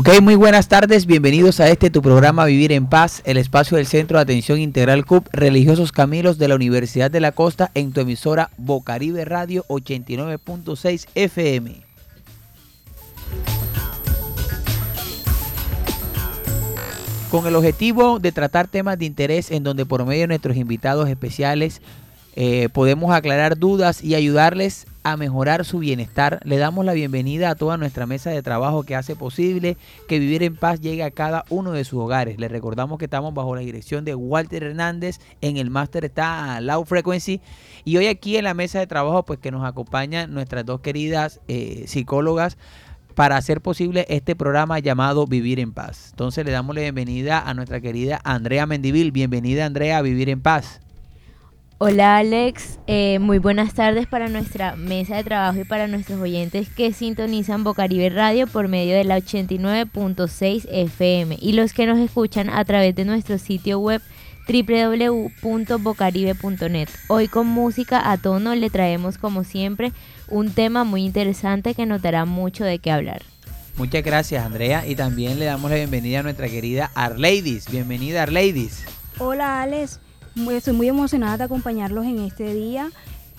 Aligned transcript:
Ok, 0.00 0.08
muy 0.22 0.34
buenas 0.34 0.66
tardes, 0.66 1.04
bienvenidos 1.04 1.60
a 1.60 1.68
este 1.68 1.90
tu 1.90 2.00
programa 2.00 2.46
Vivir 2.46 2.72
en 2.72 2.86
Paz, 2.86 3.20
el 3.26 3.36
espacio 3.36 3.76
del 3.76 3.84
Centro 3.84 4.16
de 4.16 4.22
Atención 4.22 4.58
Integral 4.58 5.04
CUP 5.04 5.26
Religiosos 5.30 5.92
Camilos 5.92 6.38
de 6.38 6.48
la 6.48 6.54
Universidad 6.54 7.10
de 7.10 7.20
la 7.20 7.32
Costa 7.32 7.70
en 7.74 7.92
tu 7.92 8.00
emisora 8.00 8.48
Bocaribe 8.56 9.26
Radio 9.26 9.62
89.6 9.68 11.06
FM. 11.14 11.82
Con 17.30 17.46
el 17.46 17.54
objetivo 17.54 18.20
de 18.20 18.32
tratar 18.32 18.68
temas 18.68 18.98
de 18.98 19.04
interés 19.04 19.50
en 19.50 19.64
donde 19.64 19.84
por 19.84 20.06
medio 20.06 20.22
de 20.22 20.28
nuestros 20.28 20.56
invitados 20.56 21.10
especiales 21.10 21.82
eh, 22.36 22.68
podemos 22.72 23.12
aclarar 23.12 23.58
dudas 23.58 24.04
y 24.04 24.14
ayudarles 24.14 24.86
a 25.02 25.16
mejorar 25.16 25.64
su 25.64 25.78
bienestar. 25.78 26.40
Le 26.44 26.58
damos 26.58 26.84
la 26.84 26.92
bienvenida 26.92 27.50
a 27.50 27.54
toda 27.54 27.76
nuestra 27.76 28.06
mesa 28.06 28.30
de 28.30 28.42
trabajo 28.42 28.82
que 28.82 28.94
hace 28.94 29.16
posible 29.16 29.76
que 30.08 30.18
Vivir 30.18 30.42
en 30.42 30.56
Paz 30.56 30.80
llegue 30.80 31.02
a 31.02 31.10
cada 31.10 31.44
uno 31.48 31.72
de 31.72 31.84
sus 31.84 31.98
hogares. 32.00 32.38
Les 32.38 32.50
recordamos 32.50 32.98
que 32.98 33.06
estamos 33.06 33.34
bajo 33.34 33.54
la 33.54 33.62
dirección 33.62 34.04
de 34.04 34.14
Walter 34.14 34.62
Hernández. 34.62 35.18
En 35.40 35.56
el 35.56 35.70
máster 35.70 36.04
está 36.04 36.60
Low 36.60 36.84
Frequency. 36.84 37.40
Y 37.84 37.96
hoy 37.96 38.06
aquí 38.06 38.36
en 38.36 38.44
la 38.44 38.54
mesa 38.54 38.78
de 38.78 38.86
trabajo 38.86 39.24
pues 39.24 39.38
que 39.38 39.50
nos 39.50 39.64
acompañan 39.64 40.32
nuestras 40.32 40.64
dos 40.66 40.80
queridas 40.80 41.40
eh, 41.48 41.84
psicólogas 41.86 42.58
para 43.14 43.36
hacer 43.36 43.60
posible 43.60 44.06
este 44.08 44.36
programa 44.36 44.78
llamado 44.78 45.26
Vivir 45.26 45.60
en 45.60 45.72
Paz. 45.72 46.08
Entonces 46.10 46.44
le 46.44 46.52
damos 46.52 46.76
la 46.76 46.82
bienvenida 46.82 47.40
a 47.40 47.54
nuestra 47.54 47.80
querida 47.80 48.20
Andrea 48.22 48.66
Mendivil. 48.66 49.12
Bienvenida 49.12 49.66
Andrea 49.66 49.98
a 49.98 50.02
Vivir 50.02 50.28
en 50.28 50.42
Paz. 50.42 50.80
Hola 51.82 52.18
Alex, 52.18 52.78
eh, 52.86 53.18
muy 53.20 53.38
buenas 53.38 53.72
tardes 53.72 54.06
para 54.06 54.28
nuestra 54.28 54.76
mesa 54.76 55.16
de 55.16 55.24
trabajo 55.24 55.60
y 55.60 55.64
para 55.64 55.86
nuestros 55.86 56.20
oyentes 56.20 56.68
que 56.68 56.92
sintonizan 56.92 57.64
Bocaribe 57.64 58.10
Radio 58.10 58.46
por 58.46 58.68
medio 58.68 58.94
de 58.94 59.04
la 59.04 59.16
89.6 59.16 60.68
FM 60.70 61.38
y 61.40 61.52
los 61.52 61.72
que 61.72 61.86
nos 61.86 61.98
escuchan 61.98 62.50
a 62.50 62.62
través 62.66 62.94
de 62.94 63.06
nuestro 63.06 63.38
sitio 63.38 63.78
web 63.78 64.02
www.bocaribe.net. 64.46 66.88
Hoy 67.08 67.28
con 67.28 67.46
música 67.46 68.10
a 68.10 68.18
tono 68.18 68.54
le 68.54 68.68
traemos 68.68 69.16
como 69.16 69.42
siempre 69.42 69.94
un 70.28 70.50
tema 70.50 70.84
muy 70.84 71.06
interesante 71.06 71.72
que 71.72 71.86
nos 71.86 72.02
dará 72.02 72.26
mucho 72.26 72.62
de 72.62 72.78
qué 72.78 72.90
hablar. 72.90 73.22
Muchas 73.78 74.04
gracias 74.04 74.44
Andrea 74.44 74.86
y 74.86 74.96
también 74.96 75.38
le 75.38 75.46
damos 75.46 75.70
la 75.70 75.78
bienvenida 75.78 76.20
a 76.20 76.24
nuestra 76.24 76.50
querida 76.50 76.90
Arleidis. 76.94 77.70
Bienvenida 77.70 78.24
Arleidis. 78.24 78.84
Hola 79.16 79.62
Alex. 79.62 79.98
Estoy 80.36 80.74
muy 80.74 80.88
emocionada 80.88 81.36
de 81.36 81.44
acompañarlos 81.44 82.04
en 82.06 82.20
este 82.20 82.54
día 82.54 82.90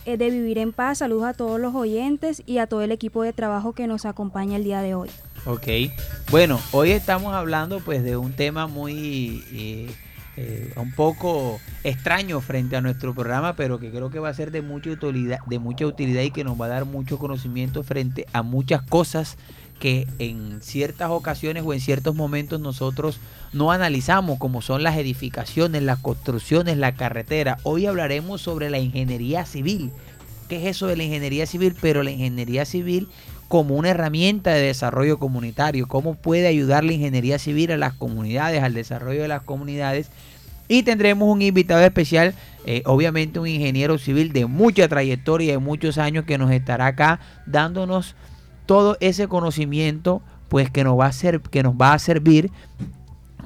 eh, 0.05 0.17
de 0.17 0.29
Vivir 0.29 0.57
en 0.57 0.73
Paz. 0.73 0.97
Saludos 0.97 1.25
a 1.25 1.33
todos 1.33 1.59
los 1.59 1.73
oyentes 1.73 2.43
y 2.45 2.57
a 2.57 2.67
todo 2.67 2.81
el 2.81 2.91
equipo 2.91 3.23
de 3.23 3.33
trabajo 3.33 3.73
que 3.73 3.87
nos 3.87 4.05
acompaña 4.05 4.57
el 4.57 4.63
día 4.63 4.81
de 4.81 4.95
hoy. 4.95 5.09
Ok, 5.45 5.67
bueno, 6.29 6.59
hoy 6.71 6.91
estamos 6.91 7.33
hablando 7.33 7.79
pues 7.79 8.03
de 8.03 8.17
un 8.17 8.33
tema 8.33 8.67
muy... 8.67 9.43
Eh, 9.51 9.89
eh, 10.37 10.71
un 10.77 10.93
poco 10.93 11.59
extraño 11.83 12.39
frente 12.39 12.77
a 12.77 12.81
nuestro 12.81 13.13
programa, 13.13 13.53
pero 13.57 13.79
que 13.79 13.91
creo 13.91 14.09
que 14.09 14.19
va 14.19 14.29
a 14.29 14.33
ser 14.33 14.49
de 14.51 14.61
mucha 14.61 14.89
utilidad, 14.89 15.39
de 15.45 15.59
mucha 15.59 15.85
utilidad 15.85 16.21
y 16.21 16.31
que 16.31 16.45
nos 16.45 16.59
va 16.59 16.67
a 16.67 16.69
dar 16.69 16.85
mucho 16.85 17.19
conocimiento 17.19 17.83
frente 17.83 18.25
a 18.31 18.41
muchas 18.41 18.81
cosas 18.81 19.37
que 19.81 20.07
en 20.19 20.61
ciertas 20.61 21.09
ocasiones 21.09 21.63
o 21.65 21.73
en 21.73 21.79
ciertos 21.79 22.13
momentos 22.13 22.61
nosotros 22.61 23.19
no 23.51 23.71
analizamos, 23.71 24.37
como 24.37 24.61
son 24.61 24.83
las 24.83 24.95
edificaciones, 24.95 25.81
las 25.81 25.97
construcciones, 25.97 26.77
la 26.77 26.93
carretera. 26.93 27.57
Hoy 27.63 27.87
hablaremos 27.87 28.41
sobre 28.41 28.69
la 28.69 28.77
ingeniería 28.77 29.43
civil. 29.43 29.91
¿Qué 30.47 30.57
es 30.57 30.77
eso 30.77 30.85
de 30.85 30.97
la 30.97 31.03
ingeniería 31.03 31.47
civil? 31.47 31.75
Pero 31.81 32.03
la 32.03 32.11
ingeniería 32.11 32.63
civil 32.63 33.09
como 33.47 33.75
una 33.75 33.89
herramienta 33.89 34.53
de 34.53 34.61
desarrollo 34.61 35.17
comunitario. 35.17 35.87
¿Cómo 35.87 36.13
puede 36.13 36.45
ayudar 36.45 36.83
la 36.83 36.93
ingeniería 36.93 37.39
civil 37.39 37.71
a 37.71 37.77
las 37.77 37.93
comunidades, 37.93 38.61
al 38.61 38.75
desarrollo 38.75 39.23
de 39.23 39.29
las 39.29 39.41
comunidades? 39.41 40.11
Y 40.67 40.83
tendremos 40.83 41.27
un 41.27 41.41
invitado 41.41 41.81
especial, 41.81 42.35
eh, 42.67 42.83
obviamente 42.85 43.39
un 43.39 43.47
ingeniero 43.47 43.97
civil 43.97 44.31
de 44.31 44.45
mucha 44.45 44.87
trayectoria, 44.87 45.47
y 45.47 45.51
de 45.53 45.57
muchos 45.57 45.97
años, 45.97 46.23
que 46.25 46.37
nos 46.37 46.51
estará 46.51 46.85
acá 46.85 47.19
dándonos 47.47 48.15
todo 48.71 48.95
ese 49.01 49.27
conocimiento 49.27 50.21
pues 50.47 50.69
que 50.71 50.85
nos 50.85 50.97
va 50.97 51.07
a 51.07 51.11
ser, 51.11 51.41
que 51.41 51.61
nos 51.61 51.73
va 51.73 51.91
a 51.91 51.99
servir 51.99 52.51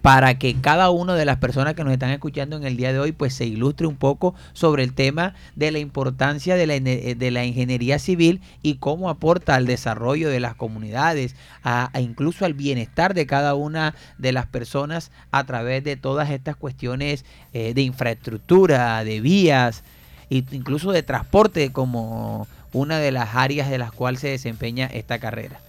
para 0.04 0.38
que 0.38 0.54
cada 0.54 0.92
una 0.92 1.16
de 1.16 1.26
las 1.26 1.38
personas 1.38 1.74
que 1.74 1.84
nos 1.84 1.94
están 1.94 2.12
escuchando 2.12 2.56
en 2.56 2.64
el 2.64 2.78
día 2.78 2.94
de 2.94 3.00
hoy 3.00 3.12
pues 3.12 3.34
se 3.34 3.48
ilustre 3.48 3.88
un 3.88 3.96
poco 3.96 4.36
sobre 4.54 4.84
el 4.84 4.94
tema 4.94 5.34
de 5.56 5.72
la 5.72 5.80
importancia 5.80 6.56
de 6.56 6.68
la, 6.68 6.80
de 6.80 7.32
la 7.32 7.44
ingeniería 7.44 7.98
civil 7.98 8.40
y 8.62 8.76
cómo 8.76 9.10
aporta 9.10 9.56
al 9.56 9.66
desarrollo 9.66 10.30
de 10.30 10.40
las 10.40 10.54
comunidades, 10.54 11.36
a, 11.64 11.90
incluso 12.00 12.46
al 12.46 12.54
bienestar 12.54 13.16
de 13.16 13.26
cada 13.26 13.56
una 13.56 13.96
de 14.20 14.32
las 14.32 14.46
personas 14.46 15.12
a 15.32 15.44
través 15.46 15.84
de 15.84 15.98
todas 15.98 16.30
estas 16.30 16.56
cuestiones 16.56 17.26
eh, 17.52 17.74
de 17.74 17.82
infraestructura, 17.82 19.04
de 19.04 19.22
vías, 19.22 19.84
e 20.30 20.44
incluso 20.52 20.92
de 20.92 21.02
transporte 21.02 21.72
como 21.72 22.48
una 22.76 23.00
de 23.00 23.12
las 23.12 23.36
áreas 23.36 23.70
de 23.70 23.78
las 23.78 23.92
cuales 23.92 24.20
se 24.20 24.28
desempeña 24.28 24.88
esta 24.88 25.18
carrera. 25.18 25.60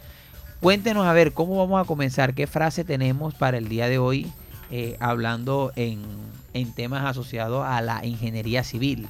Cuéntenos 0.61 1.07
a 1.07 1.13
ver 1.13 1.33
cómo 1.33 1.57
vamos 1.57 1.81
a 1.81 1.87
comenzar, 1.87 2.35
qué 2.35 2.47
frase 2.47 2.85
tenemos 2.85 3.35
para 3.35 3.59
el 3.59 3.69
día 3.69 3.89
de 3.89 3.99
hoy 3.99 4.27
eh, 4.71 4.97
hablando 4.99 5.73
en, 5.77 6.03
en 6.53 6.73
temas 6.73 7.05
asociados 7.05 7.65
a 7.65 7.81
la 7.81 8.05
ingeniería 8.05 8.65
civil. 8.65 9.07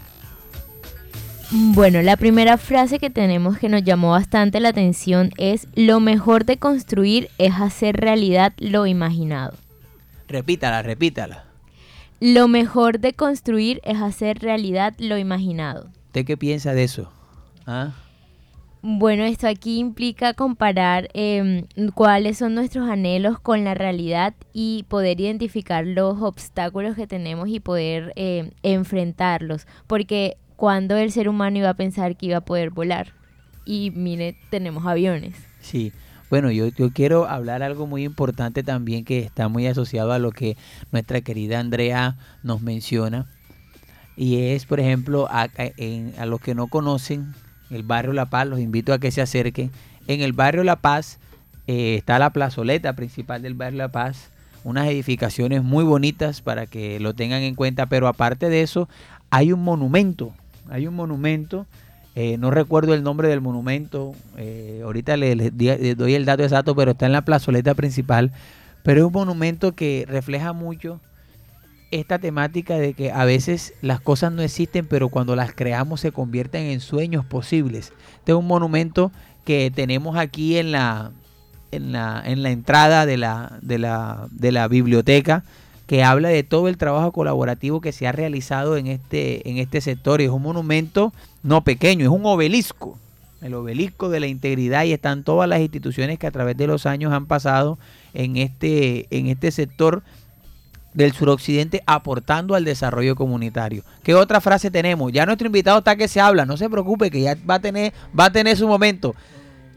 Bueno, 1.51 2.03
la 2.03 2.17
primera 2.17 2.59
frase 2.59 2.99
que 2.99 3.09
tenemos 3.09 3.57
que 3.57 3.69
nos 3.69 3.83
llamó 3.83 4.11
bastante 4.11 4.61
la 4.61 4.71
atención 4.71 5.31
es 5.39 5.69
lo 5.75 6.01
mejor 6.01 6.45
de 6.45 6.59
construir 6.59 7.31
es 7.39 7.55
hacer 7.55 7.97
realidad 7.97 8.53
lo 8.59 8.87
imaginado. 8.87 9.57
Repítala, 10.29 10.83
repítala. 10.83 11.45
Lo 12.21 12.49
mejor 12.49 12.99
de 12.99 13.15
construir 13.15 13.81
es 13.85 14.03
hacer 14.03 14.41
realidad 14.41 14.95
lo 14.99 15.17
imaginado. 15.17 15.89
¿Usted 16.09 16.27
qué 16.27 16.37
piensa 16.37 16.75
de 16.75 16.85
eso? 16.85 17.13
¿Ah? 17.67 17.93
Bueno, 18.89 19.25
esto 19.25 19.49
aquí 19.49 19.79
implica 19.79 20.33
comparar 20.35 21.09
em, 21.13 21.65
cuáles 21.95 22.39
son 22.39 22.55
nuestros 22.55 22.89
anhelos 22.89 23.41
con 23.41 23.65
la 23.65 23.75
realidad 23.75 24.35
y 24.53 24.85
poder 24.89 25.21
identificar 25.21 25.85
los 25.85 26.23
obstáculos 26.23 26.95
que 26.95 27.09
tenemos 27.09 27.49
y 27.49 27.59
poder 27.59 28.13
em, 28.15 28.53
enfrentarlos. 28.63 29.67
Porque 29.89 30.37
cuando 30.55 30.97
el 30.97 31.11
ser 31.11 31.29
humano 31.29 31.59
iba 31.59 31.71
a 31.71 31.75
pensar 31.75 32.17
que 32.17 32.27
iba 32.27 32.37
a 32.37 32.45
poder 32.45 32.71
volar. 32.71 33.13
Y 33.65 33.91
mire, 33.91 34.37
tenemos 34.51 34.87
aviones. 34.87 35.35
Sí. 35.61 35.93
Bueno, 36.31 36.53
yo, 36.53 36.69
yo 36.69 36.93
quiero 36.93 37.29
hablar 37.29 37.65
algo 37.65 37.89
muy 37.89 38.05
importante 38.05 38.63
también 38.63 39.05
que 39.05 39.19
está 39.19 39.49
muy 39.49 39.67
asociado 39.67 40.13
a 40.13 40.21
lo 40.21 40.31
que 40.31 40.57
nuestra 40.93 41.23
querida 41.23 41.59
Andrea 41.59 42.17
nos 42.45 42.63
menciona. 42.63 43.27
Y 44.17 44.43
es, 44.51 44.65
por 44.65 44.79
ejemplo, 44.79 45.27
a, 45.29 45.49
a 46.19 46.27
los 46.27 46.41
que 46.41 46.55
no 46.55 46.69
conocen 46.69 47.35
el 47.71 47.83
barrio 47.83 48.13
La 48.13 48.27
Paz, 48.27 48.47
los 48.47 48.61
invito 48.61 48.93
a 48.93 48.99
que 48.99 49.11
se 49.11 49.21
acerquen. 49.21 49.71
En 50.07 50.21
el 50.21 50.33
barrio 50.33 50.65
La 50.65 50.77
Paz 50.77 51.19
eh, 51.67 51.97
está 51.97 52.19
la 52.19 52.31
plazoleta 52.31 52.95
principal 52.95 53.43
del 53.43 53.55
barrio 53.55 53.79
La 53.79 53.89
Paz, 53.89 54.31
unas 54.65 54.89
edificaciones 54.89 55.63
muy 55.63 55.85
bonitas 55.85 56.41
para 56.41 56.67
que 56.67 57.01
lo 57.01 57.15
tengan 57.15 57.43
en 57.43 57.55
cuenta, 57.55 57.87
pero 57.87 58.09
aparte 58.09 58.49
de 58.49 58.63
eso 58.63 58.89
hay 59.31 59.53
un 59.53 59.63
monumento, 59.63 60.33
hay 60.69 60.87
un 60.87 60.95
monumento, 60.95 61.67
eh, 62.15 62.37
no 62.39 62.51
recuerdo 62.51 62.95
el 62.95 63.03
nombre 63.03 63.29
del 63.29 63.41
monumento, 63.41 64.15
eh, 64.37 64.81
ahorita 64.85 65.17
le, 65.17 65.37
doy 65.95 66.15
el 66.15 66.25
dato 66.25 66.43
exacto, 66.43 66.75
pero 66.75 66.93
está 66.93 67.07
en 67.07 67.13
la 67.13 67.25
plazoleta 67.25 67.75
principal, 67.75 68.33
pero 68.83 69.01
es 69.01 69.07
un 69.07 69.13
monumento 69.13 69.73
que 69.73 70.05
refleja 70.09 70.53
mucho 70.53 71.01
esta 71.91 72.19
temática 72.19 72.77
de 72.77 72.95
que 72.95 73.13
a 73.13 73.25
veces 73.25 73.75
las 73.81 74.01
cosas 74.01 74.33
no 74.33 74.43
existen, 74.43 74.87
pero 74.87 75.09
cuando 75.09 75.37
las 75.37 75.53
creamos 75.53 76.01
se 76.01 76.13
convierten 76.13 76.65
en 76.67 76.81
sueños 76.81 77.25
posibles. 77.25 77.93
Este 78.19 78.33
es 78.33 78.39
un 78.39 78.47
monumento 78.47 79.13
que 79.45 79.71
tenemos 79.75 80.17
aquí 80.17 80.59
en 80.59 80.73
la, 80.73 81.13
en 81.71 81.93
la, 81.93 82.23
en 82.25 82.43
la 82.43 82.51
entrada 82.51 83.07
de 83.07 83.17
la, 83.17 83.59
de, 83.63 83.79
la, 83.79 84.27
de 84.31 84.53
la 84.53 84.69
biblioteca 84.69 85.45
que 85.87 86.03
habla 86.03 86.29
de 86.29 86.43
todo 86.43 86.69
el 86.69 86.79
trabajo 86.79 87.13
colaborativo 87.13 87.81
que 87.81 87.93
se 87.93 88.09
ha 88.09 88.13
realizado 88.13 88.77
en 88.77 88.89
este, 88.89 89.49
en 89.49 89.59
este 89.59 89.81
sector. 89.81 90.21
Y 90.21 90.25
es 90.25 90.31
un 90.31 90.43
monumento 90.43 91.13
no 91.43 91.63
pequeño, 91.63 92.05
es 92.05 92.11
un 92.11 92.27
obelisco, 92.27 92.99
el 93.41 93.55
obelisco 93.55 94.09
de 94.09 94.21
la 94.21 94.27
integridad 94.27 94.85
y 94.85 94.93
están 94.93 95.23
todas 95.23 95.49
las 95.49 95.61
instituciones 95.61 96.19
que 96.19 96.27
a 96.27 96.33
través 96.33 96.57
de 96.57 96.67
los 96.67 96.87
años 96.87 97.13
han 97.13 97.27
pasado 97.27 97.79
en 98.15 98.37
este, 98.37 99.07
en 99.17 99.29
este 99.29 99.53
sector 99.53 100.03
del 100.97 101.13
suroccidente 101.13 101.83
aportando 101.87 102.55
al 102.55 102.65
desarrollo 102.65 103.15
comunitario. 103.15 103.85
¿Qué 104.03 104.15
otra 104.15 104.41
frase 104.41 104.71
tenemos? 104.71 105.13
Ya 105.13 105.27
nuestro 105.27 105.47
invitado 105.47 105.79
está 105.79 105.95
que 105.95 106.09
se 106.09 106.21
habla, 106.21 106.47
no 106.47 106.57
se 106.57 106.71
preocupe 106.71 107.11
que 107.11 107.21
ya 107.21 107.37
va 107.49 107.57
a 107.57 107.61
tener, 107.61 107.93
va 108.19 108.25
a 108.25 108.33
tener 108.33 108.57
su 108.57 108.67
momento. 108.67 109.15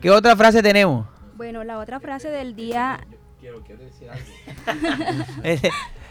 ¿Qué 0.01 0.10
otra 0.10 0.38
frase 0.38 0.63
tenemos? 0.63 1.06
Bueno, 1.36 1.63
la 1.66 1.77
otra 1.77 2.00
frase 2.00 2.30
del 2.30 2.56
día... 2.56 3.06
Quiero, 3.39 3.62
quiero 3.62 3.83
decir 3.83 4.07
algo. 4.10 5.69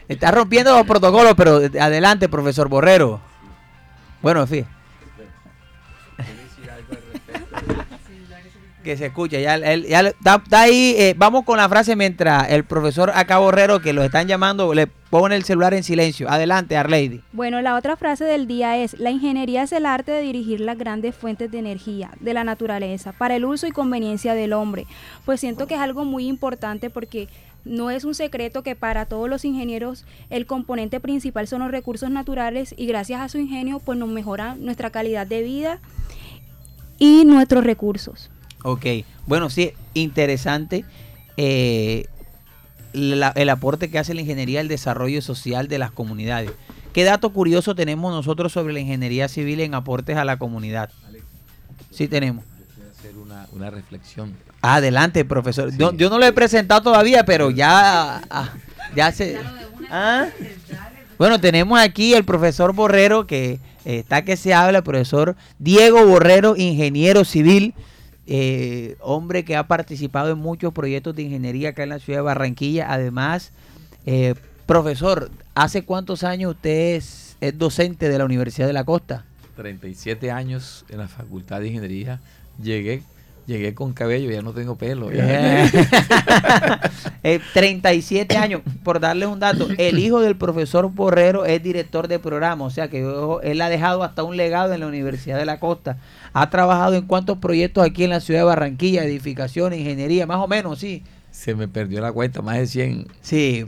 está 0.09 0.31
rompiendo 0.31 0.77
los 0.77 0.87
protocolos, 0.87 1.33
pero 1.37 1.57
adelante, 1.57 2.29
profesor 2.29 2.69
Borrero. 2.69 3.21
Bueno, 4.21 4.43
en 4.43 4.49
fin. 4.49 4.67
Que 8.89 8.97
se 8.97 9.07
escucha. 9.07 9.39
Ya, 9.39 9.57
él, 9.57 9.85
está, 9.85 10.43
ahí. 10.53 10.95
Eh, 10.97 11.15
vamos 11.15 11.45
con 11.45 11.59
la 11.59 11.69
frase 11.69 11.95
mientras 11.95 12.49
el 12.49 12.65
profesor 12.65 13.13
acá 13.15 13.37
Borrero, 13.37 13.83
que 13.83 13.93
lo 13.93 14.03
están 14.03 14.27
llamando, 14.27 14.73
le 14.73 14.87
pone 14.87 15.37
el 15.37 15.45
celular 15.45 15.75
en 15.75 15.83
silencio. 15.83 16.27
Adelante, 16.31 16.75
Arlady. 16.75 17.21
Bueno, 17.33 17.61
la 17.61 17.77
otra 17.77 17.97
frase 17.97 18.25
del 18.25 18.47
día 18.47 18.79
es, 18.79 18.99
la 18.99 19.11
ingeniería 19.11 19.63
es 19.63 19.73
el 19.73 19.85
arte 19.85 20.11
de 20.11 20.23
dirigir 20.23 20.61
las 20.61 20.79
grandes 20.79 21.15
fuentes 21.15 21.51
de 21.51 21.59
energía 21.59 22.13
de 22.21 22.33
la 22.33 22.45
naturaleza 22.45 23.13
para 23.13 23.37
el 23.37 23.45
uso 23.45 23.67
y 23.67 23.73
conveniencia 23.73 24.33
del 24.33 24.55
hombre. 24.55 24.87
Pues 25.27 25.41
siento 25.41 25.67
que 25.67 25.75
es 25.75 25.81
algo 25.81 26.07
muy 26.07 26.27
importante 26.27 26.89
porque 26.89 27.29
no 27.67 27.91
es 27.91 28.05
un 28.05 28.15
secreto 28.15 28.63
que 28.63 28.75
para 28.75 29.05
todos 29.05 29.29
los 29.29 29.45
ingenieros 29.45 30.07
el 30.31 30.47
componente 30.47 30.99
principal 30.99 31.47
son 31.47 31.61
los 31.61 31.71
recursos 31.71 32.09
naturales 32.09 32.75
y 32.79 32.87
gracias 32.87 33.21
a 33.21 33.29
su 33.29 33.37
ingenio 33.37 33.81
pues 33.81 33.99
nos 33.99 34.09
mejora 34.09 34.55
nuestra 34.55 34.89
calidad 34.89 35.27
de 35.27 35.43
vida 35.43 35.79
y 36.99 37.27
nuestros 37.27 37.65
recursos. 37.65 38.31
Ok, 38.63 38.87
bueno, 39.27 39.51
sí, 39.51 39.73
interesante 39.95 40.85
eh, 41.37 42.07
el 42.93 43.49
aporte 43.49 43.91
que 43.91 43.99
hace 43.99 44.15
la 44.15 44.23
ingeniería 44.23 44.61
al 44.61 44.69
desarrollo 44.69 45.23
social 45.23 45.69
de 45.69 45.79
las 45.79 45.91
comunidades. 45.91 46.51
¿Qué 46.93 47.05
dato 47.05 47.31
curioso 47.31 47.75
tenemos 47.75 48.13
nosotros 48.13 48.53
sobre 48.53 48.73
la 48.73 48.81
ingeniería 48.81 49.29
civil 49.29 49.61
en 49.61 49.75
aportes 49.75 50.17
a 50.17 50.25
la 50.25 50.39
comunidad? 50.39 50.91
Sí 51.93 52.09
tenemos. 52.09 52.45
hacer 52.99 53.15
una, 53.17 53.71
reflexión. 53.71 54.35
Adelante, 54.63 55.25
profesor. 55.25 55.71
Yo, 55.77 55.93
no 56.11 56.19
lo 56.19 56.27
he 56.27 56.33
presentado 56.33 56.83
todavía, 56.83 57.25
pero 57.25 57.51
ya, 57.51 58.23
ah, 58.31 58.53
ya 58.97 59.13
se... 59.13 59.39
¿Ah? 59.91 60.27
Bueno, 61.19 61.41
tenemos 61.41 61.79
aquí 61.79 62.15
el 62.15 62.25
profesor 62.25 62.73
Borrero, 62.73 63.27
que 63.27 63.61
está 63.85 64.23
que 64.23 64.37
se 64.37 64.55
habla, 64.55 64.79
el 64.79 64.85
profesor 64.85 65.37
Diego 65.59 66.05
Borrero, 66.07 66.57
ingeniero 66.57 67.25
civil, 67.25 67.75
eh, 68.31 68.97
hombre 69.01 69.43
que 69.43 69.57
ha 69.57 69.67
participado 69.67 70.31
en 70.31 70.39
muchos 70.39 70.75
proyectos 70.75 71.17
de 71.17 71.23
ingeniería 71.23 71.71
acá 71.71 71.85
en 71.85 71.89
la 71.89 71.99
ciudad 71.99 72.19
de 72.19 72.25
Barranquilla. 72.25 72.93
Además, 72.93 73.53
eh, 74.05 74.35
profesor, 74.67 75.31
¿hace 75.55 75.83
cuántos 75.83 76.25
años 76.25 76.55
usted 76.55 76.97
es, 76.97 77.37
docente 77.55 78.11
de 78.11 78.19
la 78.19 78.27
Universidad 78.27 78.67
de 78.67 78.75
la 78.75 78.85
Costa? 78.85 79.25
37 79.57 80.31
años 80.31 80.85
en 80.91 80.99
la 80.99 81.09
Facultad 81.09 81.61
de 81.61 81.69
Ingeniería. 81.69 82.21
Llegué 82.63 83.03
Llegué 83.49 83.75
con 83.75 83.95
cabello, 83.95 84.31
ya 84.31 84.43
no 84.43 84.53
tengo 84.53 84.77
pelo. 84.77 85.09
37 87.55 88.35
eh, 88.35 88.37
años, 88.37 88.61
por 88.85 89.01
darles 89.01 89.27
un 89.27 89.41
dato, 89.41 89.69
el 89.79 89.99
hijo 89.99 90.21
del 90.21 90.37
profesor 90.37 90.91
Borrero 90.93 91.47
es 91.47 91.63
director 91.63 92.09
de 92.09 92.19
programa, 92.19 92.67
o 92.67 92.71
sea 92.71 92.89
que 92.89 93.01
él 93.43 93.61
ha 93.63 93.71
dejado 93.71 94.03
hasta 94.03 94.23
un 94.23 94.37
legado 94.37 94.75
en 94.75 94.81
la 94.81 94.87
Universidad 94.87 95.39
de 95.39 95.47
la 95.47 95.59
Costa. 95.61 95.97
Ha 96.35 96.51
trabajado 96.51 96.95
en 96.97 97.07
cuántos 97.07 97.39
proyectos 97.39 97.87
aquí 97.87 98.05
en 98.05 98.11
la 98.11 98.21
ciudad 98.21 98.41
de 98.41 98.45
Barranquilla, 98.45 99.03
edificación, 99.03 99.73
ingeniería, 99.73 100.27
más 100.27 100.41
o 100.41 100.47
menos, 100.47 100.81
sí 100.81 101.03
se 101.39 101.55
me 101.55 101.69
perdió 101.69 102.01
la 102.01 102.11
cuenta, 102.11 102.43
más 102.43 102.57
de 102.57 102.67
100. 102.67 103.07
Sí, 103.21 103.65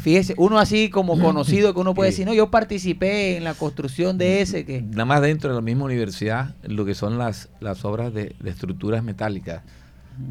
fíjese, 0.00 0.32
uno 0.38 0.58
así 0.58 0.88
como 0.88 1.18
conocido 1.20 1.74
que 1.74 1.80
uno 1.80 1.92
puede 1.92 2.12
decir, 2.12 2.24
no, 2.24 2.32
yo 2.32 2.50
participé 2.50 3.36
en 3.36 3.44
la 3.44 3.52
construcción 3.52 4.16
de 4.16 4.40
ese 4.40 4.64
que... 4.64 4.80
Nada 4.80 5.04
más 5.04 5.20
dentro 5.20 5.50
de 5.50 5.56
la 5.56 5.60
misma 5.60 5.84
universidad, 5.84 6.54
lo 6.62 6.86
que 6.86 6.94
son 6.94 7.18
las, 7.18 7.50
las 7.60 7.84
obras 7.84 8.14
de, 8.14 8.34
estructuras 8.46 9.04
metálicas, 9.04 9.62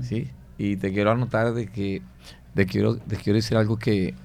¿sí? 0.01 0.29
Y 0.57 0.77
te 0.77 0.91
quiero 0.91 1.11
anotar 1.11 1.53
de 1.53 1.67
que, 1.67 2.01
te 2.55 2.65
quiero, 2.65 2.97
te 2.97 3.17
quiero 3.17 3.35
decir 3.37 3.55
algo 3.55 3.77
que 3.77 4.15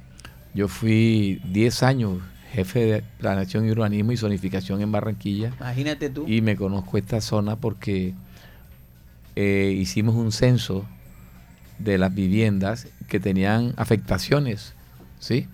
yo 0.55 0.67
fui 0.67 1.43
10 1.45 1.83
años 1.83 2.23
jefe 2.55 2.87
de 2.87 3.05
planeación 3.19 3.67
y 3.67 3.73
urbanismo 3.73 4.13
y 4.13 4.17
zonificación 4.17 4.81
en 4.81 4.91
Barranquilla. 4.91 5.53
Imagínate 5.61 6.09
tú. 6.09 6.25
Y 6.27 6.41
me 6.41 6.57
conozco 6.57 6.97
esta 6.97 7.21
zona 7.21 7.57
porque 7.57 8.15
eh, 9.37 9.77
hicimos 9.79 10.15
un 10.15 10.33
censo 10.33 10.87
de 11.79 11.99
las 11.99 12.15
viviendas 12.15 12.89
que 13.09 13.21
tenían 13.21 13.75
afectaciones, 13.77 14.75
¿sí? 15.19 15.49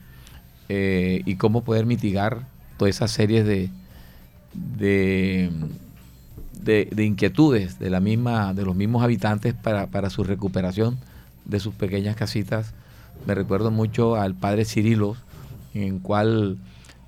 Eh, 0.69 1.23
y 1.25 1.37
cómo 1.37 1.65
poder 1.65 1.87
mitigar 1.87 2.47
toda 2.77 2.89
esa 2.89 3.09
serie 3.09 3.43
de, 3.43 3.71
de, 4.55 5.51
de, 6.63 7.05
inquietudes 7.05 7.79
de, 7.79 7.91
la 7.91 8.01
misma, 8.01 8.55
de 8.55 8.65
los 8.65 8.77
mismos 8.77 9.03
habitantes 9.03 9.55
para, 9.55 9.89
para 9.89 10.11
su 10.11 10.25
recuperación 10.25 10.99
de 11.45 11.61
sus 11.61 11.75
pequeñas 11.75 12.17
casitas. 12.17 12.73
Me 13.27 13.35
recuerdo 13.35 13.71
mucho 13.71 14.17
al 14.17 14.35
padre 14.35 14.65
Cirilo, 14.65 15.17
en 15.75 15.99
cual 15.99 16.59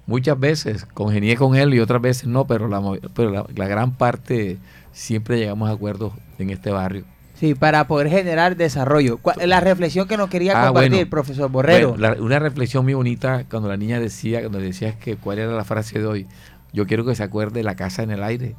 muchas 0.06 0.38
veces 0.38 0.84
congenié 0.84 1.36
con 1.36 1.54
él 1.54 1.74
y 1.74 1.80
otras 1.80 2.02
veces 2.02 2.26
no, 2.26 2.46
pero 2.46 2.68
la, 2.68 2.82
pero 3.14 3.46
la 3.54 3.68
gran 3.68 3.92
parte 3.92 4.58
siempre 4.92 5.38
llegamos 5.38 5.68
a 5.70 5.72
acuerdos 5.72 6.12
en 6.38 6.50
este 6.50 6.70
barrio. 6.70 7.04
Sí, 7.42 7.56
para 7.56 7.88
poder 7.88 8.08
generar 8.08 8.56
desarrollo. 8.56 9.18
La 9.44 9.58
reflexión 9.58 10.06
que 10.06 10.16
nos 10.16 10.30
quería 10.30 10.62
ah, 10.62 10.66
compartir, 10.68 11.10
profesor 11.10 11.50
Borrero. 11.50 11.96
una 12.20 12.38
reflexión 12.38 12.84
muy 12.84 12.94
bonita 12.94 13.42
cuando 13.50 13.68
la 13.68 13.76
niña 13.76 13.98
decía, 13.98 14.38
cuando 14.42 14.60
decías 14.60 14.94
que 14.94 15.16
cuál 15.16 15.40
era 15.40 15.50
la 15.50 15.64
frase 15.64 15.98
de 15.98 16.06
hoy. 16.06 16.28
Yo 16.72 16.86
quiero 16.86 17.04
que 17.04 17.16
se 17.16 17.24
acuerde 17.24 17.64
la 17.64 17.74
casa 17.74 18.04
en 18.04 18.12
el 18.12 18.22
aire. 18.22 18.54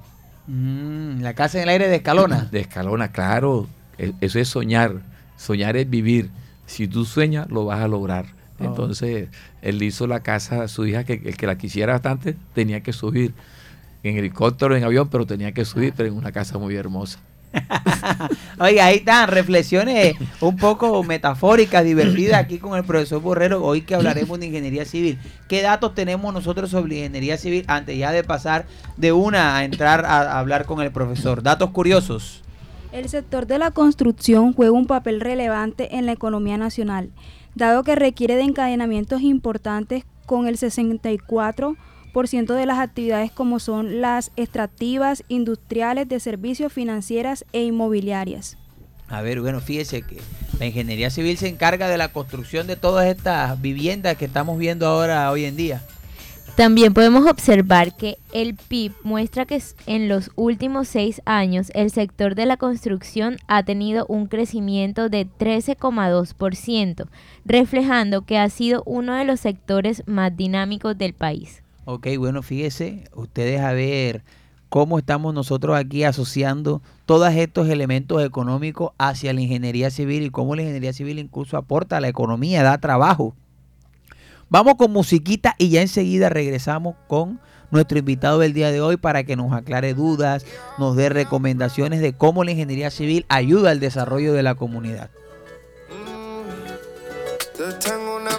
Mm, 0.47 1.21
la 1.21 1.33
casa 1.33 1.59
en 1.59 1.63
el 1.63 1.69
aire 1.69 1.87
de 1.87 1.95
Escalona. 1.95 2.49
De 2.51 2.59
Escalona, 2.59 3.13
claro. 3.13 3.69
E, 3.97 4.11
eso 4.19 4.37
es 4.37 4.49
soñar. 4.49 4.95
Soñar 5.37 5.77
es 5.77 5.89
vivir. 5.89 6.29
Si 6.65 6.85
tú 6.89 7.05
sueñas, 7.05 7.49
lo 7.49 7.63
vas 7.63 7.79
a 7.79 7.87
lograr. 7.87 8.25
Oh. 8.59 8.65
Entonces, 8.65 9.29
él 9.61 9.81
hizo 9.81 10.07
la 10.07 10.23
casa 10.23 10.61
a 10.61 10.67
su 10.67 10.85
hija, 10.85 11.05
que 11.05 11.21
el 11.23 11.37
que 11.37 11.47
la 11.47 11.57
quisiera 11.57 11.93
bastante 11.93 12.35
tenía 12.53 12.81
que 12.81 12.91
subir 12.91 13.33
en 14.03 14.17
helicóptero, 14.17 14.75
en 14.75 14.83
avión, 14.83 15.07
pero 15.07 15.25
tenía 15.25 15.53
que 15.53 15.63
subir, 15.63 15.93
pero 15.95 16.09
en 16.09 16.15
una 16.15 16.33
casa 16.33 16.57
muy 16.57 16.75
hermosa. 16.75 17.19
Oye, 18.59 18.81
ahí 18.81 18.97
están 18.97 19.29
reflexiones 19.29 20.15
un 20.41 20.57
poco 20.57 21.03
metafóricas, 21.03 21.83
divertidas 21.83 22.39
aquí 22.39 22.57
con 22.57 22.77
el 22.77 22.83
profesor 22.83 23.21
Borrero, 23.21 23.63
hoy 23.63 23.81
que 23.81 23.95
hablaremos 23.95 24.39
de 24.39 24.47
ingeniería 24.47 24.85
civil. 24.85 25.19
¿Qué 25.47 25.61
datos 25.61 25.93
tenemos 25.93 26.33
nosotros 26.33 26.71
sobre 26.71 26.97
ingeniería 26.97 27.37
civil 27.37 27.65
antes 27.67 27.97
ya 27.97 28.11
de 28.11 28.23
pasar 28.23 28.65
de 28.97 29.11
una 29.11 29.57
a 29.57 29.63
entrar 29.65 30.05
a 30.05 30.39
hablar 30.39 30.65
con 30.65 30.81
el 30.81 30.91
profesor? 30.91 31.43
Datos 31.43 31.71
curiosos. 31.71 32.41
El 32.91 33.09
sector 33.09 33.47
de 33.47 33.57
la 33.57 33.71
construcción 33.71 34.53
juega 34.53 34.71
un 34.71 34.85
papel 34.85 35.19
relevante 35.19 35.97
en 35.97 36.05
la 36.05 36.11
economía 36.11 36.57
nacional, 36.57 37.09
dado 37.55 37.83
que 37.83 37.95
requiere 37.95 38.35
de 38.35 38.43
encadenamientos 38.43 39.21
importantes 39.21 40.03
con 40.25 40.47
el 40.47 40.57
64 40.57 41.75
de 42.13 42.65
las 42.65 42.79
actividades 42.79 43.31
como 43.31 43.59
son 43.59 43.99
las 44.01 44.31
extractivas, 44.35 45.23
industriales, 45.27 46.07
de 46.07 46.19
servicios, 46.19 46.71
financieras 46.71 47.43
e 47.53 47.63
inmobiliarias. 47.63 48.57
A 49.07 49.21
ver, 49.21 49.41
bueno, 49.41 49.61
fíjese 49.61 50.03
que 50.03 50.21
la 50.59 50.67
ingeniería 50.67 51.09
civil 51.09 51.37
se 51.37 51.47
encarga 51.47 51.87
de 51.89 51.97
la 51.97 52.09
construcción 52.09 52.67
de 52.67 52.75
todas 52.75 53.07
estas 53.07 53.59
viviendas 53.61 54.15
que 54.17 54.25
estamos 54.25 54.57
viendo 54.57 54.87
ahora 54.87 55.29
hoy 55.31 55.45
en 55.45 55.55
día. 55.55 55.81
También 56.55 56.93
podemos 56.93 57.25
observar 57.25 57.97
que 57.97 58.19
el 58.31 58.53
PIB 58.55 58.93
muestra 59.01 59.45
que 59.45 59.59
en 59.87 60.07
los 60.07 60.29
últimos 60.35 60.87
seis 60.87 61.19
años 61.25 61.71
el 61.73 61.89
sector 61.89 62.35
de 62.35 62.45
la 62.45 62.57
construcción 62.57 63.37
ha 63.47 63.63
tenido 63.63 64.05
un 64.07 64.27
crecimiento 64.27 65.09
de 65.09 65.27
13,2%, 65.27 67.07
reflejando 67.43 68.21
que 68.25 68.37
ha 68.37 68.47
sido 68.49 68.83
uno 68.85 69.15
de 69.15 69.25
los 69.25 69.39
sectores 69.39 70.03
más 70.05 70.37
dinámicos 70.37 70.95
del 70.95 71.13
país. 71.13 71.62
Ok, 71.85 72.07
bueno, 72.17 72.41
fíjese, 72.41 73.03
ustedes 73.13 73.59
a 73.59 73.73
ver 73.73 74.23
cómo 74.69 74.97
estamos 74.97 75.33
nosotros 75.33 75.77
aquí 75.77 76.03
asociando 76.03 76.81
todos 77.05 77.33
estos 77.33 77.67
elementos 77.67 78.23
económicos 78.23 78.91
hacia 78.97 79.33
la 79.33 79.41
ingeniería 79.41 79.91
civil 79.91 80.23
y 80.23 80.29
cómo 80.29 80.55
la 80.55 80.61
ingeniería 80.61 80.93
civil 80.93 81.19
incluso 81.19 81.57
aporta 81.57 81.97
a 81.97 82.01
la 82.01 82.07
economía, 82.07 82.63
da 82.63 82.77
trabajo. 82.77 83.35
Vamos 84.49 84.75
con 84.75 84.91
musiquita 84.91 85.55
y 85.57 85.69
ya 85.69 85.81
enseguida 85.81 86.29
regresamos 86.29 86.95
con 87.07 87.39
nuestro 87.69 87.99
invitado 87.99 88.39
del 88.39 88.53
día 88.53 88.71
de 88.71 88.81
hoy 88.81 88.97
para 88.97 89.23
que 89.23 89.35
nos 89.35 89.51
aclare 89.51 89.93
dudas, 89.93 90.45
nos 90.77 90.95
dé 90.95 91.09
recomendaciones 91.09 92.01
de 92.01 92.13
cómo 92.13 92.43
la 92.43 92.51
ingeniería 92.51 92.91
civil 92.91 93.25
ayuda 93.29 93.71
al 93.71 93.79
desarrollo 93.79 94.33
de 94.33 94.43
la 94.43 94.55
comunidad 94.55 95.09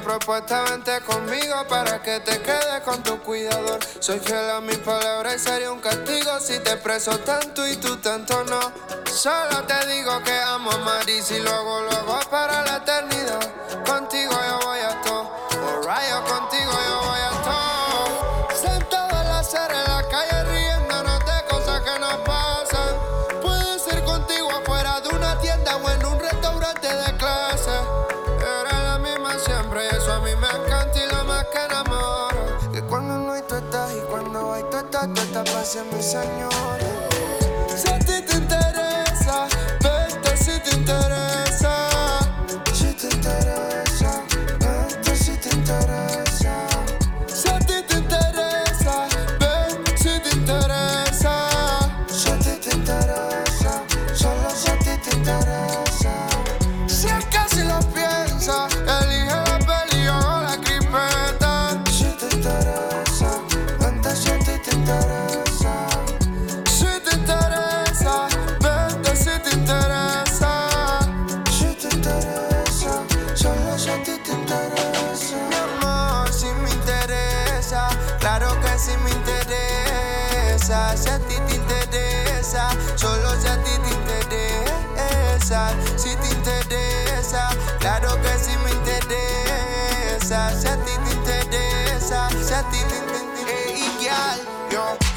propuesta, 0.05 0.63
vente 0.71 1.01
conmigo 1.01 1.67
para 1.69 2.01
que 2.03 2.21
te 2.21 2.41
quedes 2.41 2.81
con 2.85 3.03
tu 3.03 3.19
cuidador. 3.21 3.81
Soy 3.99 4.21
fiel 4.21 4.51
a 4.51 4.61
mis 4.61 4.77
palabras 4.79 5.37
y 5.37 5.39
sería 5.39 5.73
un 5.73 5.81
castigo 5.81 6.39
si 6.41 6.59
te 6.61 6.77
preso 6.77 7.19
tanto 7.21 7.67
y 7.67 7.77
tú 7.77 7.97
tanto 7.97 8.45
no. 8.45 8.61
Solo 9.11 9.65
te 9.65 9.87
digo 9.87 10.23
que 10.23 10.33
amo 10.33 10.71
a 10.71 10.79
Maris 10.79 11.31
y 11.31 11.41
luego, 11.41 11.81
luego 11.91 12.21
para 12.31 12.63
la 12.65 12.77
eternidad. 12.77 13.41
Contigo 13.87 14.33
yo 14.33 14.67
voy 14.67 14.81
a 14.81 15.01
todo, 15.03 15.45
para 35.65 35.85
mi 35.85 36.03
señor. 36.03 36.94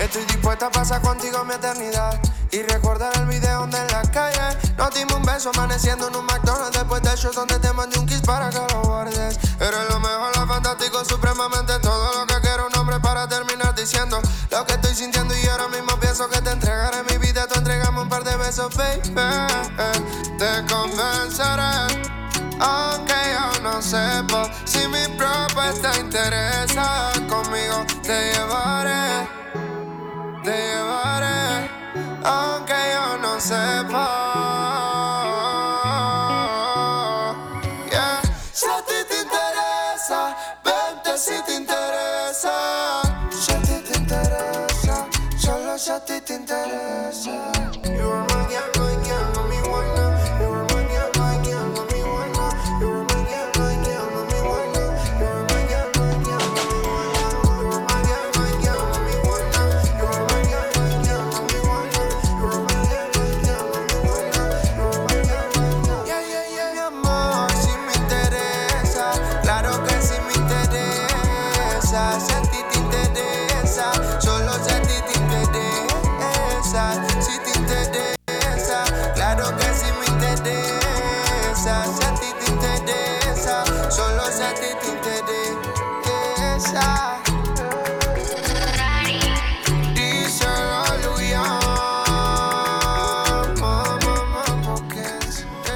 Estoy 0.08 0.24
dispuesta 0.26 0.68
a 0.68 0.72
pasar 0.72 1.02
contigo 1.02 1.44
mi 1.44 1.54
eternidad. 1.54 2.20
Y 2.52 2.62
recordar 2.64 3.16
el 3.18 3.26
video 3.26 3.60
donde 3.60 3.78
en 3.78 3.88
la 3.88 4.02
calle 4.04 4.58
nos 4.78 4.94
dimos 4.94 5.16
un 5.16 5.24
beso 5.24 5.52
amaneciendo 5.54 6.08
en 6.08 6.16
un 6.16 6.26
McDonald's 6.26 6.78
después 6.78 7.02
del 7.02 7.18
show 7.18 7.32
donde 7.34 7.60
te 7.60 7.74
mandé 7.74 8.00
un 8.00 8.06
kiss 8.06 8.22
para 8.22 8.50
que 8.50 8.60
lo 8.74 8.82
guardes. 8.84 9.38
Eres 9.60 9.90
lo 9.90 10.00
mejor, 10.00 10.38
lo 10.38 10.48
fantástico, 10.48 11.04
supremamente 11.04 11.78
todo 11.80 12.20
lo 12.20 12.26
que 12.26 12.40
quiero 12.42 12.68
un 12.68 12.80
hombre 12.80 13.00
para 13.02 13.28
terminar 13.28 13.76
diciendo 13.76 14.22
lo 14.50 14.66
que 14.66 14.74
estoy 14.74 14.96
sintiendo 14.96 15.36
y 15.36 15.46
ahora 15.48 15.68
mismo 15.68 16.00
pienso 16.00 16.30
que 16.30 16.42
te 16.42 16.52
entregaré 16.52 17.04
mi 17.04 17.18
vida, 17.18 17.46
tú 17.48 17.60
entregame 17.60 18.02
un 18.02 18.10
par 18.10 18.24
de 18.24 18.36
besos, 18.38 18.74
baby. 18.76 19.14
Te 20.40 20.74
convenceré. 20.74 22.08
Aunque 22.60 23.14
yo 23.34 23.62
no 23.62 23.82
sepa 23.82 24.50
si 24.66 24.88
mi 24.88 25.06
propuesta 25.18 25.92
interesa 26.00 27.12
conmigo, 27.30 27.86
te 28.02 28.34
llevaré, 28.34 29.28
te 30.48 30.56
llevaré 30.56 31.70
aunque 32.24 32.74
yo 32.94 33.18
no 33.18 33.38
sepa. 33.38 34.08
Yeah. 37.92 38.22
Si 38.54 38.66
a 38.66 38.82
ti 38.88 39.00
te 39.10 39.18
interesa, 39.26 40.38
vente 40.64 41.18
si 41.18 41.36
te 41.46 41.54
interesa. 41.56 42.56
Si 43.30 43.52
a 43.52 43.60
ti 43.60 43.78
te 43.88 43.98
interesa, 43.98 45.08
solo 45.38 45.78
si 45.78 45.92
a 45.92 46.00
ti 46.06 46.22
te 46.22 46.34
interesa. 46.36 46.47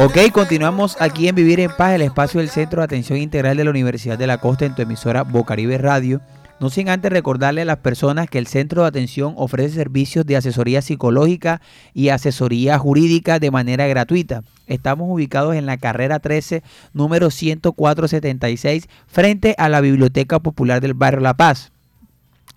Ok, 0.03 0.17
continuamos 0.31 0.97
aquí 0.99 1.27
en 1.27 1.35
Vivir 1.35 1.59
en 1.59 1.69
Paz, 1.69 1.93
el 1.93 2.01
espacio 2.01 2.39
del 2.39 2.49
Centro 2.49 2.81
de 2.81 2.85
Atención 2.85 3.19
Integral 3.19 3.55
de 3.55 3.63
la 3.63 3.69
Universidad 3.69 4.17
de 4.17 4.25
la 4.25 4.39
Costa 4.39 4.65
en 4.65 4.73
tu 4.73 4.81
emisora 4.81 5.21
Bocaribe 5.21 5.77
Radio. 5.77 6.21
No 6.59 6.71
sin 6.71 6.89
antes 6.89 7.11
recordarle 7.11 7.61
a 7.61 7.65
las 7.65 7.77
personas 7.77 8.27
que 8.27 8.39
el 8.39 8.47
Centro 8.47 8.81
de 8.81 8.87
Atención 8.87 9.35
ofrece 9.37 9.75
servicios 9.75 10.25
de 10.25 10.37
asesoría 10.37 10.81
psicológica 10.81 11.61
y 11.93 12.09
asesoría 12.09 12.79
jurídica 12.79 13.37
de 13.37 13.51
manera 13.51 13.85
gratuita. 13.85 14.41
Estamos 14.65 15.07
ubicados 15.07 15.53
en 15.53 15.67
la 15.67 15.77
carrera 15.77 16.17
13, 16.17 16.63
número 16.93 17.29
10476, 17.29 18.89
frente 19.05 19.53
a 19.59 19.69
la 19.69 19.81
Biblioteca 19.81 20.39
Popular 20.39 20.81
del 20.81 20.95
Barrio 20.95 21.19
La 21.19 21.35
Paz. 21.35 21.71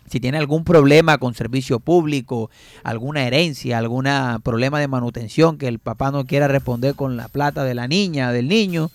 Si 0.09 0.21
tiene 0.21 0.39
algún 0.39 0.65
problema 0.65 1.19
con 1.19 1.35
servicio 1.35 1.81
público, 1.81 2.51
alguna 2.83 3.27
herencia, 3.27 3.79
algún 3.79 4.07
problema 4.43 4.79
de 4.79 4.89
manutención 4.89 5.59
que 5.59 5.67
el 5.69 5.79
papá 5.79 6.11
no 6.11 6.25
quiera 6.27 6.47
responder 6.49 6.95
con 6.95 7.17
la 7.17 7.29
plata 7.29 7.65
de 7.65 7.75
la 7.75 7.89
niña, 7.89 8.31
del 8.33 8.49
niño, 8.49 8.91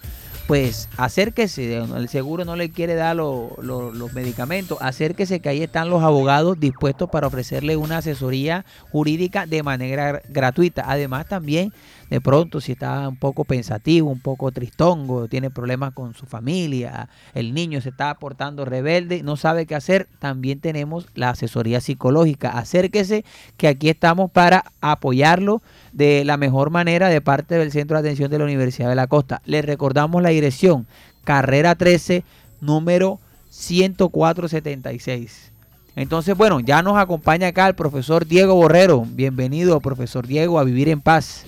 pues 0.48 0.89
acérquese, 0.98 1.78
el 1.78 2.10
seguro 2.10 2.44
no 2.44 2.56
le 2.56 2.70
quiere 2.72 2.96
dar 2.96 3.16
lo- 3.16 3.56
lo- 3.62 3.92
los 3.92 4.13
medicamentos, 4.13 4.80
acérquese 4.82 5.42
que 5.42 5.50
ahí 5.50 5.62
están 5.62 5.89
los 5.92 6.01
abogados 6.04 6.60
dispuestos 6.60 7.08
para 7.10 7.28
ofrecerle 7.28 7.78
una 7.78 7.98
asesoría 7.98 8.66
jurídica 8.92 9.46
de 9.46 9.62
manera 9.62 10.12
gr- 10.13 10.22
gratuita. 10.30 10.86
Además 10.88 11.28
también, 11.28 11.72
de 12.10 12.22
pronto, 12.22 12.60
si 12.60 12.72
está 12.72 13.08
un 13.08 13.18
poco 13.18 13.44
pensativo, 13.44 14.10
un 14.10 14.20
poco 14.20 14.51
tristongo, 14.51 15.28
tiene 15.28 15.51
problemas 15.51 15.94
con 15.94 16.16
su 16.16 16.25
familia, 16.25 17.08
el 17.36 17.54
niño 17.54 17.82
se 17.82 17.89
está 17.89 18.13
portando 18.16 18.66
rebelde, 18.66 19.22
no 19.22 19.38
sabe 19.38 19.66
qué 19.66 19.75
hacer, 19.75 20.08
también 20.20 20.60
tenemos 20.60 21.08
la 21.13 21.30
asesoría 21.30 21.82
psicológica. 21.82 22.58
Acérquese 22.58 23.24
que 23.58 23.68
aquí 23.68 23.89
estamos 23.89 24.32
para 24.32 24.66
apoyarlo 24.82 25.62
de 25.92 26.25
la 26.25 26.38
mejor 26.38 26.72
manera 26.72 27.10
de 27.10 27.22
parte 27.22 27.56
del 27.56 27.72
Centro 27.72 27.96
de 27.96 28.08
Atención 28.08 28.32
de 28.32 28.39
la 28.39 28.46
Universidad 28.46 28.89
de 28.89 28.96
la 28.96 29.08
Costa. 29.08 29.42
Les 29.46 29.63
recordamos 29.63 30.24
la 30.24 30.30
dirección, 30.30 30.88
carrera 31.24 31.75
13, 31.75 32.24
número 32.60 33.20
10476. 33.51 35.51
Entonces, 35.96 36.38
bueno, 36.38 36.60
ya 36.60 36.82
nos 36.82 36.98
acompaña 36.98 37.48
acá 37.48 37.68
el 37.68 37.75
profesor 37.75 38.25
Diego 38.25 38.56
Borrero. 38.56 39.06
Bienvenido, 39.06 39.80
profesor 39.82 40.25
Diego, 40.25 40.58
a 40.58 40.63
Vivir 40.63 40.89
en 40.89 41.01
Paz. 41.01 41.46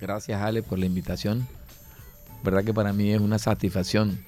Gracias, 0.00 0.40
Ale, 0.40 0.62
por 0.62 0.78
la 0.78 0.86
invitación. 0.86 1.46
Verdad 2.42 2.64
que 2.64 2.74
para 2.74 2.92
mí 2.92 3.10
es 3.10 3.20
una 3.20 3.38
satisfacción. 3.38 4.18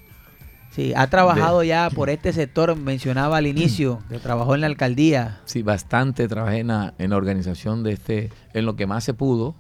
Sí, 0.70 0.92
ha 0.94 1.06
trabajado 1.06 1.62
ya 1.62 1.88
por 1.90 2.11
este 2.11 2.32
sector, 2.32 2.76
mencionaba 2.76 3.38
al 3.38 3.46
inicio, 3.46 4.02
que 4.11 4.18
trabajó 4.18 4.54
en 4.54 4.62
la 4.62 4.66
alcaldía. 4.66 5.40
Sí, 5.44 5.62
bastante 5.62 6.28
trabajé 6.28 6.58
en 6.58 6.68
la, 6.68 6.94
en 6.99 7.11
la 7.11 7.16
organización 7.16 7.82
de 7.82 7.92
este, 7.92 8.30
en 8.52 8.66
lo 8.66 8.76
que 8.76 8.87
más 8.87 9.04
se 9.04 9.14
pudo, 9.14 9.54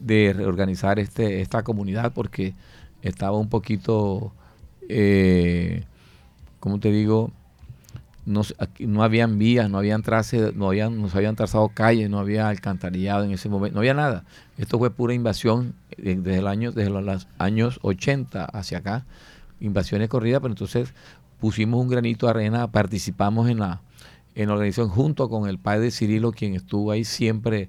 de 0.00 0.32
reorganizar 0.36 0.98
este, 0.98 1.40
esta 1.40 1.62
comunidad, 1.62 2.12
porque 2.12 2.54
estaba 3.02 3.38
un 3.38 3.48
poquito, 3.48 4.32
eh, 4.88 5.84
¿cómo 6.60 6.78
te 6.78 6.90
digo? 6.90 7.32
No, 8.26 8.42
aquí 8.58 8.86
no 8.86 9.02
habían 9.02 9.38
vías, 9.38 9.68
no 9.68 9.78
habían 9.78 10.02
trace, 10.02 10.52
no 10.54 10.68
habían, 10.68 11.00
no 11.00 11.08
se 11.10 11.18
habían 11.18 11.36
trazado 11.36 11.68
calles, 11.68 12.08
no 12.08 12.18
había 12.18 12.48
alcantarillado 12.48 13.24
en 13.24 13.32
ese 13.32 13.48
momento, 13.48 13.74
no 13.74 13.80
había 13.80 13.94
nada. 13.94 14.24
Esto 14.58 14.78
fue 14.78 14.90
pura 14.90 15.14
invasión 15.14 15.74
eh, 15.92 16.16
desde 16.18 16.38
el 16.38 16.46
año, 16.46 16.72
desde 16.72 16.90
los 16.90 17.26
años 17.38 17.78
80 17.82 18.44
hacia 18.44 18.78
acá, 18.78 19.04
invasiones 19.60 20.08
corridas, 20.08 20.40
pero 20.40 20.52
entonces 20.52 20.94
pusimos 21.40 21.80
un 21.80 21.88
granito 21.88 22.26
de 22.26 22.30
arena, 22.30 22.70
participamos 22.70 23.48
en 23.50 23.58
la, 23.58 23.80
en 24.34 24.48
la 24.48 24.54
organización 24.54 24.88
junto 24.88 25.28
con 25.28 25.48
el 25.48 25.58
padre 25.58 25.90
Cirilo, 25.90 26.32
quien 26.32 26.54
estuvo 26.54 26.90
ahí 26.90 27.04
siempre 27.04 27.68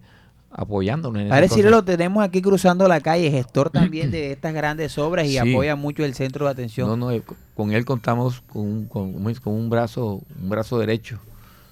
apoyándonos. 0.58 1.22
En 1.22 1.27
Padre 1.30 1.50
Cirilo 1.50 1.84
tenemos 1.84 2.24
aquí 2.24 2.42
cruzando 2.42 2.88
la 2.88 3.01
calle, 3.01 3.30
gestor 3.30 3.70
también 3.72 4.10
de 4.10 4.32
estas 4.34 4.54
grandes 4.54 4.98
obras 4.98 5.25
y 5.27 5.32
Sí. 5.32 5.38
apoya 5.38 5.75
mucho 5.75 6.06
el 6.06 6.13
centro 6.13 6.46
de 6.46 6.51
atención. 6.51 6.88
No, 6.88 6.96
no, 6.96 7.12
eh, 7.12 7.22
con 7.56 7.72
él 7.74 7.84
contamos 7.84 8.42
con 8.42 8.62
un, 8.62 8.86
con, 8.86 9.34
con 9.36 9.54
un 9.54 9.70
brazo, 9.70 10.22
un 10.42 10.50
brazo 10.50 10.80
derecho. 10.80 11.20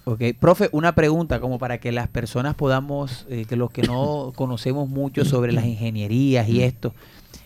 Ok, 0.06 0.22
profe, 0.38 0.68
una 0.74 0.96
pregunta 0.96 1.40
como 1.40 1.60
para 1.60 1.78
que 1.78 1.94
las 1.94 2.10
personas 2.10 2.56
podamos, 2.56 3.26
eh, 3.30 3.46
que 3.46 3.56
los 3.56 3.72
que 3.72 3.84
no 3.84 4.34
conocemos 4.36 4.90
mucho 4.90 5.24
sobre 5.24 5.54
las 5.54 5.66
ingenierías 5.66 6.48
y 6.50 6.62
esto, 6.62 6.94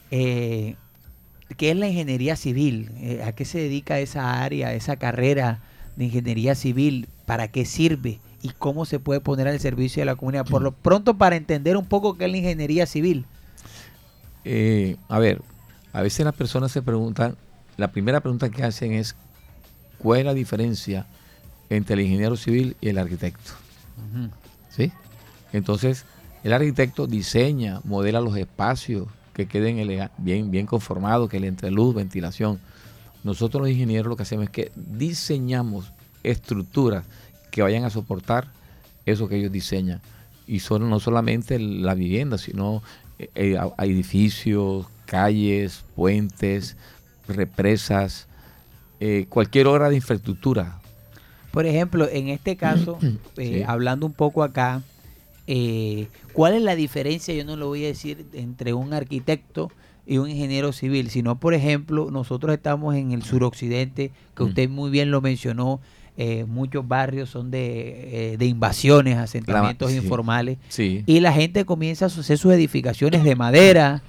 eh, 0.09 0.75
¿qué 1.55 1.71
es 1.71 1.77
la 1.77 1.87
ingeniería 1.87 2.35
civil? 2.35 2.89
Eh, 2.97 3.21
¿A 3.23 3.33
qué 3.33 3.45
se 3.45 3.59
dedica 3.59 3.99
esa 3.99 4.41
área, 4.41 4.73
esa 4.73 4.95
carrera 4.95 5.59
de 5.97 6.05
ingeniería 6.05 6.55
civil? 6.55 7.07
¿Para 7.27 7.49
qué 7.49 7.63
sirve? 7.63 8.19
¿Y 8.41 8.49
cómo 8.49 8.85
se 8.85 8.99
puede 8.99 9.19
poner 9.19 9.47
al 9.47 9.59
servicio 9.59 10.01
de 10.01 10.05
la 10.05 10.15
comunidad? 10.15 10.45
Por 10.45 10.63
lo 10.63 10.71
pronto, 10.71 11.15
para 11.15 11.35
entender 11.35 11.77
un 11.77 11.85
poco 11.85 12.17
qué 12.17 12.25
es 12.25 12.31
la 12.31 12.37
ingeniería 12.37 12.87
civil. 12.87 13.25
Eh, 14.45 14.95
a 15.09 15.19
ver, 15.19 15.41
a 15.93 16.01
veces 16.01 16.25
las 16.25 16.33
personas 16.33 16.71
se 16.71 16.81
preguntan, 16.81 17.35
la 17.75 17.91
primera 17.91 18.21
pregunta 18.21 18.49
que 18.49 18.63
hacen 18.63 18.93
es, 18.93 19.15
¿cuál 19.99 20.19
es 20.19 20.25
la 20.25 20.33
diferencia 20.33 21.05
entre 21.69 21.95
el 21.95 22.01
ingeniero 22.01 22.35
civil 22.37 22.75
y 22.81 22.89
el 22.89 22.97
arquitecto? 22.97 23.51
¿Sí? 24.69 24.91
Entonces, 25.53 26.05
el 26.43 26.53
arquitecto 26.53 27.07
diseña, 27.07 27.81
modela 27.83 28.21
los 28.21 28.37
espacios 28.37 29.07
que 29.33 29.47
queden 29.47 30.09
bien, 30.17 30.51
bien 30.51 30.65
conformados, 30.65 31.29
que 31.29 31.39
le 31.39 31.47
entre 31.47 31.71
luz, 31.71 31.93
ventilación. 31.93 32.59
Nosotros 33.23 33.61
los 33.61 33.69
ingenieros 33.69 34.07
lo 34.07 34.15
que 34.15 34.23
hacemos 34.23 34.45
es 34.45 34.49
que 34.49 34.71
diseñamos 34.75 35.91
estructuras 36.23 37.05
que 37.51 37.61
vayan 37.61 37.83
a 37.83 37.89
soportar 37.89 38.47
eso 39.05 39.27
que 39.27 39.37
ellos 39.37 39.51
diseñan. 39.51 40.01
Y 40.45 40.59
son 40.59 40.89
no 40.89 40.99
solamente 40.99 41.59
la 41.59 41.93
vivienda, 41.93 42.37
sino 42.37 42.81
eh, 43.19 43.29
eh, 43.35 43.59
edificios, 43.79 44.85
calles, 45.05 45.83
puentes, 45.95 46.77
represas, 47.27 48.27
eh, 48.99 49.25
cualquier 49.29 49.67
obra 49.67 49.89
de 49.89 49.95
infraestructura. 49.95 50.79
Por 51.51 51.65
ejemplo, 51.65 52.07
en 52.11 52.29
este 52.29 52.55
caso, 52.57 52.97
eh, 53.37 53.59
Sí. 53.59 53.63
hablando 53.65 54.05
un 54.05 54.13
poco 54.13 54.43
acá, 54.43 54.81
eh, 55.47 56.07
¿cuál 56.33 56.53
es 56.53 56.61
la 56.61 56.75
diferencia? 56.75 57.33
Yo 57.33 57.45
no 57.45 57.55
lo 57.55 57.67
voy 57.67 57.85
a 57.85 57.87
decir 57.87 58.25
entre 58.33 58.73
un 58.73 58.93
arquitecto 58.93 59.71
y 60.05 60.17
un 60.19 60.29
ingeniero 60.29 60.71
civil, 60.71 61.09
sino, 61.09 61.39
por 61.39 61.53
ejemplo, 61.53 62.09
nosotros 62.11 62.53
estamos 62.53 62.95
en 62.95 63.11
el 63.11 63.23
suroccidente, 63.23 64.11
que 64.35 64.43
Mm. 64.43 64.47
usted 64.47 64.69
muy 64.69 64.89
bien 64.89 65.11
lo 65.11 65.21
mencionó, 65.21 65.79
eh, 66.17 66.45
muchos 66.45 66.87
barrios 66.87 67.29
son 67.29 67.51
de, 67.51 68.33
eh, 68.33 68.37
de 68.37 68.45
invasiones, 68.45 69.17
asentamientos 69.17 69.91
sí. 69.91 69.97
informales, 69.97 70.57
Sí. 70.69 71.03
y 71.05 71.19
la 71.19 71.31
gente 71.31 71.63
comienza 71.65 72.05
a 72.05 72.07
hacer 72.07 72.37
sus 72.37 72.51
edificaciones 72.53 73.23
de 73.23 73.35
madera, 73.35 74.01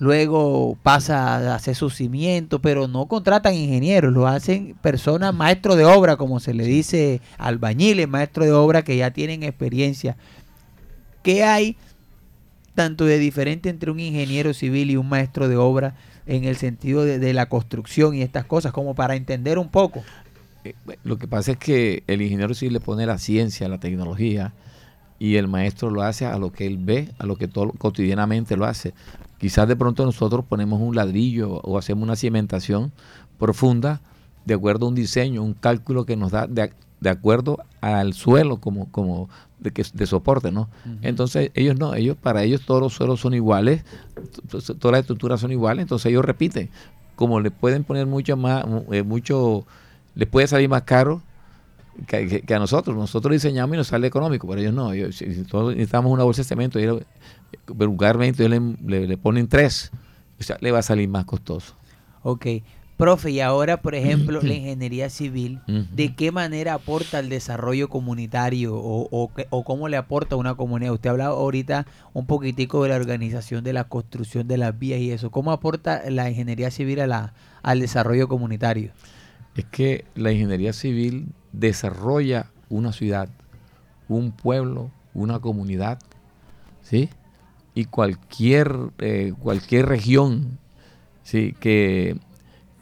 luego 0.00 0.76
pasa 0.82 1.36
a 1.36 1.54
hacer 1.54 1.76
sus 1.76 1.94
cimientos, 1.94 2.58
pero 2.62 2.88
no 2.88 3.06
contratan 3.06 3.54
ingenieros, 3.54 4.12
lo 4.12 4.26
hacen 4.26 4.74
personas 4.80 5.32
maestros 5.34 5.76
de 5.76 5.84
obra, 5.84 6.16
como 6.16 6.40
se 6.40 6.54
le 6.54 6.64
dice, 6.64 7.20
albañiles, 7.38 8.08
maestros 8.08 8.46
de 8.46 8.52
obra 8.52 8.82
que 8.82 8.96
ya 8.96 9.12
tienen 9.12 9.42
experiencia. 9.42 10.16
¿Qué 11.22 11.44
hay 11.44 11.76
tanto 12.74 13.04
de 13.04 13.18
diferente 13.18 13.68
entre 13.68 13.90
un 13.90 14.00
ingeniero 14.00 14.54
civil 14.54 14.90
y 14.90 14.96
un 14.96 15.08
maestro 15.08 15.48
de 15.48 15.56
obra 15.56 15.94
en 16.26 16.44
el 16.44 16.56
sentido 16.56 17.04
de, 17.04 17.18
de 17.18 17.34
la 17.34 17.46
construcción 17.50 18.14
y 18.14 18.22
estas 18.22 18.46
cosas, 18.46 18.72
como 18.72 18.94
para 18.94 19.16
entender 19.16 19.58
un 19.58 19.68
poco? 19.68 20.02
Eh, 20.64 20.74
Lo 21.04 21.18
que 21.18 21.28
pasa 21.28 21.52
es 21.52 21.58
que 21.58 22.04
el 22.06 22.22
ingeniero 22.22 22.54
sí 22.54 22.70
le 22.70 22.80
pone 22.80 23.04
la 23.04 23.18
ciencia, 23.18 23.68
la 23.68 23.78
tecnología, 23.78 24.54
y 25.20 25.36
el 25.36 25.46
maestro 25.46 25.90
lo 25.90 26.02
hace 26.02 26.26
a 26.26 26.36
lo 26.38 26.50
que 26.50 26.66
él 26.66 26.78
ve, 26.78 27.10
a 27.18 27.26
lo 27.26 27.36
que 27.36 27.46
todo 27.46 27.70
cotidianamente 27.72 28.56
lo 28.56 28.64
hace. 28.64 28.94
Quizás 29.38 29.68
de 29.68 29.76
pronto 29.76 30.04
nosotros 30.04 30.44
ponemos 30.44 30.80
un 30.80 30.96
ladrillo 30.96 31.60
o 31.62 31.78
hacemos 31.78 32.02
una 32.02 32.16
cimentación 32.16 32.90
profunda 33.38 34.00
de 34.44 34.54
acuerdo 34.54 34.86
a 34.86 34.88
un 34.88 34.94
diseño, 34.94 35.42
un 35.42 35.54
cálculo 35.54 36.04
que 36.06 36.16
nos 36.16 36.32
da 36.32 36.46
de, 36.46 36.62
ac- 36.64 36.74
de 37.00 37.10
acuerdo 37.10 37.58
al 37.80 38.14
suelo 38.14 38.56
como, 38.56 38.90
como 38.90 39.28
de, 39.58 39.70
que, 39.72 39.84
de 39.92 40.06
soporte, 40.06 40.50
¿no? 40.50 40.68
Entonces 41.02 41.50
ellos 41.54 41.78
no, 41.78 41.94
ellos 41.94 42.16
para 42.16 42.42
ellos 42.42 42.62
todos 42.64 42.80
los 42.80 42.94
suelos 42.94 43.20
son 43.20 43.34
iguales, 43.34 43.84
todas 44.48 44.92
las 44.92 45.00
estructuras 45.00 45.40
son 45.40 45.52
iguales, 45.52 45.82
entonces 45.82 46.10
ellos 46.10 46.24
repiten. 46.24 46.70
Como 47.14 47.40
le 47.40 47.50
pueden 47.50 47.84
poner 47.84 48.06
mucho 48.06 48.38
más, 48.38 48.64
eh, 48.90 49.02
mucho, 49.02 49.66
les 50.14 50.26
puede 50.28 50.46
salir 50.46 50.70
más 50.70 50.82
caro 50.82 51.20
que, 52.06 52.26
que- 52.28 52.42
que 52.42 52.54
a 52.54 52.58
nosotros. 52.58 52.96
Nosotros 52.96 53.32
diseñamos 53.32 53.74
y 53.74 53.78
nos 53.78 53.88
sale 53.88 54.06
económico, 54.06 54.46
pero 54.48 54.60
ellos 54.60 54.74
no. 54.74 54.92
Ellos, 54.92 55.16
si, 55.16 55.26
todos 55.44 55.72
necesitamos 55.74 56.12
una 56.12 56.24
bolsa 56.24 56.42
de 56.42 56.48
cemento, 56.48 56.78
ellos, 56.78 57.02
vulgarmente 57.66 58.44
ellos 58.44 58.60
le, 58.84 59.00
le- 59.00 59.06
le 59.08 59.16
ponen 59.16 59.48
tres, 59.48 59.90
o 60.38 60.42
sea, 60.42 60.56
le 60.60 60.70
va 60.72 60.78
a 60.78 60.82
salir 60.82 61.08
más 61.08 61.24
costoso. 61.24 61.74
Ok. 62.22 62.46
Profe, 62.96 63.30
y 63.30 63.40
ahora, 63.40 63.80
por 63.80 63.94
ejemplo, 63.94 64.40
la 64.42 64.52
ingeniería 64.52 65.08
civil. 65.08 65.60
¿de 65.66 66.14
qué 66.14 66.32
manera 66.32 66.74
aporta 66.74 67.16
al 67.18 67.30
desarrollo 67.30 67.88
comunitario 67.88 68.74
o, 68.76 69.30
o 69.50 69.64
cómo 69.64 69.88
le 69.88 69.96
aporta 69.96 70.34
a 70.34 70.38
una 70.38 70.54
comunidad? 70.54 70.92
Usted 70.92 71.08
hablaba 71.08 71.34
ahorita 71.34 71.86
un 72.12 72.26
poquitico 72.26 72.82
de 72.82 72.90
la 72.90 72.96
organización 72.96 73.64
de 73.64 73.72
la 73.72 73.84
construcción 73.84 74.46
de 74.48 74.58
las 74.58 74.78
vías 74.78 75.00
y 75.00 75.12
eso. 75.12 75.30
¿Cómo 75.30 75.50
aporta 75.50 76.02
la 76.10 76.28
ingeniería 76.28 76.70
civil 76.70 77.00
a 77.00 77.06
la, 77.06 77.32
al 77.62 77.80
desarrollo 77.80 78.28
comunitario? 78.28 78.92
Es 79.56 79.64
que 79.64 80.04
la 80.14 80.30
ingeniería 80.32 80.74
civil 80.74 81.28
desarrolla 81.52 82.50
una 82.68 82.92
ciudad, 82.92 83.28
un 84.08 84.32
pueblo, 84.32 84.90
una 85.14 85.40
comunidad, 85.40 85.98
¿sí? 86.82 87.08
Y 87.74 87.86
cualquier, 87.86 88.74
eh, 88.98 89.32
cualquier 89.38 89.86
región, 89.86 90.58
¿sí? 91.22 91.54
Que, 91.60 92.16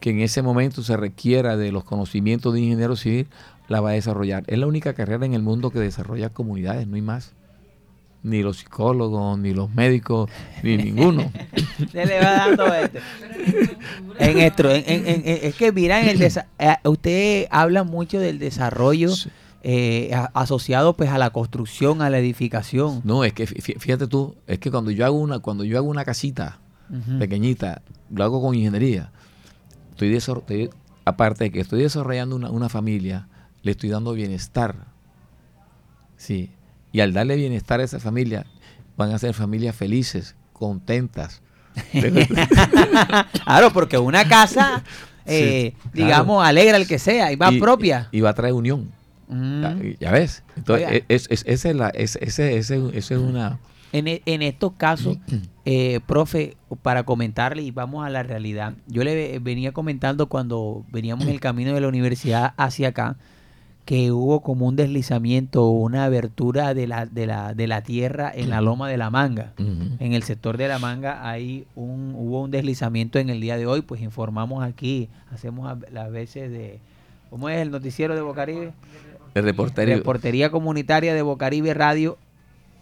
que 0.00 0.10
en 0.10 0.20
ese 0.20 0.42
momento 0.42 0.82
se 0.82 0.96
requiera 0.96 1.56
de 1.56 1.72
los 1.72 1.84
conocimientos 1.84 2.54
de 2.54 2.60
ingeniero 2.60 2.96
civil, 2.96 3.28
la 3.68 3.80
va 3.80 3.90
a 3.90 3.92
desarrollar. 3.92 4.44
Es 4.46 4.58
la 4.58 4.66
única 4.66 4.94
carrera 4.94 5.26
en 5.26 5.34
el 5.34 5.42
mundo 5.42 5.70
que 5.70 5.78
desarrolla 5.78 6.30
comunidades, 6.30 6.86
no 6.86 6.96
hay 6.96 7.02
más. 7.02 7.34
Ni 8.22 8.42
los 8.42 8.58
psicólogos, 8.58 9.38
ni 9.38 9.54
los 9.54 9.72
médicos, 9.74 10.28
ni 10.62 10.76
ninguno. 10.76 11.30
Se 11.92 12.04
le 12.04 12.18
va 12.18 12.32
dando 12.32 12.74
este. 12.74 12.98
En 14.18 14.38
esto, 14.38 14.70
en- 14.70 14.84
en- 14.86 15.06
en- 15.06 15.22
en- 15.28 15.38
es 15.42 15.54
que 15.54 15.70
mira, 15.72 16.00
en 16.00 16.08
el 16.08 16.18
desa- 16.18 16.46
eh, 16.58 16.74
usted 16.84 17.46
habla 17.50 17.84
mucho 17.84 18.18
del 18.18 18.38
desarrollo 18.40 19.10
Sí. 19.10 19.30
eh, 19.62 20.10
asociado 20.34 20.94
pues 20.94 21.10
a 21.10 21.18
la 21.18 21.30
construcción, 21.30 22.02
a 22.02 22.10
la 22.10 22.18
edificación. 22.18 23.02
No, 23.04 23.22
es 23.24 23.32
que 23.32 23.46
fí- 23.46 23.78
fíjate 23.78 24.08
tú, 24.08 24.34
es 24.48 24.58
que 24.58 24.70
cuando 24.70 24.90
yo 24.90 25.06
hago 25.06 25.16
una, 25.18 25.38
cuando 25.38 25.62
yo 25.64 25.78
hago 25.78 25.88
una 25.88 26.04
casita, 26.04 26.58
pequeñita, 27.18 27.82
lo 28.10 28.24
hago 28.24 28.42
con 28.42 28.54
ingeniería. 28.54 29.10
Estoy, 29.90 30.14
estoy- 30.16 30.70
aparte 31.04 31.44
de 31.44 31.50
que 31.52 31.60
estoy 31.60 31.82
desarrollando 31.82 32.34
una, 32.34 32.50
una 32.50 32.68
familia, 32.68 33.28
le 33.62 33.70
estoy 33.72 33.90
dando 33.90 34.12
bienestar. 34.12 34.74
Sí. 36.16 36.50
Y 36.92 37.00
al 37.00 37.12
darle 37.12 37.36
bienestar 37.36 37.80
a 37.80 37.84
esa 37.84 37.98
familia, 38.00 38.46
van 38.96 39.12
a 39.12 39.18
ser 39.18 39.34
familias 39.34 39.76
felices, 39.76 40.34
contentas. 40.52 41.42
claro, 43.44 43.72
porque 43.72 43.98
una 43.98 44.26
casa, 44.26 44.82
eh, 45.26 45.74
digamos, 45.92 46.44
alegra 46.46 46.76
al 46.76 46.86
que 46.86 46.98
sea 46.98 47.32
y 47.32 47.36
va 47.36 47.52
Y- 47.52 47.60
propia. 47.60 48.08
Y 48.12 48.20
va 48.20 48.30
a 48.30 48.34
traer 48.34 48.54
unión. 48.54 48.90
Mm. 49.28 49.62
Ya, 49.62 49.76
ya 50.00 50.10
ves. 50.12 50.42
Entonces, 50.56 51.04
es, 51.08 51.26
es- 51.30 51.44
esa 51.46 51.70
es 51.70 51.76
la, 51.76 51.88
es- 51.90 52.16
ese, 52.20 52.56
ese- 52.56 52.88
ese 52.94 53.14
es 53.14 53.20
una... 53.20 53.58
En, 53.92 54.06
e- 54.06 54.22
en 54.26 54.42
estos 54.42 54.72
casos, 54.74 55.18
eh, 55.64 56.00
profe, 56.06 56.56
para 56.82 57.04
comentarle 57.04 57.62
y 57.62 57.70
vamos 57.70 58.06
a 58.06 58.10
la 58.10 58.22
realidad. 58.22 58.74
Yo 58.86 59.04
le 59.04 59.38
venía 59.38 59.72
comentando 59.72 60.28
cuando 60.28 60.84
veníamos 60.90 61.24
en 61.26 61.30
el 61.32 61.40
camino 61.40 61.74
de 61.74 61.80
la 61.80 61.88
universidad 61.88 62.54
hacia 62.56 62.88
acá, 62.88 63.16
que 63.88 64.12
hubo 64.12 64.40
como 64.42 64.66
un 64.66 64.76
deslizamiento 64.76 65.64
o 65.64 65.70
una 65.70 66.04
abertura 66.04 66.74
de 66.74 66.86
la, 66.86 67.06
de, 67.06 67.26
la, 67.26 67.54
de 67.54 67.66
la 67.66 67.80
tierra 67.80 68.30
en 68.34 68.50
la 68.50 68.60
loma 68.60 68.86
de 68.86 68.98
la 68.98 69.08
manga. 69.08 69.54
En 69.56 70.12
el 70.12 70.22
sector 70.24 70.58
de 70.58 70.68
la 70.68 70.78
manga 70.78 71.26
hay 71.26 71.64
un, 71.74 72.12
hubo 72.14 72.42
un 72.42 72.50
deslizamiento 72.50 73.18
en 73.18 73.30
el 73.30 73.40
día 73.40 73.56
de 73.56 73.66
hoy, 73.66 73.80
pues 73.80 74.02
informamos 74.02 74.62
aquí, 74.62 75.08
hacemos 75.32 75.70
a- 75.70 75.78
las 75.90 76.12
veces 76.12 76.50
de, 76.50 76.80
¿cómo 77.30 77.48
es 77.48 77.60
el 77.62 77.70
noticiero 77.70 78.14
de 78.14 78.20
Bocaribe? 78.20 78.72
El 79.32 79.44
reporterio. 79.44 79.96
Reportería 79.96 80.50
Comunitaria 80.50 81.14
de 81.14 81.22
Bocaribe 81.22 81.72
Radio. 81.72 82.18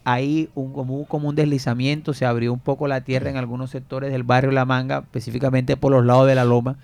Ahí 0.03 0.49
un, 0.57 0.73
como, 0.73 0.95
hubo 0.97 1.05
como 1.05 1.29
un 1.29 1.37
deslizamiento, 1.37 2.15
se 2.15 2.27
abrió 2.27 2.53
un 2.53 2.59
poco 2.59 2.89
la 2.89 3.03
tierra 3.03 3.31
en 3.31 3.37
algunos 3.37 3.71
sectores 3.71 4.11
del 4.11 4.25
barrio 4.25 4.51
La 4.51 4.65
Manga, 4.65 4.99
específicamente 5.05 5.77
por 5.77 5.93
los 5.93 6.05
lados 6.05 6.27
de 6.27 6.35
la 6.35 6.45
loma. 6.45 6.79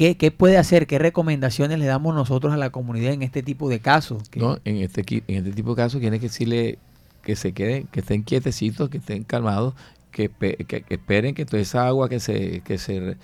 ¿Qué, 0.00 0.30
puede 0.30 0.56
hacer? 0.56 0.86
¿Qué 0.86 0.98
recomendaciones 0.98 1.78
le 1.78 1.84
damos 1.84 2.14
nosotros 2.14 2.54
a 2.54 2.56
la 2.56 2.70
comunidad 2.70 3.12
en 3.12 3.22
este 3.22 3.42
tipo 3.42 3.68
de 3.68 3.80
casos? 3.80 4.22
No, 4.34 4.58
en 4.64 4.78
este, 4.78 5.04
en 5.28 5.36
este 5.36 5.52
tipo 5.52 5.70
de 5.70 5.76
casos 5.76 6.00
tiene 6.00 6.18
que 6.18 6.28
decirle 6.28 6.78
que 7.22 7.36
se 7.36 7.52
queden, 7.52 7.86
que 7.88 8.00
estén 8.00 8.22
quietecitos, 8.22 8.88
que 8.88 8.96
estén 8.96 9.24
calmados, 9.24 9.74
que, 10.10 10.30
que- 10.30 10.86
esperen 10.88 11.34
que 11.34 11.44
toda 11.44 11.60
esa 11.60 11.86
agua 11.86 12.08
que 12.08 12.18
se, 12.18 12.62
que 12.62 12.78
se, 12.78 13.18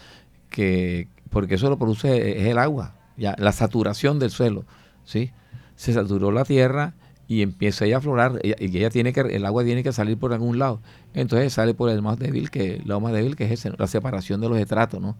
que, 0.50 1.08
porque 1.30 1.54
eso 1.54 1.70
lo 1.70 1.78
produce 1.78 2.40
es 2.42 2.46
el 2.46 2.58
agua, 2.58 2.94
ya, 3.16 3.34
la 3.38 3.52
saturación 3.52 4.18
del 4.18 4.30
suelo, 4.30 4.66
¿sí? 5.06 5.30
Se 5.76 5.94
saturó 5.94 6.30
la 6.30 6.44
tierra 6.44 6.92
y 7.26 7.40
empieza 7.40 7.86
ella 7.86 7.96
a 7.96 7.98
aflorar, 8.00 8.38
y 8.44 8.52
ella 8.76 8.90
tiene 8.90 9.14
que, 9.14 9.20
el 9.20 9.46
agua 9.46 9.64
tiene 9.64 9.82
que 9.82 9.92
salir 9.92 10.18
por 10.18 10.34
algún 10.34 10.58
lado, 10.58 10.82
entonces 11.14 11.54
sale 11.54 11.72
por 11.72 11.88
el 11.88 12.02
más 12.02 12.18
débil, 12.18 12.50
que, 12.50 12.82
lo 12.84 13.00
más 13.00 13.14
débil 13.14 13.34
que 13.34 13.50
es 13.50 13.64
la 13.78 13.86
separación 13.86 14.42
de 14.42 14.50
los 14.50 14.58
estratos, 14.58 15.00
¿no? 15.00 15.16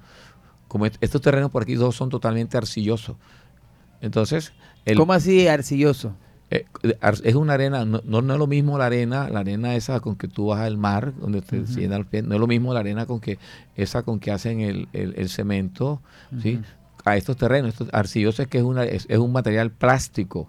Como 0.68 0.86
est- 0.86 0.96
estos 1.00 1.20
terrenos 1.22 1.50
por 1.50 1.62
aquí 1.62 1.74
dos 1.74 1.96
son 1.96 2.08
totalmente 2.10 2.56
arcillosos, 2.56 3.16
entonces, 4.00 4.52
el, 4.84 4.96
¿Cómo 4.96 5.12
así 5.12 5.48
arcilloso? 5.48 6.12
eh, 6.50 6.64
es 7.24 7.34
una 7.34 7.54
arena, 7.54 7.84
no, 7.84 8.00
no, 8.04 8.22
no 8.22 8.32
es 8.34 8.38
lo 8.38 8.46
mismo 8.46 8.78
la 8.78 8.86
arena, 8.86 9.28
la 9.30 9.40
arena 9.40 9.74
esa 9.74 10.00
con 10.00 10.16
que 10.16 10.28
tú 10.28 10.46
vas 10.48 10.60
al 10.60 10.76
mar, 10.76 11.12
donde 11.18 11.42
te 11.42 11.60
Ujú. 11.60 11.72
llena 11.72 11.98
los 11.98 12.06
pies, 12.06 12.22
no 12.24 12.34
es 12.34 12.40
lo 12.40 12.46
mismo 12.46 12.72
la 12.72 12.80
arena 12.80 13.06
con 13.06 13.20
que 13.20 13.38
esa 13.74 14.02
con 14.02 14.20
que 14.20 14.30
hacen 14.30 14.60
el, 14.60 14.88
el- 14.92 15.14
el 15.16 15.28
cemento, 15.28 16.00
¿sí? 16.42 16.60
A 17.04 17.16
estos 17.16 17.36
terrenos, 17.36 17.70
estos 17.70 17.88
arcillosos 17.92 18.40
es 18.40 18.48
que 18.48 18.58
es, 18.58 18.64
una, 18.64 18.84
es, 18.84 19.06
es 19.08 19.18
un 19.18 19.32
material 19.32 19.70
plástico 19.70 20.48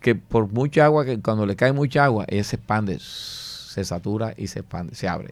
que 0.00 0.14
por 0.14 0.52
mucha 0.52 0.84
agua, 0.84 1.04
que 1.04 1.20
cuando 1.20 1.46
le 1.46 1.56
cae 1.56 1.72
mucha 1.72 2.04
agua, 2.04 2.24
ella 2.28 2.44
se 2.44 2.56
expande, 2.56 2.98
se 3.00 3.84
satura 3.84 4.34
y 4.36 4.46
se 4.48 4.60
expande, 4.60 4.94
se 4.94 5.08
abre. 5.08 5.28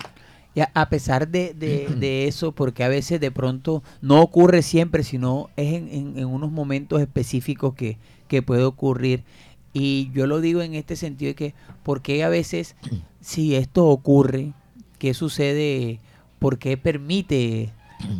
Y 0.54 0.60
a, 0.60 0.88
pesar 0.88 1.28
de, 1.28 1.52
de- 1.52 1.88
de 1.98 2.28
eso, 2.28 2.52
porque 2.52 2.84
a 2.84 2.88
veces 2.88 3.20
de 3.20 3.30
pronto 3.32 3.82
no 4.00 4.20
ocurre 4.22 4.62
siempre, 4.62 5.02
sino 5.02 5.48
es 5.56 5.74
en, 5.74 5.88
en- 5.88 6.18
en 6.18 6.26
unos 6.26 6.52
momentos 6.52 7.00
específicos 7.00 7.74
que, 7.74 7.96
que 8.28 8.40
puede 8.42 8.62
ocurrir. 8.62 9.24
Y 9.72 10.10
yo 10.12 10.28
lo 10.28 10.40
digo 10.40 10.62
en 10.62 10.74
este 10.74 10.94
sentido 10.94 11.30
de 11.30 11.34
que, 11.34 11.54
porque 11.82 12.22
a 12.22 12.28
veces, 12.28 12.76
si 13.20 13.56
esto 13.56 13.86
ocurre, 13.86 14.52
¿qué 14.98 15.12
sucede? 15.14 15.98
¿Por 16.38 16.58
qué 16.58 16.76
permite 16.76 17.70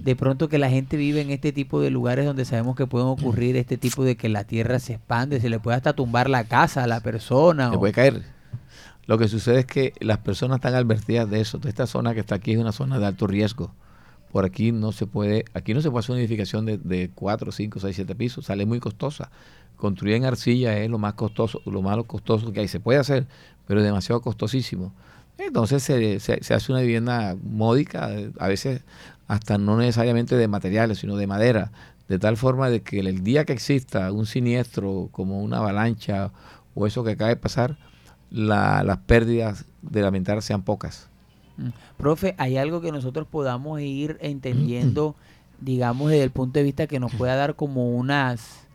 de 0.03 0.17
pronto 0.17 0.49
que 0.49 0.59
la 0.59 0.71
gente 0.71 0.97
vive 0.97 1.21
en 1.21 1.31
este 1.31 1.53
tipo 1.53 1.81
de 1.81 1.91
lugares 1.91 2.27
donde 2.27 2.45
sabemos 2.45 2.75
que 2.75 2.87
pueden 2.89 3.07
ocurrir 3.07 3.57
este 3.57 3.77
tipo 3.79 4.03
de 4.03 4.17
que 4.17 4.29
la 4.29 4.43
tierra 4.43 4.81
se 4.81 4.95
expande, 4.95 5.41
se 5.41 5.51
le 5.51 5.61
puede 5.61 5.77
hasta 5.77 5.93
tumbar 5.93 6.29
la 6.29 6.43
casa 6.43 6.83
a 6.83 6.87
la 6.89 6.99
persona? 6.99 7.71
Se 7.71 7.79
puede 7.79 7.93
caer. 7.93 8.34
Lo 9.07 9.19
que 9.19 9.29
sucede 9.29 9.61
es 9.61 9.67
que 9.67 9.93
las 10.01 10.19
personas 10.19 10.57
están 10.57 10.75
advertidas 10.75 11.29
de 11.29 11.41
eso. 11.41 11.59
Toda 11.59 11.69
esta 11.69 11.87
zona 11.87 12.15
que 12.15 12.21
está 12.21 12.37
aquí 12.37 12.53
es 12.53 12.59
una 12.59 12.73
zona 12.73 12.99
de 12.99 13.07
alto 13.07 13.27
riesgo. 13.27 13.75
Por 14.33 14.45
aquí 14.45 14.73
no 14.73 14.93
se 14.93 15.07
puede, 15.07 15.45
aquí 15.55 15.75
no 15.75 15.81
se 15.81 15.91
puede 15.91 16.01
hacer 16.01 16.15
una 16.15 16.21
edificación 16.21 16.67
de, 16.67 16.79
de 16.79 17.11
4, 17.15 17.53
5, 17.53 17.81
6, 17.81 17.97
7 17.97 18.15
pisos, 18.15 18.47
sale 18.47 18.67
muy 18.67 18.81
costosa. 18.81 19.31
construir 19.77 20.17
en 20.17 20.25
arcilla 20.25 20.79
es 20.79 20.91
lo 20.91 20.99
más 20.99 21.15
costoso, 21.15 21.61
lo 21.67 21.83
más 21.83 22.03
costoso 22.07 22.53
que 22.53 22.61
hay. 22.61 22.69
Se 22.69 22.81
puede 22.81 22.99
hacer, 22.99 23.27
pero 23.67 23.81
es 23.81 23.87
demasiado 23.87 24.21
costosísimo. 24.23 24.93
Entonces 25.39 25.83
se, 25.83 26.21
se, 26.21 26.55
hace 26.55 26.73
una 26.73 26.81
vivienda 26.81 27.37
módica, 27.43 28.11
a 28.39 28.49
veces 28.49 28.83
hasta 29.27 29.59
no 29.59 29.77
necesariamente 29.77 30.37
de 30.37 30.49
materiales, 30.49 30.99
sino 30.99 31.17
de 31.17 31.27
madera, 31.27 31.73
de 32.09 32.19
tal 32.19 32.37
forma 32.37 32.71
de 32.71 32.83
que 32.83 33.01
el 33.01 33.25
día 33.25 33.45
que 33.45 33.53
exista 33.53 34.13
un 34.13 34.27
siniestro 34.27 35.09
como 35.13 35.43
una 35.43 35.59
avalancha 35.59 36.33
o 36.75 36.87
eso 36.87 37.05
que 37.05 37.13
acaba 37.13 37.31
de 37.31 37.37
pasar, 37.37 37.79
las 38.31 38.99
pérdidas 38.99 39.65
de 39.83 40.03
lamentar 40.03 40.43
sean 40.43 40.63
pocas. 40.63 41.09
Mm. 41.57 41.69
Profe, 41.97 42.35
¿hay 42.39 42.57
algo 42.57 42.81
que 42.81 42.93
nosotros 42.93 43.27
podamos 43.31 43.81
ir 43.81 44.19
entendiendo, 44.21 45.15
digamos, 45.61 46.11
desde 46.11 46.25
el 46.25 46.31
punto 46.31 46.59
de 46.59 46.65
vista 46.65 46.87
que 46.87 47.01
nos 47.01 47.15
pueda 47.15 47.37
dar 47.37 47.55
como 47.55 47.91
unas, 47.91 48.67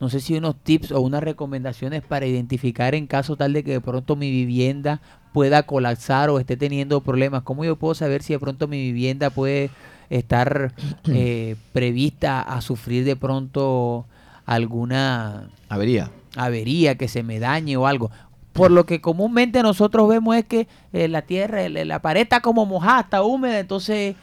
no 0.00 0.08
sé 0.08 0.20
si 0.20 0.36
unos 0.36 0.56
tips 0.56 0.92
o 0.92 1.00
unas 1.00 1.22
recomendaciones 1.22 2.02
para 2.02 2.26
identificar 2.26 2.94
en 2.94 3.06
caso 3.06 3.36
tal 3.36 3.52
de 3.52 3.64
que 3.64 3.72
de 3.72 3.80
pronto 3.80 4.16
mi 4.16 4.30
vivienda 4.30 5.00
pueda 5.32 5.64
colapsar 5.64 6.30
o 6.30 6.38
esté 6.38 6.56
teniendo 6.56 7.00
problemas? 7.00 7.42
¿Cómo 7.42 7.64
yo 7.64 7.76
puedo 7.76 7.94
saber 7.94 8.22
si 8.22 8.32
de 8.32 8.38
pronto 8.38 8.68
mi 8.68 8.78
vivienda 8.78 9.30
puede 9.30 9.70
estar 10.10 10.74
eh, 11.08 11.56
prevista 11.72 12.40
a 12.40 12.60
sufrir 12.60 13.04
de 13.04 13.16
pronto 13.16 14.06
alguna 14.46 15.48
avería? 15.68 16.10
Avería, 16.36 16.96
que 16.96 17.08
se 17.08 17.22
me 17.22 17.38
dañe 17.38 17.76
o 17.76 17.86
algo. 17.86 18.10
Por 18.52 18.70
lo 18.70 18.84
que 18.84 19.00
comúnmente 19.00 19.62
nosotros 19.62 20.08
vemos 20.08 20.36
es 20.36 20.44
que 20.44 20.68
eh, 20.92 21.08
la 21.08 21.22
tierra, 21.22 21.68
la 21.68 22.02
pared 22.02 22.22
está 22.22 22.40
como 22.40 22.66
mojada, 22.66 23.00
está 23.00 23.22
húmeda, 23.22 23.58
entonces 23.58 24.14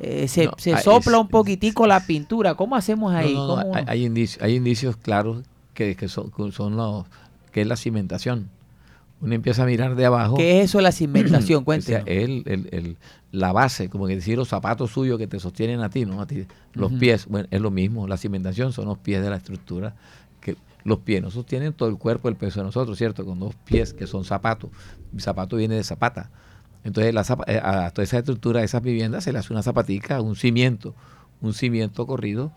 eh, 0.00 0.28
se, 0.28 0.50
se 0.58 0.76
sopla 0.78 1.18
un 1.18 1.28
poquitico 1.28 1.86
la 1.86 2.04
pintura. 2.06 2.54
¿Cómo 2.54 2.76
hacemos 2.76 3.14
ahí? 3.14 3.34
hay, 3.86 4.04
indicios, 4.04 4.42
hay 4.42 4.56
indicios 4.56 4.96
claros 4.96 5.42
que, 5.72 5.96
que 5.96 6.08
son, 6.08 6.30
son 6.52 6.76
los 6.76 7.06
que 7.52 7.62
es 7.62 7.66
la 7.66 7.76
cimentación. 7.76 8.50
Uno 9.22 9.34
empieza 9.34 9.64
a 9.64 9.66
mirar 9.66 9.96
de 9.96 10.06
abajo. 10.06 10.36
¿Qué 10.36 10.60
es 10.60 10.70
eso 10.70 10.80
la 10.80 10.92
cimentación? 10.92 11.64
Cuéntame. 11.64 12.02
el, 12.06 12.42
el, 12.46 12.96
la 13.32 13.52
base, 13.52 13.88
como 13.88 14.06
que 14.06 14.16
decir 14.16 14.36
los 14.36 14.48
zapatos 14.48 14.90
suyos 14.90 15.18
que 15.18 15.26
te 15.26 15.38
sostienen 15.38 15.80
a 15.80 15.90
ti, 15.90 16.04
¿no? 16.06 16.20
A 16.20 16.26
ti, 16.26 16.46
los 16.72 16.92
pies, 16.92 17.26
bueno, 17.26 17.46
es 17.50 17.60
lo 17.60 17.70
mismo. 17.70 18.08
La 18.08 18.16
cimentación 18.16 18.72
son 18.72 18.86
los 18.86 18.98
pies 18.98 19.22
de 19.22 19.30
la 19.30 19.36
estructura 19.36 19.94
los 20.84 20.98
pies 20.98 21.22
no 21.22 21.30
sostienen 21.30 21.72
todo 21.72 21.88
el 21.88 21.98
cuerpo, 21.98 22.28
el 22.28 22.36
peso 22.36 22.60
de 22.60 22.66
nosotros, 22.66 22.96
¿cierto? 22.98 23.24
Con 23.24 23.38
dos 23.40 23.54
pies 23.64 23.92
que 23.92 24.06
son 24.06 24.24
zapatos. 24.24 24.70
Mi 25.12 25.20
zapato 25.20 25.56
viene 25.56 25.74
de 25.74 25.84
zapata. 25.84 26.30
Entonces, 26.84 27.12
la 27.12 27.24
eh, 27.46 27.60
a 27.62 27.90
toda 27.90 28.04
esa 28.04 28.18
estructura 28.18 28.60
de 28.60 28.66
esas 28.66 28.82
viviendas 28.82 29.24
se 29.24 29.32
le 29.32 29.38
hace 29.38 29.52
una 29.52 29.62
zapatica, 29.62 30.20
un 30.20 30.36
cimiento, 30.36 30.94
un 31.40 31.52
cimiento 31.52 32.06
corrido, 32.06 32.52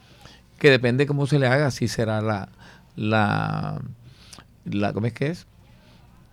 que 0.60 0.70
depende 0.70 1.06
cómo 1.06 1.28
se 1.28 1.40
le 1.40 1.48
haga, 1.48 1.72
si 1.72 1.88
será 1.88 2.22
la, 2.22 2.50
la, 2.96 3.82
la 4.66 4.94
¿cómo 4.94 5.08
es 5.08 5.14
que 5.14 5.28
es? 5.28 5.48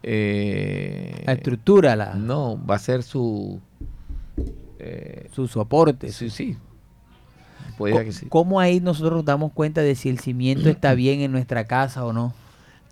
Eh, 0.03 1.23
la 1.27 1.33
estructura, 1.33 1.97
la... 1.97 2.15
No, 2.15 2.65
va 2.65 2.77
a 2.77 2.79
ser 2.79 3.03
su... 3.03 3.61
Eh, 4.79 5.29
su 5.35 5.47
soporte. 5.47 6.11
Sí, 6.11 6.31
sí, 6.31 6.57
¿Cómo 8.29 8.61
ahí 8.61 8.81
nosotros 8.81 9.15
nos 9.17 9.25
damos 9.25 9.53
cuenta 9.53 9.81
de 9.81 9.95
si 9.95 10.09
el 10.09 10.19
cimiento 10.19 10.69
está 10.69 10.95
bien 10.95 11.21
en 11.21 11.33
nuestra 11.33 11.65
casa 11.65 12.05
o 12.05 12.13
no? 12.13 12.35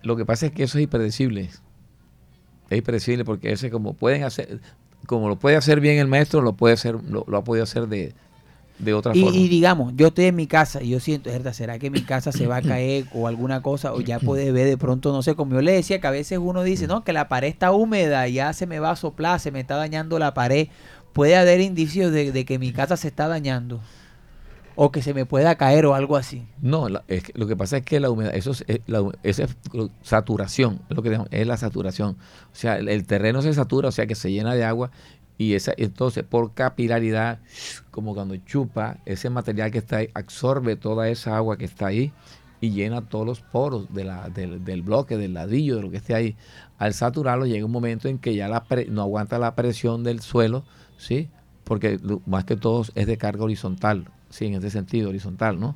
Lo 0.01 0.15
que 0.15 0.25
pasa 0.25 0.47
es 0.47 0.51
que 0.51 0.63
eso 0.63 0.77
es 0.77 0.83
impredecible. 0.83 1.49
Es 2.69 2.77
impredecible 2.77 3.25
porque 3.25 3.51
ese 3.51 3.69
como 3.69 3.93
pueden 3.93 4.23
hacer, 4.23 4.59
como 5.05 5.27
lo 5.27 5.37
puede 5.37 5.55
hacer 5.55 5.79
bien 5.79 5.97
el 5.97 6.07
maestro, 6.07 6.41
lo 6.41 6.53
puede 6.53 6.73
hacer, 6.75 6.95
lo, 7.03 7.25
ha 7.35 7.43
podido 7.43 7.63
hacer 7.63 7.87
de, 7.87 8.13
de 8.77 8.93
otra 8.93 9.15
y, 9.15 9.21
forma. 9.21 9.37
Y 9.37 9.47
digamos, 9.47 9.93
yo 9.95 10.07
estoy 10.07 10.25
en 10.25 10.35
mi 10.35 10.47
casa 10.47 10.81
y 10.81 10.89
yo 10.89 10.99
siento, 10.99 11.29
¿será 11.53 11.79
que 11.79 11.89
mi 11.89 12.01
casa 12.01 12.31
se 12.31 12.47
va 12.47 12.57
a 12.57 12.61
caer 12.63 13.05
o 13.13 13.27
alguna 13.27 13.61
cosa? 13.61 13.93
O 13.93 14.01
ya 14.01 14.19
puede 14.21 14.51
ver 14.51 14.67
de 14.67 14.77
pronto, 14.77 15.11
no 15.11 15.21
sé, 15.21 15.35
como 15.35 15.55
yo 15.55 15.61
le 15.61 15.73
decía, 15.73 15.99
que 15.99 16.07
a 16.07 16.11
veces 16.11 16.39
uno 16.41 16.63
dice, 16.63 16.87
no, 16.87 17.03
que 17.03 17.13
la 17.13 17.27
pared 17.27 17.49
está 17.49 17.71
húmeda, 17.71 18.27
ya 18.27 18.53
se 18.53 18.65
me 18.65 18.79
va 18.79 18.91
a 18.91 18.95
soplar, 18.95 19.39
se 19.39 19.51
me 19.51 19.59
está 19.59 19.75
dañando 19.75 20.17
la 20.19 20.33
pared. 20.33 20.67
Puede 21.13 21.35
haber 21.35 21.59
indicios 21.59 22.11
de 22.11 22.45
que 22.45 22.59
mi 22.59 22.71
casa 22.71 22.95
se 22.95 23.07
está 23.07 23.27
dañando 23.27 23.81
o 24.81 24.93
que 24.93 25.01
se 25.01 25.13
me 25.13 25.25
pueda 25.25 25.55
caer 25.55 25.85
o 25.85 25.93
algo 25.93 26.15
así. 26.15 26.47
No, 26.61 26.87
lo 26.87 27.47
que 27.47 27.57
pasa 27.57 27.75
es 27.75 27.83
que 27.83 27.99
la 27.99 28.09
humedad, 28.09 28.33
eso 28.33 28.51
es, 28.51 28.79
la, 28.87 29.11
esa 29.23 29.43
es 29.43 29.57
saturación, 30.03 30.79
lo 30.87 31.03
que 31.03 31.19
es 31.31 31.45
la 31.45 31.57
saturación. 31.57 32.11
O 32.53 32.55
sea, 32.55 32.77
el, 32.77 33.05
terreno 33.05 33.41
se 33.41 33.53
satura, 33.53 33.89
o 33.89 33.91
sea 33.91 34.07
que 34.07 34.15
se 34.15 34.31
llena 34.31 34.55
de 34.55 34.63
agua 34.63 34.89
y 35.37 35.55
esa, 35.55 35.73
entonces 35.75 36.23
por 36.23 36.53
capilaridad, 36.53 37.39
como 37.91 38.13
cuando 38.13 38.37
chupa, 38.37 38.99
ese 39.05 39.29
material 39.29 39.69
que 39.69 39.79
está 39.79 39.97
ahí 39.97 40.11
absorbe 40.13 40.77
toda 40.77 41.09
esa 41.09 41.35
agua 41.35 41.57
que 41.57 41.65
está 41.65 41.87
ahí 41.87 42.13
y 42.61 42.69
llena 42.69 43.01
todos 43.01 43.25
los 43.25 43.41
poros 43.41 43.93
de 43.93 44.05
la, 44.05 44.29
del, 44.29 44.63
del, 44.63 44.81
bloque, 44.81 45.17
del 45.17 45.33
ladrillo, 45.33 45.75
de 45.75 45.81
lo 45.81 45.91
que 45.91 45.97
esté 45.97 46.15
ahí. 46.15 46.37
Al 46.77 46.93
saturarlo 46.93 47.45
llega 47.45 47.65
un 47.65 47.71
momento 47.73 48.07
en 48.07 48.17
que 48.17 48.33
ya 48.33 48.47
la 48.47 48.63
no 48.87 49.01
aguanta 49.01 49.39
la 49.39 49.55
presión 49.55 50.05
del 50.05 50.21
suelo, 50.21 50.63
¿sí? 50.97 51.27
Porque 51.65 51.99
más 52.25 52.45
que 52.45 52.55
todo 52.55 52.85
es 52.95 53.07
de 53.07 53.17
carga 53.17 53.43
horizontal 53.43 54.05
sí, 54.29 54.45
en 54.45 54.55
ese 54.55 54.69
sentido, 54.69 55.09
horizontal, 55.09 55.59
¿no? 55.59 55.75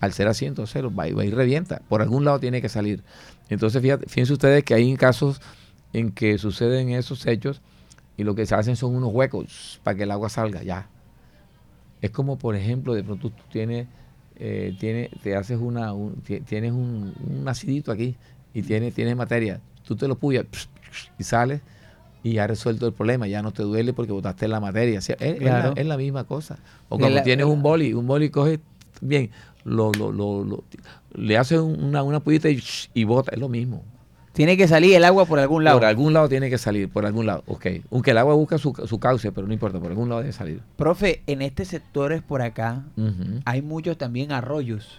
Al 0.00 0.12
ser 0.12 0.28
asiento 0.28 0.66
cero, 0.66 0.92
va, 0.94 1.06
va 1.12 1.24
y 1.24 1.30
revienta. 1.30 1.80
Por 1.88 2.02
algún 2.02 2.24
lado 2.24 2.38
tiene 2.38 2.60
que 2.60 2.68
salir. 2.68 3.02
Entonces, 3.48 3.82
fíjense 4.08 4.32
ustedes 4.32 4.64
que 4.64 4.74
hay 4.74 4.94
casos 4.96 5.40
en 5.92 6.12
que 6.12 6.38
suceden 6.38 6.90
esos 6.90 7.26
hechos 7.26 7.62
y 8.16 8.24
lo 8.24 8.34
que 8.34 8.46
se 8.46 8.54
hacen 8.54 8.76
son 8.76 8.94
unos 8.94 9.12
huecos 9.12 9.80
para 9.82 9.96
que 9.96 10.02
el 10.02 10.10
agua 10.10 10.28
salga, 10.28 10.62
ya. 10.62 10.88
Es 12.02 12.10
como, 12.10 12.38
por 12.38 12.56
ejemplo, 12.56 12.94
de 12.94 13.02
pronto 13.02 13.30
tú 13.30 13.42
tienes, 13.50 13.86
eh, 14.36 15.08
te 15.22 15.36
haces 15.36 15.58
una, 15.58 15.92
tienes 16.46 16.72
un, 16.72 17.44
acidito 17.46 17.92
aquí 17.92 18.16
y 18.52 18.62
tienes, 18.62 18.94
tienes 18.94 19.16
materia. 19.16 19.60
Tú 19.84 19.96
te 19.96 20.08
lo 20.08 20.16
puyas 20.16 20.46
y 21.18 21.24
sales 21.24 21.60
y 22.26 22.32
ya 22.32 22.46
resuelto 22.48 22.88
el 22.88 22.92
problema, 22.92 23.28
ya 23.28 23.40
no 23.40 23.52
te 23.52 23.62
duele 23.62 23.92
porque 23.92 24.10
botaste 24.10 24.48
la 24.48 24.58
materia. 24.58 24.98
es, 24.98 25.86
la, 25.86 25.96
misma 25.96 26.24
cosa. 26.24 26.58
O 26.88 26.98
cuando 26.98 27.22
tienes 27.22 27.46
un 27.46 27.62
boli, 27.62 27.94
un 27.94 28.04
boli 28.08 28.30
coge 28.30 28.58
bien, 29.00 29.30
lo, 29.62 29.92
lo, 29.92 30.10
lo, 30.10 30.64
le 31.14 31.38
hace 31.38 31.60
una, 31.60 32.02
una 32.02 32.18
pullita 32.18 32.50
y, 32.50 32.60
y 32.94 33.04
bota, 33.04 33.30
es 33.32 33.38
lo 33.38 33.48
mismo. 33.48 33.84
Tiene 34.32 34.56
que 34.56 34.66
salir 34.66 34.96
el 34.96 35.04
agua 35.04 35.24
por 35.24 35.38
algún 35.38 35.62
lado. 35.62 35.78
Por 35.78 35.86
algún 35.86 36.14
lado 36.14 36.28
tiene 36.28 36.50
que 36.50 36.58
salir, 36.58 36.88
por 36.88 37.06
algún 37.06 37.26
lado. 37.26 37.44
Ok. 37.46 37.66
Aunque 37.92 38.10
el 38.10 38.18
agua 38.18 38.34
busca 38.34 38.58
su, 38.58 38.74
su 38.86 38.98
cauce, 38.98 39.30
pero 39.30 39.46
no 39.46 39.52
importa, 39.52 39.78
por 39.78 39.90
algún 39.90 40.08
lado 40.08 40.22
debe 40.22 40.32
salir. 40.32 40.60
Profe, 40.74 41.22
en 41.28 41.42
este 41.42 41.64
sector 41.64 42.12
es 42.12 42.22
por 42.22 42.42
acá, 42.42 42.86
hay 43.44 43.62
muchos 43.62 43.96
también 43.96 44.32
arroyos. 44.32 44.98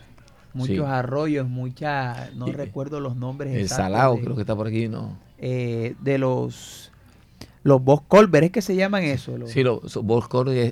Muchos 0.53 0.87
arroyos, 0.87 1.45
muchas, 1.45 2.33
no 2.35 2.45
recuerdo 2.45 3.01
los 3.01 3.17
nombres. 3.17 3.53
El 3.53 3.67
salado, 3.67 4.17
creo 4.17 4.33
que 4.33 4.41
está 4.41 4.55
por 4.55 4.67
aquí, 4.67 4.87
¿no? 4.87 5.17
Eh, 5.39 5.93
de 6.01 6.17
los 6.17 6.91
los 7.63 7.83
box 7.83 8.05
culver, 8.07 8.45
¿es 8.45 8.51
que 8.51 8.61
se 8.61 8.75
llaman 8.75 9.03
eso? 9.03 9.35
sí, 9.45 9.63
los 9.63 9.93
box 9.95 10.27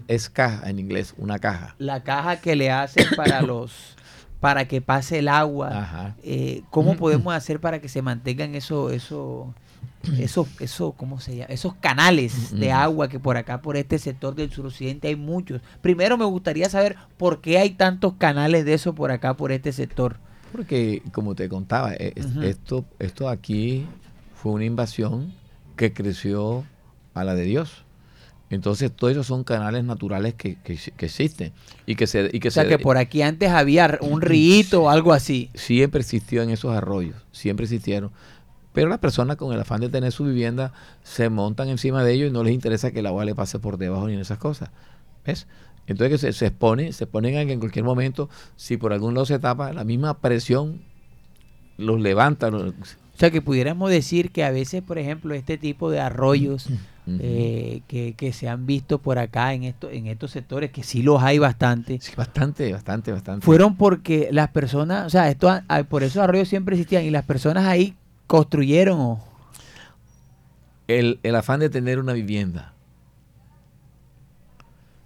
es, 0.08 0.30
caja 0.30 0.70
en 0.70 0.80
inglés, 0.80 1.14
una 1.18 1.40
caja. 1.40 1.76
La 1.78 2.04
caja 2.04 2.40
que 2.40 2.56
le 2.56 2.72
hacen 2.72 3.08
para 3.16 3.42
los 3.44 3.96
para 4.40 4.68
que 4.68 4.80
pase 4.80 5.20
el 5.20 5.28
agua. 5.28 6.16
Eh, 6.22 6.62
¿Cómo 6.70 6.98
podemos 6.98 7.34
hacer 7.34 7.60
para 7.60 7.80
que 7.80 7.90
se 7.90 8.04
mantengan 8.04 8.54
eso, 8.54 8.92
eso, 8.92 9.56
eso, 10.20 10.48
eso, 10.60 10.92
¿cómo 10.92 11.20
se 11.20 11.38
llama? 11.38 11.54
Esos 11.54 11.74
canales 11.76 12.58
de 12.58 12.72
agua 12.72 13.08
que 13.08 13.20
por 13.20 13.38
acá, 13.38 13.62
por 13.62 13.76
este 13.76 13.98
sector 13.98 14.36
del 14.36 14.52
suroccidente 14.52 15.08
hay 15.08 15.16
muchos. 15.16 15.62
Primero 15.82 16.18
me 16.18 16.26
gustaría 16.26 16.70
saber 16.70 16.96
por 17.18 17.42
qué 17.42 17.58
hay 17.58 17.72
tantos 17.72 18.14
canales 18.16 18.66
de 18.66 18.76
eso 18.76 18.94
por 18.94 19.12
acá, 19.12 19.36
por 19.36 19.52
este 19.52 19.72
sector. 19.72 20.18
Porque, 20.52 21.02
como 21.12 21.36
te 21.36 21.50
contaba, 21.50 21.94
e, 21.94 22.14
esto, 22.44 22.86
esto 23.00 23.28
aquí 23.28 23.86
fue 24.36 24.54
una 24.54 24.66
invasión 24.66 25.34
que 25.76 25.92
creció 25.92 26.64
a 27.16 27.24
la 27.24 27.34
de 27.34 27.44
Dios. 27.44 27.84
Entonces, 28.52 28.92
todos 28.92 29.12
esos 29.12 29.26
son 29.26 29.44
canales 29.44 29.84
naturales 29.84 30.36
que, 30.36 30.56
que, 30.62 30.78
existen. 31.00 31.52
Y 31.88 31.96
que 31.96 32.06
se, 32.06 32.30
y 32.32 32.40
que 32.40 32.50
o 32.50 32.52
sea, 32.52 32.68
que 32.68 32.78
por 32.78 32.98
aquí 32.98 33.24
antes 33.24 33.50
había 33.50 33.98
un 34.02 34.22
río 34.22 34.84
o 34.84 34.90
algo 34.90 35.14
así. 35.14 35.50
Siempre 35.56 36.02
existió 36.02 36.44
en 36.44 36.52
esos 36.52 36.72
arroyos, 36.72 37.16
siempre 37.32 37.64
existieron. 37.64 38.12
Pero 38.72 38.90
las 38.90 39.00
personas 39.00 39.38
con 39.38 39.54
el 39.54 39.60
afán 39.60 39.82
de 39.82 39.90
tener 39.90 40.12
su 40.12 40.26
vivienda 40.26 40.74
se 41.02 41.30
montan 41.30 41.70
encima 41.70 42.04
de 42.04 42.14
ellos 42.14 42.30
y 42.30 42.34
no 42.34 42.44
les 42.44 42.54
interesa 42.54 42.92
que 42.92 43.00
el 43.00 43.08
agua 43.08 43.26
le 43.26 43.34
pase 43.34 43.58
por 43.58 43.78
debajo 43.78 44.08
ni 44.08 44.14
en 44.14 44.20
esas 44.20 44.38
cosas. 44.38 44.70
¿Ves? 45.26 45.48
Entonces 45.88 46.12
que 46.12 46.18
se, 46.28 46.38
se 46.38 46.48
expone, 46.48 46.94
se 46.94 47.08
ponen 47.08 47.38
a 47.38 47.46
que 47.46 47.54
en 47.54 47.60
cualquier 47.60 47.86
momento, 47.86 48.30
si 48.56 48.78
por 48.78 48.92
algún 48.92 49.14
lado 49.14 49.26
se 49.26 49.40
tapa, 49.40 49.72
la 49.72 49.86
misma 49.86 50.20
presión 50.20 50.82
los 51.78 52.00
levanta. 52.00 52.50
o 52.50 52.74
sea, 53.16 53.32
que 53.32 53.42
pudiéramos 53.42 53.90
decir 53.90 54.32
que 54.32 54.44
a 54.44 54.52
veces, 54.52 54.82
por 54.82 54.98
ejemplo, 54.98 55.34
este 55.34 55.58
tipo 55.58 55.90
de 55.90 56.00
arroyos 56.00 56.68
eh, 57.08 57.82
que, 57.88 58.34
se 58.34 58.50
han 58.50 58.66
visto 58.66 59.00
por 59.00 59.20
acá 59.20 59.54
en, 59.54 59.64
esto, 59.64 59.90
en 59.90 60.08
estos 60.08 60.32
sectores, 60.32 60.72
que 60.72 60.84
sí 60.84 61.04
los 61.04 61.22
hay 61.22 61.40
bastante. 61.40 62.00
Sí, 62.02 62.14
bastante, 62.16 62.72
bastante, 62.72 63.12
bastante. 63.12 63.46
Fueron 63.46 63.76
porque 63.76 64.30
las 64.32 64.50
personas, 64.50 65.06
o 65.06 65.10
sea, 65.10 65.30
esto, 65.30 65.52
por 65.90 66.04
esos 66.04 66.24
arroyos 66.24 66.48
siempre 66.48 66.76
existían 66.76 67.04
y 67.04 67.12
las 67.12 67.26
personas 67.26 67.66
ahí 67.66 67.96
construyeron. 68.28 69.20
El, 70.88 71.20
el 71.24 71.36
afán 71.36 71.60
de 71.60 71.70
tener 71.70 72.00
una 72.00 72.14
vivienda. 72.14 72.74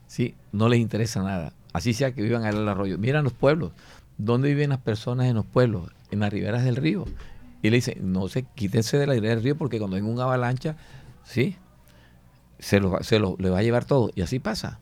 Sí, 0.07 0.35
no 0.51 0.67
les 0.69 0.79
interesa 0.79 1.21
nada. 1.21 1.53
Así 1.71 1.93
sea 1.93 2.13
que 2.13 2.21
vivan 2.21 2.43
en 2.43 2.55
el 2.55 2.67
arroyo. 2.67 2.97
Miran 2.97 3.23
los 3.23 3.33
pueblos. 3.33 3.71
¿Dónde 4.17 4.49
viven 4.49 4.71
las 4.71 4.79
personas 4.79 5.27
en 5.27 5.35
los 5.35 5.45
pueblos? 5.45 5.91
en 6.11 6.19
las 6.19 6.31
riberas 6.31 6.63
del 6.63 6.75
río. 6.75 7.05
Y 7.61 7.69
le 7.69 7.77
dice, 7.77 7.97
no 8.01 8.27
se 8.29 8.43
quítense 8.43 8.97
de 8.97 9.07
la 9.07 9.13
ribera 9.13 9.35
del 9.35 9.43
río 9.43 9.57
porque 9.57 9.79
cuando 9.79 9.97
hay 9.97 10.01
una 10.01 10.23
avalancha, 10.23 10.75
¿sí? 11.23 11.57
Se, 12.59 12.79
lo, 12.79 13.01
se 13.03 13.19
lo, 13.19 13.35
le 13.39 13.49
va 13.49 13.59
a 13.59 13.63
llevar 13.63 13.85
todo. 13.85 14.11
Y 14.15 14.21
así 14.21 14.39
pasa. 14.39 14.79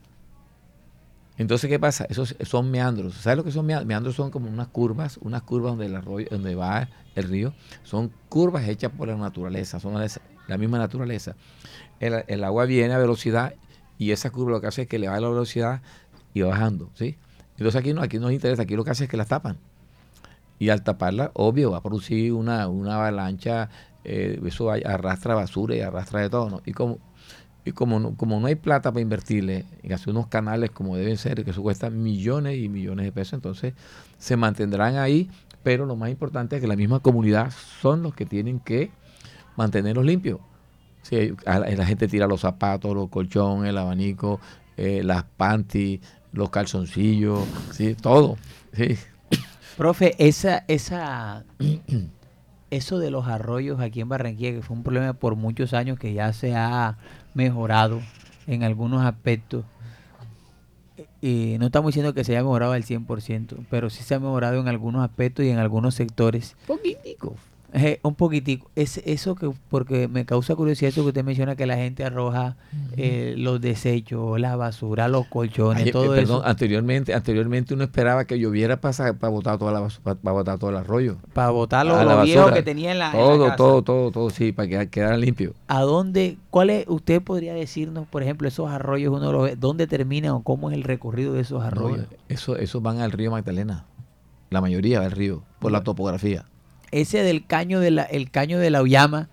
Entonces, 1.37 1.69
¿qué 1.69 1.79
pasa? 1.79 2.05
Esos 2.09 2.35
son 2.41 2.71
meandros. 2.71 3.13
¿Sabes 3.15 3.37
lo 3.37 3.43
que 3.43 3.51
son 3.51 3.65
meandros? 3.65 3.87
Meandros 3.87 4.15
son 4.15 4.31
como 4.31 4.49
unas 4.49 4.67
curvas, 4.67 5.17
unas 5.17 5.43
curvas 5.43 5.73
donde 5.73 5.85
el 5.85 5.95
arroyo, 5.95 6.27
donde 6.31 6.55
va 6.55 6.89
el 7.15 7.23
río. 7.23 7.53
Son 7.83 8.11
curvas 8.27 8.67
hechas 8.67 8.91
por 8.91 9.07
la 9.07 9.15
naturaleza, 9.15 9.79
son 9.79 9.93
la 10.47 10.57
misma 10.57 10.79
naturaleza. 10.79 11.35
El, 11.99 12.23
el, 12.27 12.43
agua 12.43 12.65
viene 12.65 12.93
a 12.93 12.97
velocidad 12.97 13.53
y 13.99 14.11
esa 14.11 14.31
curva 14.31 14.51
lo 14.51 14.61
que 14.61 14.67
hace 14.67 14.83
es 14.83 14.87
que 14.87 14.97
le 14.97 15.07
va 15.07 15.19
la 15.19 15.29
velocidad 15.29 15.81
y 16.33 16.41
va 16.41 16.49
bajando, 16.49 16.89
¿sí? 16.95 17.17
Entonces 17.51 17.75
aquí 17.75 17.93
no, 17.93 18.01
aquí 18.01 18.17
no 18.17 18.23
nos 18.23 18.33
interesa, 18.33 18.63
aquí 18.63 18.75
lo 18.75 18.83
que 18.83 18.91
hace 18.91 19.05
es 19.05 19.09
que 19.09 19.17
la 19.17 19.25
tapan. 19.25 19.57
Y 20.59 20.69
al 20.69 20.83
taparla, 20.83 21.31
obvio, 21.33 21.71
va 21.71 21.77
a 21.77 21.81
producir 21.81 22.33
una, 22.33 22.67
una 22.67 22.95
avalancha, 22.95 23.69
eh, 24.03 24.39
eso 24.45 24.71
arrastra 24.71 25.35
basura 25.35 25.75
y 25.75 25.81
arrastra 25.81 26.21
de 26.21 26.29
todo, 26.29 26.49
¿no? 26.49 26.61
Y 26.65 26.73
como, 26.73 26.99
y 27.67 27.73
como 27.73 27.99
no, 27.99 28.15
como 28.15 28.39
no 28.39 28.47
hay 28.47 28.55
plata 28.55 28.91
para 28.91 29.01
invertirle 29.01 29.65
en 29.83 29.93
hacer 29.93 30.09
unos 30.09 30.27
canales 30.27 30.71
como 30.71 30.95
deben 30.95 31.17
ser, 31.17 31.43
que 31.43 31.51
eso 31.51 31.61
cuesta 31.61 31.89
millones 31.89 32.57
y 32.57 32.69
millones 32.69 33.05
de 33.05 33.11
pesos, 33.11 33.33
entonces 33.33 33.73
se 34.17 34.37
mantendrán 34.37 34.95
ahí, 34.95 35.29
pero 35.63 35.85
lo 35.85 35.97
más 35.97 36.09
importante 36.09 36.55
es 36.55 36.61
que 36.61 36.67
la 36.67 36.77
misma 36.77 37.01
comunidad 37.01 37.51
son 37.81 38.03
los 38.03 38.15
que 38.15 38.25
tienen 38.25 38.59
que 38.59 38.89
mantenerlos 39.57 40.05
limpios. 40.05 40.39
Si 41.01 41.33
la 41.45 41.85
gente 41.85 42.07
tira 42.07 42.27
los 42.27 42.41
zapatos, 42.41 42.93
los 42.93 43.09
colchones, 43.09 43.69
el 43.69 43.77
abanico, 43.77 44.39
eh, 44.77 45.01
las 45.03 45.23
panties, 45.23 45.99
los 46.31 46.49
calzoncillos, 46.49 47.45
¿sí? 47.71 47.95
todo. 47.95 48.37
¿sí? 48.73 48.97
Profe, 49.77 50.15
esa, 50.19 50.63
esa, 50.67 51.45
eso 52.69 52.99
de 52.99 53.11
los 53.11 53.27
arroyos 53.27 53.79
aquí 53.79 54.01
en 54.01 54.09
Barranquilla, 54.09 54.51
que 54.51 54.61
fue 54.61 54.75
un 54.75 54.83
problema 54.83 55.13
por 55.13 55.35
muchos 55.35 55.73
años 55.73 55.97
que 55.99 56.13
ya 56.13 56.33
se 56.33 56.55
ha 56.55 56.97
mejorado 57.33 58.01
en 58.47 58.63
algunos 58.63 59.05
aspectos. 59.05 59.65
Y 61.21 61.57
no 61.59 61.67
estamos 61.67 61.89
diciendo 61.89 62.13
que 62.13 62.23
se 62.23 62.33
haya 62.33 62.43
mejorado 62.43 62.73
al 62.73 62.83
100%, 62.83 63.65
pero 63.69 63.89
sí 63.89 64.03
se 64.03 64.15
ha 64.15 64.19
mejorado 64.19 64.59
en 64.59 64.67
algunos 64.67 65.03
aspectos 65.03 65.45
y 65.45 65.49
en 65.49 65.57
algunos 65.57 65.95
sectores. 65.95 66.55
Poquitico. 66.67 67.35
Eh, 67.77 67.99
un 68.01 68.15
poquitico. 68.15 68.69
Es 68.75 68.97
eso 69.05 69.35
que, 69.35 69.51
porque 69.69 70.07
me 70.07 70.25
causa 70.25 70.55
curiosidad 70.55 70.89
eso 70.89 71.03
que 71.03 71.09
usted 71.09 71.23
menciona 71.23 71.55
que 71.55 71.67
la 71.67 71.75
gente 71.75 72.03
arroja 72.03 72.57
eh, 72.95 73.35
los 73.37 73.61
desechos, 73.61 74.39
la 74.39 74.55
basura, 74.55 75.07
los 75.07 75.27
colchones, 75.27 75.91
todo 75.91 76.15
eh, 76.15 76.23
eso. 76.23 76.43
Anteriormente, 76.43 77.13
anteriormente 77.13 77.75
uno 77.75 77.83
esperaba 77.83 78.25
que 78.25 78.39
lloviera 78.39 78.81
para, 78.81 79.13
para 79.13 79.29
botar 79.29 79.59
toda 79.59 79.71
la 79.71 79.81
basura, 79.81 80.15
para, 80.15 80.33
botar 80.33 80.57
todo 80.57 80.71
el 80.71 80.77
arroyo. 80.77 81.17
Para 81.33 81.51
botar 81.51 81.85
lo, 81.85 82.03
lo 82.03 82.23
viejo 82.23 82.51
que 82.51 82.63
tenía 82.63 82.93
en 82.93 82.99
la, 82.99 83.11
todo, 83.11 83.55
todo, 83.55 83.81
todo, 83.83 84.11
todo, 84.11 84.29
sí, 84.31 84.51
para 84.51 84.67
que 84.67 84.89
quedara 84.89 85.17
limpio. 85.17 85.53
¿A 85.67 85.81
dónde, 85.81 86.37
cuál 86.49 86.71
es, 86.71 86.85
usted 86.87 87.21
podría 87.21 87.53
decirnos, 87.53 88.07
por 88.07 88.23
ejemplo, 88.23 88.47
esos 88.47 88.69
arroyos, 88.71 89.15
uno 89.15 89.31
los 89.31 89.43
ve, 89.43 89.55
dónde 89.55 89.85
terminan 89.85 90.31
o 90.31 90.41
cómo 90.41 90.71
es 90.71 90.75
el 90.75 90.83
recorrido 90.83 91.33
de 91.33 91.41
esos 91.41 91.63
arroyos? 91.63 92.05
eso, 92.27 92.57
esos 92.57 92.81
van 92.81 93.01
al 93.01 93.11
río 93.11 93.31
Magdalena, 93.31 93.85
la 94.49 94.61
mayoría 94.61 95.01
del 95.01 95.11
río, 95.11 95.43
por 95.59 95.71
la 95.71 95.83
topografía 95.83 96.45
ese 96.91 97.23
del 97.23 97.45
caño 97.45 97.79
de 97.79 97.91
la, 97.91 98.03
el 98.03 98.31
caño 98.31 98.59
de 98.59 98.69
la 98.69 98.81
Uyama, 98.81 99.29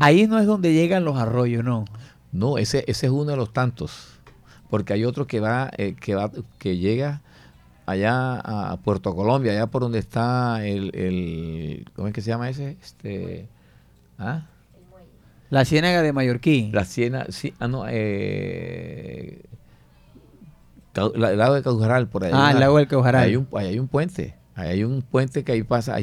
ahí 0.00 0.26
no 0.26 0.38
es 0.38 0.46
donde 0.46 0.72
llegan 0.72 1.04
los 1.04 1.16
arroyos, 1.16 1.64
¿no? 1.64 1.84
No, 2.32 2.58
ese, 2.58 2.84
ese 2.86 3.06
es 3.06 3.12
uno 3.12 3.30
de 3.32 3.36
los 3.36 3.52
tantos. 3.52 4.08
Porque 4.68 4.92
hay 4.92 5.04
otro 5.04 5.26
que 5.26 5.40
va, 5.40 5.70
eh, 5.76 5.94
que 5.98 6.14
va, 6.14 6.30
que 6.58 6.76
llega 6.76 7.22
allá 7.86 8.40
a 8.40 8.76
Puerto 8.78 9.14
Colombia, 9.14 9.52
allá 9.52 9.66
por 9.68 9.82
donde 9.82 9.98
está 10.00 10.66
el, 10.66 10.94
el 10.94 11.86
¿cómo 11.94 12.08
es 12.08 12.14
que 12.14 12.20
se 12.20 12.30
llama 12.30 12.50
ese? 12.50 12.76
Este, 12.82 13.48
¿ah? 14.18 14.46
La 15.50 15.64
ciénaga 15.64 16.02
de 16.02 16.12
Mallorquí. 16.12 16.70
La 16.72 16.84
ciénaga, 16.84 17.26
sí, 17.30 17.54
ah, 17.60 17.68
no, 17.68 17.84
eh, 17.88 19.42
el 20.96 21.38
lago 21.38 21.54
de 21.54 21.62
Caujaral, 21.62 22.08
por 22.08 22.24
ahí. 22.24 22.32
Ah, 22.34 22.50
el 22.52 22.60
lago 22.60 22.78
del 22.78 22.88
Caujaral. 22.88 23.22
Hay 23.22 23.36
un, 23.36 23.48
hay 23.54 23.78
un 23.78 23.86
puente. 23.86 24.34
Hay 24.56 24.84
un 24.84 25.02
puente 25.02 25.44
que 25.44 25.52
ahí 25.52 25.62
pasa, 25.62 25.96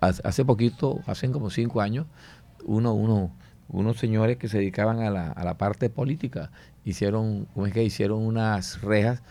hace 0.00 0.44
poquito, 0.44 1.00
hace 1.06 1.30
como 1.30 1.48
cinco 1.48 1.80
años, 1.80 2.06
uno, 2.64 2.92
uno, 2.92 3.32
unos 3.68 3.96
señores 3.96 4.36
que 4.36 4.48
se 4.48 4.58
dedicaban 4.58 5.00
a 5.00 5.10
la, 5.10 5.32
a 5.32 5.44
la 5.44 5.56
parte 5.56 5.88
política 5.88 6.50
hicieron, 6.84 7.46
¿cómo 7.54 7.66
es 7.66 7.72
que 7.72 7.82
hicieron 7.82 8.22
unas 8.22 8.82
rejas 8.82 9.22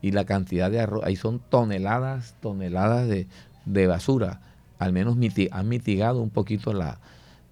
y 0.00 0.12
la 0.12 0.24
cantidad 0.24 0.70
de 0.70 0.80
arroz, 0.80 1.04
ahí 1.04 1.16
son 1.16 1.38
toneladas, 1.38 2.34
toneladas 2.40 3.08
de, 3.08 3.26
de 3.66 3.86
basura, 3.86 4.40
al 4.78 4.92
menos 4.92 5.16
han 5.50 5.68
mitigado 5.68 6.22
un 6.22 6.30
poquito 6.30 6.72
la, 6.72 6.98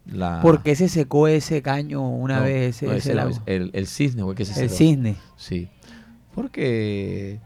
la... 0.06 0.40
¿Por 0.40 0.62
qué 0.62 0.74
se 0.74 0.88
secó 0.88 1.28
ese 1.28 1.60
caño 1.60 2.08
una 2.08 2.40
vez? 2.40 2.82
Ese, 2.82 3.12
el, 3.46 3.70
el, 3.74 3.86
cisne, 3.86 4.22
que 4.34 4.44
se 4.46 4.64
El 4.64 4.70
cisne. 4.70 5.16
Sí, 5.36 5.68
porque 6.34 7.40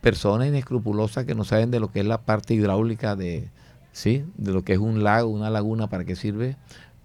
personas 0.00 0.48
inescrupulosas 0.48 1.24
que 1.24 1.34
no 1.34 1.44
saben 1.44 1.70
de 1.70 1.80
lo 1.80 1.90
que 1.90 2.00
es 2.00 2.06
la 2.06 2.22
parte 2.22 2.54
hidráulica 2.54 3.16
de, 3.16 3.48
¿sí? 3.92 4.24
de 4.36 4.52
lo 4.52 4.62
que 4.62 4.74
es 4.74 4.78
un 4.78 5.02
lago, 5.02 5.28
una 5.28 5.50
laguna, 5.50 5.88
para 5.88 6.04
qué 6.04 6.16
sirve, 6.16 6.56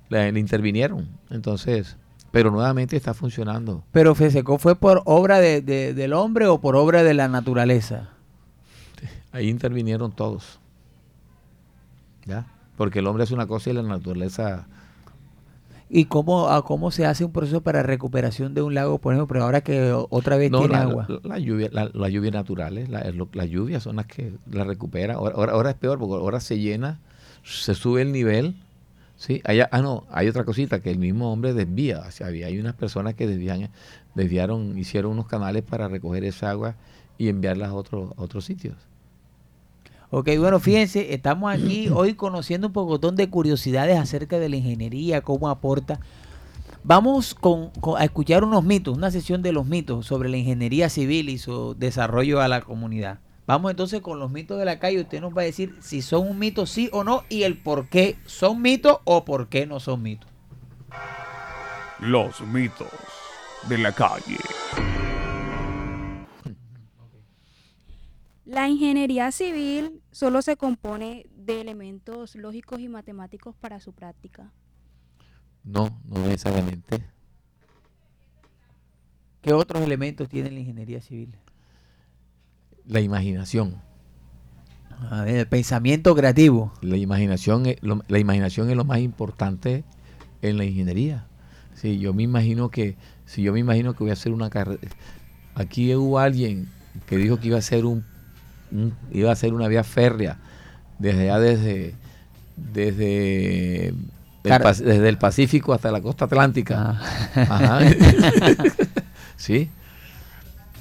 le, 0.10 0.28
intervinieron. 0.38 1.08
Entonces, 1.30 1.98
pero 2.32 2.52
nuevamente 2.52 2.98
está 2.98 3.14
funcionando. 3.14 3.84
¿Pero 3.92 4.14
Feseco 4.16 4.58
fue 4.58 4.76
por 4.76 5.02
obra 5.06 5.40
de, 5.40 5.62
del 5.62 6.14
hombre 6.14 6.48
o 6.48 6.60
por 6.60 6.76
obra 6.76 7.04
de 7.04 7.14
la 7.14 7.28
naturaleza? 7.28 8.10
Ahí 9.32 9.50
intervinieron 9.50 10.12
todos. 10.12 10.60
¿Ya? 12.26 12.46
Porque 12.78 13.00
el 13.00 13.08
hombre 13.08 13.24
es 13.24 13.32
una 13.32 13.48
cosa 13.48 13.70
y 13.70 13.74
la 13.74 13.84
naturaleza 13.84 14.68
¿Y 15.94 16.06
cómo, 16.06 16.48
cómo 16.64 16.90
se 16.90 17.06
hace 17.06 17.26
un 17.26 17.34
proceso 17.34 17.60
para 17.60 17.84
recuperación 17.84 18.54
de 18.54 18.62
un 18.62 18.74
lago, 18.74 19.00
por 19.00 19.14
ejemplo, 19.14 19.28
pero 19.28 19.44
ahora 19.44 19.60
que 19.60 19.92
otra 19.92 20.38
vez 20.38 20.50
tiene 20.50 20.74
agua? 20.78 21.06
La, 21.24 21.38
lluvia, 21.38 21.70
la, 21.70 22.08
lluvia 22.08 22.32
naturales, 22.32 22.88
las 22.88 23.50
lluvias 23.50 23.84
son 23.84 23.98
las 23.98 24.06
que 24.06 24.32
la 24.50 24.64
recuperan. 24.64 25.18
Ahora, 25.18 25.52
ahora, 25.52 25.72
es 25.72 25.76
peor 25.76 26.00
porque 26.00 26.16
ahora 26.16 26.40
se 26.40 26.60
llena, 26.60 27.02
se 27.44 27.76
sube 27.76 28.04
el 28.04 28.14
nivel. 28.14 28.56
¿sí? 29.18 29.42
Hay, 29.44 29.60
ah, 29.60 29.82
no, 29.82 30.06
hay 30.10 30.30
otra 30.30 30.46
cosita 30.46 30.80
que 30.80 30.92
el 30.92 30.98
mismo 30.98 31.30
hombre 31.30 31.54
desvía. 31.54 32.00
O 32.08 32.12
sea, 32.12 32.28
había, 32.28 32.48
hay 32.48 32.58
unas 32.58 32.76
personas 32.76 33.16
que 33.16 33.28
desvían, 33.28 33.70
desviaron, 34.16 34.78
hicieron 34.78 35.12
unos 35.12 35.28
canales 35.28 35.64
para 35.64 35.90
recoger 35.90 36.24
esa 36.24 36.52
agua 36.52 36.76
y 37.18 37.28
enviarla 37.28 37.68
a, 37.68 37.74
otros 37.74 38.14
a 38.16 38.22
otros 38.22 38.46
sitios. 38.46 38.78
Ok, 40.14 40.30
bueno, 40.38 40.60
fíjense, 40.60 41.14
estamos 41.14 41.54
aquí 41.54 41.88
hoy 41.94 42.16
conociendo 42.16 42.68
un 42.68 42.74
poco 42.74 42.98
de 42.98 43.30
curiosidades 43.30 43.98
acerca 43.98 44.40
de 44.40 44.50
la 44.50 44.58
ingeniería, 44.58 45.22
cómo 45.22 45.50
aporta. 45.50 46.02
Vamos 46.84 47.34
con, 47.34 47.72
a 47.98 48.04
escuchar 48.04 48.44
unos 48.44 48.64
mitos, 48.64 48.98
una 48.98 49.10
sesión 49.10 49.42
de 49.42 49.54
los 49.54 49.66
mitos 49.66 50.06
sobre 50.06 50.28
la 50.28 50.38
ingeniería 50.38 50.90
civil 50.90 51.30
y 51.30 51.38
su 51.38 51.76
desarrollo 51.76 52.42
a 52.42 52.50
la 52.50 52.62
comunidad. 52.62 53.20
Vamos 53.48 53.72
entonces 53.72 54.02
con 54.02 54.20
los 54.20 54.32
mitos 54.32 54.60
de 54.60 54.66
la 54.66 54.80
calle. 54.80 55.02
Usted 55.02 55.22
nos 55.22 55.36
va 55.36 55.44
a 55.44 55.46
decir 55.46 55.78
si 55.80 56.02
son 56.02 56.28
un 56.28 56.40
mito 56.40 56.66
sí 56.66 56.90
o 56.92 57.04
no 57.04 57.24
y 57.30 57.44
el 57.44 57.58
por 57.58 57.88
qué 57.88 58.18
son 58.26 58.62
mitos 58.62 58.98
o 59.06 59.24
por 59.24 59.48
qué 59.48 59.66
no 59.66 59.80
son 59.80 60.02
mitos. 60.02 60.30
Los 62.00 62.42
mitos 62.42 62.88
de 63.70 63.78
la 63.78 63.92
calle. 63.94 64.38
La 68.52 68.68
ingeniería 68.68 69.32
civil 69.32 70.02
solo 70.12 70.42
se 70.42 70.58
compone 70.58 71.26
de 71.38 71.62
elementos 71.62 72.36
lógicos 72.36 72.82
y 72.82 72.90
matemáticos 72.90 73.56
para 73.56 73.80
su 73.80 73.94
práctica. 73.94 74.52
No, 75.64 75.98
no 76.04 76.20
necesariamente. 76.20 77.02
¿Qué 79.42 79.54
otros 79.54 79.82
elementos 79.82 80.28
tiene 80.28 80.52
la 80.52 80.60
ingeniería 80.60 81.00
civil? 81.00 81.34
La 82.86 83.00
imaginación. 83.00 83.82
el 85.26 85.48
pensamiento 85.48 86.14
creativo. 86.14 86.74
La 86.82 86.98
imaginación, 86.98 87.68
es 87.68 87.82
lo, 87.82 88.04
la 88.10 88.20
imaginación 88.20 88.70
es 88.70 88.76
lo 88.76 88.84
más 88.84 89.00
importante 89.00 89.86
en 90.42 90.58
la 90.58 90.66
ingeniería. 90.66 91.26
Sí, 91.74 92.00
yo 92.00 92.14
me 92.14 92.24
imagino 92.24 92.70
que, 92.70 92.98
si 93.26 93.44
yo 93.44 93.54
me 93.54 93.62
imagino 93.62 93.94
que 93.94 94.04
voy 94.04 94.10
a 94.10 94.14
hacer 94.14 94.34
una 94.34 94.50
carrera, 94.50 94.82
aquí 95.56 95.96
hubo 95.96 96.20
alguien 96.20 96.68
que 97.06 97.16
dijo 97.16 97.40
que 97.40 97.48
iba 97.48 97.56
a 97.56 97.60
hacer 97.60 97.86
un 97.86 98.11
iba 99.12 99.32
a 99.32 99.36
ser 99.36 99.54
una 99.54 99.68
vía 99.68 99.84
férrea 99.84 100.38
desde 101.00 101.30
allá 101.30 101.40
desde 101.40 101.96
desde 102.56 103.88
el, 103.88 104.06
desde 104.44 105.10
el 105.10 105.18
Pacífico 105.18 105.74
hasta 105.74 105.92
la 105.92 106.02
costa 106.02 106.26
atlántica. 106.26 107.00
Ah. 107.36 107.82
sí. 109.36 109.70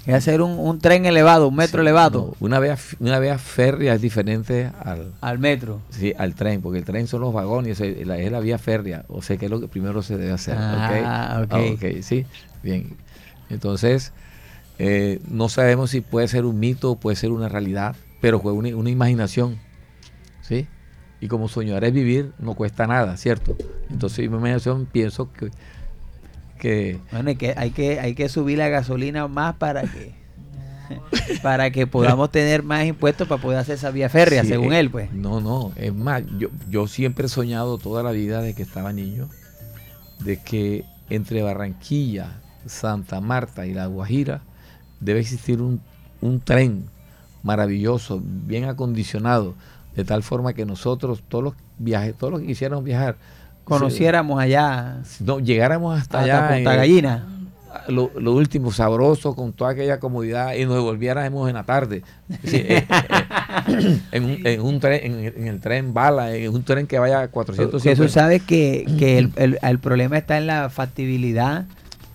Iba 0.07 0.17
a 0.17 0.21
ser 0.21 0.41
un, 0.41 0.79
tren 0.79 1.05
elevado, 1.05 1.49
un 1.49 1.57
metro 1.57 1.83
elevado. 1.83 2.35
una 2.41 2.59
vía 2.59 2.79
una 3.01 3.19
vía 3.19 3.39
férrea 3.39 3.95
es 3.95 4.01
diferente 4.01 4.71
al, 4.83 5.13
al 5.21 5.39
metro. 5.39 5.83
Sí, 5.91 6.15
al 6.17 6.35
tren, 6.35 6.63
porque 6.63 6.79
el 6.79 6.85
tren 6.85 7.07
son 7.07 7.21
los 7.21 7.35
vagones, 7.35 7.81
es 7.81 8.07
la, 8.07 8.19
es 8.19 8.33
la 8.33 8.41
vía 8.41 8.59
férrea. 8.59 9.05
O 9.09 9.21
sea 9.21 9.37
que 9.37 9.45
es 9.45 9.51
lo 9.51 9.61
que 9.61 9.69
primero 9.69 10.03
se 10.03 10.17
debe 10.17 10.33
hacer. 10.33 10.57
Ah, 10.59 11.43
okay. 11.45 11.75
okay. 11.75 12.03
sí, 12.03 12.25
bien. 12.63 12.97
Entonces, 13.51 14.13
eh, 14.83 15.21
no 15.29 15.51
sabemos 15.51 15.91
si 15.91 16.01
puede 16.01 16.27
ser 16.27 16.47
un 16.47 16.59
mito 16.59 16.93
o 16.93 16.97
puede 16.97 17.15
ser 17.15 17.33
una 17.33 17.51
realidad, 17.51 17.97
pero 18.23 18.41
fue 18.41 18.53
una, 18.53 18.89
imaginación. 18.89 19.59
¿sí? 20.41 20.69
Y 21.21 21.29
como 21.29 21.49
soñar 21.49 21.85
es 21.85 21.93
vivir, 21.93 22.33
no 22.39 22.55
cuesta 22.55 22.87
nada, 22.87 23.19
¿cierto? 23.19 23.55
Entonces, 23.91 24.21
en 24.21 24.31
mi 24.31 24.39
imaginación 24.39 24.87
pienso 24.87 25.31
que, 25.35 25.51
que 26.59 26.99
Bueno, 27.13 27.29
hay 27.29 27.37
que, 27.37 27.53
hay 27.59 27.73
que, 27.73 28.01
hay 28.01 28.15
que 28.15 28.31
subir 28.31 28.57
la 28.57 28.71
gasolina 28.71 29.29
más 29.29 29.57
para 29.57 29.83
que 29.83 30.15
para 31.43 31.71
que 31.71 31.87
podamos 31.87 32.33
tener 32.33 32.63
más 32.63 32.87
impuestos 32.87 33.29
para 33.29 33.41
poder 33.41 33.59
hacer 33.59 33.75
esa 33.75 33.91
vía 33.91 34.09
férrea, 34.09 34.43
Sí, 34.45 34.49
según 34.49 34.73
eh, 34.73 34.81
él, 34.81 34.91
pues. 34.91 35.13
No, 35.13 35.43
no, 35.43 35.73
es 35.77 35.95
más, 35.95 36.23
yo, 36.39 36.49
yo 36.71 36.87
siempre 36.87 37.27
he 37.27 37.29
soñado 37.29 37.77
toda 37.77 38.03
la 38.03 38.13
vida 38.13 38.41
de 38.41 38.55
que 38.55 38.63
estaba 38.63 38.95
niño, 38.95 39.29
de 40.21 40.39
que 40.39 40.87
entre 41.11 41.43
Barranquilla, 41.43 42.41
Santa 42.65 43.21
Marta 43.21 43.67
y 43.67 43.75
La 43.75 43.85
Guajira 43.85 44.41
debe 45.01 45.21
existir 45.21 45.61
un, 45.61 45.81
un 46.21 46.41
tren 46.41 46.85
maravilloso, 47.43 48.21
bien 48.25 48.65
acondicionado, 48.65 49.55
de 49.97 50.05
tal 50.05 50.23
forma 50.23 50.53
que 50.53 50.65
nosotros, 50.67 51.23
todos 51.29 51.43
los 51.45 51.55
viajes, 51.79 52.15
todos 52.15 52.33
los 52.33 52.41
que 52.41 52.47
quisiéramos 52.47 52.85
viajar, 52.85 53.17
Conociéramos 53.65 54.41
allá 54.41 54.97
no, 55.21 55.39
llegáramos 55.39 55.97
hasta, 55.97 56.21
hasta 56.21 56.35
allá, 56.49 56.55
Punta 56.57 56.73
en- 56.73 56.79
Gallina. 56.81 57.27
lo, 57.89 58.11
lo 58.19 58.33
último, 58.35 58.73
sabroso, 58.73 59.37
con 59.37 59.53
toda 59.53 59.71
aquella 59.71 60.01
comodidad, 60.01 60.55
y 60.55 60.65
nos 60.65 60.75
devolviéramos 60.75 61.49
en 61.49 61.55
la 61.55 61.63
tarde. 61.63 62.03
Sí, 62.43 62.57
eh, 62.57 62.85
eh, 62.89 64.01
en, 64.11 64.25
un, 64.25 64.47
en 64.47 64.61
un 64.61 64.81
tren, 64.81 65.01
en, 65.13 65.25
el- 65.25 65.35
en 65.37 65.47
el 65.47 65.61
tren 65.61 65.95
bala, 65.95 66.35
en 66.35 66.53
un 66.53 66.65
tren 66.65 66.89
que 66.89 66.99
vaya 66.99 67.21
a 67.21 67.29
400 67.29 67.81
Jesús 67.81 68.11
sabe 68.11 68.41
que, 68.41 68.87
que 68.99 69.19
el, 69.19 69.33
el- 69.37 69.59
el 69.63 69.79
problema 69.79 70.19
está 70.19 70.37
en 70.39 70.49
la 70.49 70.69
factibilidad 70.69 71.67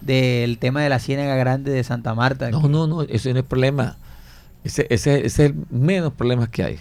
del 0.06 0.58
tema 0.60 0.82
de 0.82 0.90
la 0.90 1.00
Ciénaga 1.00 1.36
Grande 1.36 1.72
de 1.72 1.84
Santa 1.84 2.14
Marta. 2.14 2.50
No, 2.52 2.62
no, 2.70 2.88
no, 2.88 3.02
ese 3.04 3.34
no 3.34 3.40
es 3.40 3.46
problema. 3.46 3.98
Ese, 4.64 4.88
ese, 4.90 5.18
ese 5.18 5.26
es 5.26 5.40
el 5.52 5.56
menos 5.70 6.14
problemas 6.14 6.50
que 6.50 6.64
hay. 6.64 6.78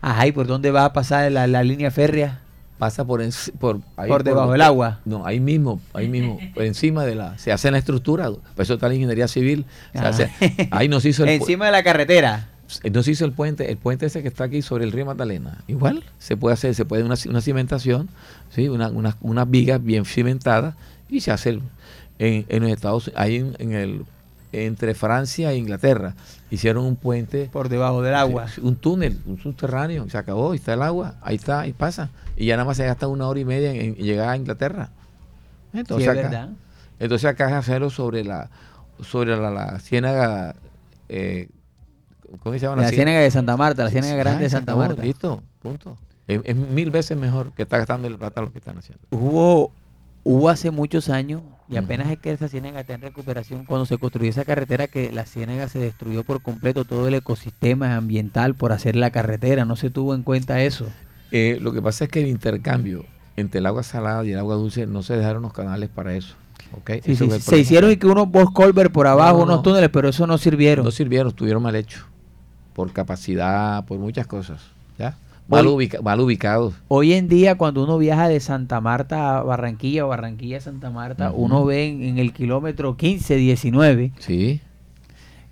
Ajá, 0.00 0.26
¿y 0.26 0.32
por 0.32 0.46
dónde 0.46 0.70
va 0.70 0.84
a 0.84 0.92
pasar 0.92 1.30
la, 1.32 1.46
la 1.46 1.62
línea 1.62 1.90
férrea? 1.90 2.40
Pasa 2.78 3.04
por, 3.04 3.20
enci- 3.20 3.52
por, 3.52 3.80
ahí 3.96 4.08
Por 4.08 4.22
debajo 4.22 4.52
del 4.52 4.60
agua. 4.62 5.00
No, 5.04 5.26
ahí 5.26 5.40
mismo, 5.40 5.80
ahí 5.92 6.08
mismo, 6.08 6.38
por 6.54 6.62
encima 6.62 7.04
de 7.04 7.16
la. 7.16 7.36
Se 7.36 7.50
hace 7.50 7.70
la 7.72 7.78
estructura, 7.78 8.30
por 8.30 8.42
eso 8.62 8.74
está 8.74 8.86
la 8.88 8.94
ingeniería 8.94 9.26
civil. 9.26 9.64
Ah. 9.94 10.12
ahí 10.70 10.88
nos 10.88 11.04
hizo 11.04 11.24
el, 11.24 11.30
Encima 11.30 11.66
de 11.66 11.72
la 11.72 11.82
carretera. 11.82 12.48
nos 12.92 13.08
hizo 13.08 13.24
el 13.24 13.32
puente, 13.32 13.68
el 13.70 13.76
puente 13.78 14.06
ese 14.06 14.22
que 14.22 14.28
está 14.28 14.44
aquí 14.44 14.62
sobre 14.62 14.84
el 14.84 14.92
río 14.92 15.04
Magdalena. 15.06 15.58
Igual 15.66 16.04
se 16.20 16.36
puede 16.36 16.54
hacer, 16.54 16.72
se 16.76 16.84
puede 16.84 17.02
una, 17.02 17.16
una 17.28 17.40
cimentación, 17.40 18.08
¿sí? 18.54 18.68
una, 18.68 18.88
una- 18.90 19.16
unas 19.22 19.50
vigas 19.50 19.82
bien 19.82 20.04
cimentadas 20.04 20.76
y 21.08 21.20
se 21.20 21.32
hace 21.32 21.50
el- 21.50 21.62
en, 22.18 22.46
en 22.48 22.62
los 22.62 22.70
Estados 22.72 23.10
ahí 23.14 23.36
en, 23.36 23.54
en 23.58 23.72
el 23.72 24.04
entre 24.50 24.94
Francia 24.94 25.52
e 25.52 25.56
Inglaterra 25.56 26.14
hicieron 26.50 26.86
un 26.86 26.96
puente 26.96 27.50
Por 27.52 27.68
debajo 27.68 28.00
del 28.00 28.14
agua. 28.14 28.46
Un 28.62 28.76
túnel, 28.76 29.18
un 29.26 29.38
subterráneo, 29.38 30.08
se 30.08 30.16
acabó, 30.16 30.52
ahí 30.52 30.56
está 30.56 30.72
el 30.72 30.82
agua, 30.82 31.16
ahí 31.20 31.36
está, 31.36 31.60
ahí 31.60 31.74
pasa. 31.74 32.08
Y 32.36 32.46
ya 32.46 32.56
nada 32.56 32.64
más 32.66 32.78
se 32.78 32.86
gasta 32.86 33.08
una 33.08 33.28
hora 33.28 33.40
y 33.40 33.44
media 33.44 33.72
en, 33.72 33.80
en 33.80 33.94
llegar 33.96 34.30
a 34.30 34.36
Inglaterra. 34.36 34.88
Entonces, 35.74 36.08
es 36.08 36.12
acá, 36.14 36.22
verdad. 36.22 36.48
entonces 36.98 37.28
acá 37.28 37.48
es 37.48 37.54
hacerlo 37.54 37.90
sobre 37.90 38.24
la 38.24 38.48
sobre 39.02 39.36
la, 39.36 39.50
la 39.50 39.78
ciénaga, 39.80 40.54
eh, 41.10 41.48
¿cómo 42.42 42.54
se 42.54 42.60
llama? 42.60 42.76
La 42.76 42.88
ciénaga? 42.88 42.90
Ciénaga 42.90 43.20
de 43.20 43.30
Santa 43.30 43.56
Marta, 43.56 43.84
la 43.84 43.90
Ciénaga 43.90 44.16
Grande 44.16 44.44
de 44.44 44.50
se 44.50 44.56
Santa 44.56 44.72
acabó, 44.72 44.86
Marta. 44.88 45.02
Listo, 45.02 45.42
punto. 45.60 45.98
Es, 46.26 46.40
es 46.44 46.56
mil 46.56 46.90
veces 46.90 47.16
mejor 47.18 47.52
que 47.52 47.62
está 47.62 47.76
gastando 47.76 48.08
el 48.08 48.16
plata 48.16 48.40
lo 48.40 48.50
que 48.50 48.58
están 48.58 48.78
haciendo. 48.78 49.04
Hubo, 49.10 49.70
hubo 50.24 50.48
hace 50.48 50.70
muchos 50.70 51.10
años, 51.10 51.42
y 51.70 51.76
apenas 51.76 52.10
es 52.10 52.18
que 52.18 52.32
esa 52.32 52.48
ciénaga 52.48 52.80
está 52.80 52.94
en 52.94 53.02
recuperación, 53.02 53.64
cuando 53.64 53.84
se 53.86 53.98
construyó 53.98 54.30
esa 54.30 54.44
carretera, 54.44 54.86
que 54.88 55.12
la 55.12 55.26
ciénaga 55.26 55.68
se 55.68 55.78
destruyó 55.78 56.24
por 56.24 56.40
completo 56.42 56.84
todo 56.84 57.06
el 57.08 57.14
ecosistema 57.14 57.96
ambiental 57.96 58.54
por 58.54 58.72
hacer 58.72 58.96
la 58.96 59.10
carretera, 59.10 59.64
no 59.64 59.76
se 59.76 59.90
tuvo 59.90 60.14
en 60.14 60.22
cuenta 60.22 60.62
eso. 60.62 60.86
Eh, 61.30 61.58
lo 61.60 61.72
que 61.72 61.82
pasa 61.82 62.04
es 62.04 62.10
que 62.10 62.20
el 62.20 62.28
intercambio 62.28 63.04
entre 63.36 63.58
el 63.60 63.66
agua 63.66 63.82
salada 63.82 64.24
y 64.24 64.32
el 64.32 64.38
agua 64.38 64.54
dulce 64.56 64.86
no 64.86 65.02
se 65.02 65.16
dejaron 65.16 65.42
los 65.42 65.52
canales 65.52 65.90
para 65.90 66.14
eso. 66.14 66.34
¿ok? 66.72 66.90
Sí, 67.04 67.12
Eso 67.12 67.24
sí, 67.24 67.26
fue 67.28 67.36
el 67.36 67.42
se 67.42 67.58
hicieron 67.58 67.90
y 67.90 67.96
que 67.96 68.06
unos 68.06 68.30
boss 68.30 68.50
culvert 68.50 68.90
por 68.92 69.06
abajo, 69.06 69.32
No, 69.32 69.38
no, 69.38 69.44
unos 69.44 69.56
no. 69.58 69.62
túneles, 69.62 69.90
pero 69.90 70.08
eso 70.08 70.26
no 70.26 70.38
sirvieron. 70.38 70.84
No 70.84 70.90
sirvieron, 70.90 71.28
estuvieron 71.28 71.62
mal 71.62 71.76
hechos. 71.76 72.04
Por 72.72 72.92
capacidad, 72.92 73.84
por 73.84 73.98
muchas 73.98 74.26
cosas. 74.26 74.62
Mal, 75.48 75.66
Hoy- 75.66 75.72
ubica- 75.74 76.02
mal 76.02 76.20
ubicados. 76.20 76.74
Hoy 76.88 77.14
en 77.14 77.26
día, 77.28 77.56
cuando 77.56 77.82
uno 77.82 77.96
viaja 77.98 78.28
de 78.28 78.38
Santa 78.38 78.80
Marta 78.82 79.38
a 79.38 79.42
Barranquilla 79.42 80.04
o 80.04 80.08
Barranquilla 80.08 80.58
a 80.58 80.60
Santa 80.60 80.90
Marta, 80.90 81.32
uno 81.32 81.64
ve 81.64 81.88
en, 81.88 82.02
en 82.02 82.18
el 82.18 82.32
kilómetro 82.34 82.96
15, 82.98 83.36
19 83.36 84.12
Sí. 84.18 84.60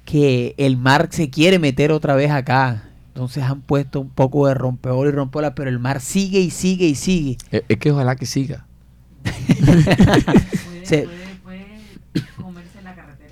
que 0.05 0.55
el 0.59 0.77
mar 0.77 1.09
se 1.11 1.31
quiere 1.31 1.59
meter 1.59 1.93
otra 1.93 2.15
vez 2.15 2.31
acá. 2.31 2.83
Entonces 3.09 3.45
han 3.45 3.63
puesto 3.63 4.01
un 4.01 4.11
poco 4.11 4.47
de 4.47 4.53
rompeola 4.53 5.09
y 5.09 5.13
rompeola, 5.13 5.55
pero 5.55 5.71
el 5.71 5.79
mar 5.79 6.03
sigue 6.03 6.41
y 6.41 6.51
sigue 6.51 6.87
y 6.87 6.95
sigue. 6.95 7.39
Es, 7.51 7.63
es 7.67 7.79
que 7.79 7.91
ojalá 7.91 8.15
que 8.17 8.27
siga. 8.27 8.67
Se- 10.83 11.09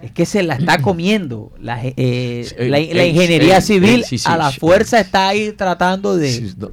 es 0.05 0.11
que 0.13 0.27
se 0.27 0.43
la 0.43 0.55
está 0.55 0.79
comiendo. 0.83 1.53
La, 1.61 1.81
eh, 1.85 2.47
Sí, 2.49 2.69
la, 2.69 2.79
eh, 2.79 2.91
la 2.95 3.07
ingeniería 3.07 3.59
eh, 3.59 3.63
civil 3.63 4.05
sí, 4.05 4.19
sí, 4.19 4.25
a 4.29 4.37
la 4.37 4.51
fuerza 4.53 5.01
está 5.01 5.29
ahí 5.29 5.53
tratando 5.53 6.17
de 6.17 6.53
No, 6.59 6.71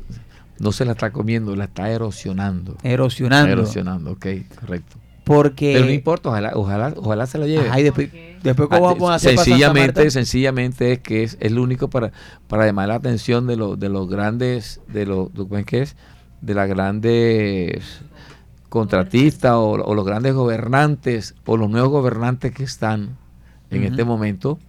no 0.60 0.72
se 0.72 0.86
la 0.86 0.92
está 0.92 1.12
comiendo, 1.12 1.56
la 1.56 1.66
está 1.66 1.90
erosionando. 1.90 2.78
erosionando. 2.84 3.52
Erosionando, 3.52 4.12
ok, 4.12 4.26
correcto. 4.60 4.98
Porque... 5.24 5.74
Pero 5.74 5.86
no 5.86 5.92
importa, 5.92 6.30
ojalá, 6.30 6.52
ojalá, 6.56 6.94
ojalá 6.98 7.26
se 7.28 7.38
lo 7.38 7.46
lleve. 7.48 7.70
Ajá, 7.70 7.80
y 7.80 7.84
después, 7.84 8.10
después 8.44 8.68
Ah, 8.72 8.76
¿cómo 8.78 8.88
vamos 8.88 9.12
a 9.12 9.16
hacer 9.16 9.36
sencillamente, 9.38 10.10
sencillamente 10.12 10.92
es 10.94 11.00
que 11.00 11.24
es, 11.24 11.38
es 11.40 11.52
lo 11.52 11.62
único 11.64 11.90
para, 11.90 12.12
para 12.48 12.66
llamar 12.66 12.88
la 12.90 12.96
atención 12.96 13.46
de 13.48 13.56
los 13.56 13.80
de 13.80 13.90
los 13.90 14.10
grandes, 14.10 14.82
de 14.88 15.06
los 15.06 15.32
de- 15.34 15.44
¿cómo 15.44 15.58
es 15.58 15.66
que 15.66 15.82
es? 15.84 15.96
De 16.42 16.56
las 16.56 16.68
grandes 16.68 18.02
contratistas 18.68 19.52
o, 19.54 19.72
o 19.74 19.94
los 19.96 20.06
grandes 20.06 20.34
gobernantes 20.34 21.36
o 21.46 21.56
los 21.56 21.70
nuevos 21.70 21.92
gobernantes 21.92 22.52
que 22.54 22.64
están 22.64 23.18
en 23.72 23.84
este 23.84 24.04
momento 24.04 24.60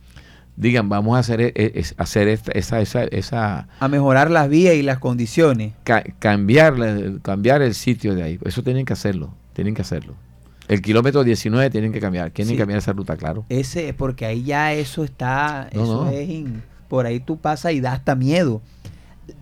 digan 0.56 0.88
vamos 0.88 1.16
a 1.16 1.20
hacer 1.20 1.40
e- 1.40 1.52
e- 1.56 1.72
es- 1.76 1.94
hacer 1.96 2.28
esta- 2.28 2.52
esa 2.52 2.80
esa 2.80 3.04
esa 3.04 3.68
a 3.80 3.88
mejorar 3.88 4.30
las 4.30 4.48
vías 4.48 4.74
y 4.74 4.82
las 4.82 4.98
condiciones. 4.98 5.72
ca- 5.84 6.04
cambiar 6.18 7.62
el 7.62 7.74
sitio 7.74 8.14
de 8.14 8.22
ahí 8.22 8.38
eso 8.44 8.62
tienen 8.62 8.84
que 8.84 8.92
hacerlo 8.92 9.34
tienen 9.54 9.74
que 9.74 9.82
hacerlo 9.82 10.14
el 10.68 10.80
kilómetro 10.82 11.24
19 11.24 11.70
tienen 11.70 11.92
que 11.92 12.00
cambiar 12.00 12.30
tienen 12.30 12.50
Sí. 12.50 12.54
que 12.54 12.60
cambiar 12.60 12.78
esa 12.78 12.92
ruta 12.92 13.16
claro 13.16 13.44
Ese, 13.48 13.92
porque 13.94 14.26
ahí 14.26 14.44
ya 14.44 14.72
eso 14.74 15.04
está, 15.04 15.68
No, 15.74 15.82
eso 15.82 16.04
no. 16.04 16.10
es 16.10 16.28
in- 16.28 16.62
por 16.88 17.06
ahí 17.06 17.18
tú 17.20 17.38
pasas 17.38 17.72
y 17.72 17.80
da 17.80 17.92
hasta 17.94 18.14
miedo. 18.14 18.60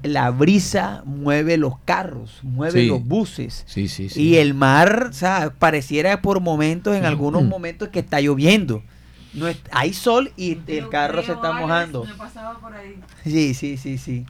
La 0.04 0.30
brisa 0.30 1.02
mueve 1.04 1.56
los 1.56 1.78
carros, 1.84 2.38
mueve 2.42 2.82
Sí. 2.82 2.86
los 2.86 3.04
buses. 3.04 3.64
sí 3.66 3.88
sí 3.88 4.08
sí 4.08 4.22
Y 4.22 4.36
el 4.36 4.54
mar, 4.54 5.08
o 5.10 5.12
sea, 5.12 5.52
pareciera 5.58 6.22
por 6.22 6.40
momentos, 6.40 6.94
en 6.96 7.04
algunos 7.04 7.42
Mm. 7.42 7.48
momentos, 7.48 7.88
que 7.88 7.98
está 7.98 8.20
lloviendo. 8.20 8.82
No 9.32 9.46
es- 9.48 9.58
hay 9.70 9.92
sol 9.92 10.32
y 10.36 10.58
el 10.66 10.88
carro 10.88 11.22
se 11.22 11.32
está 11.32 11.52
mojando. 11.52 12.04
Sí, 13.24 13.54
sí, 13.54 13.76
sí, 13.76 13.96
sí. 13.98 14.26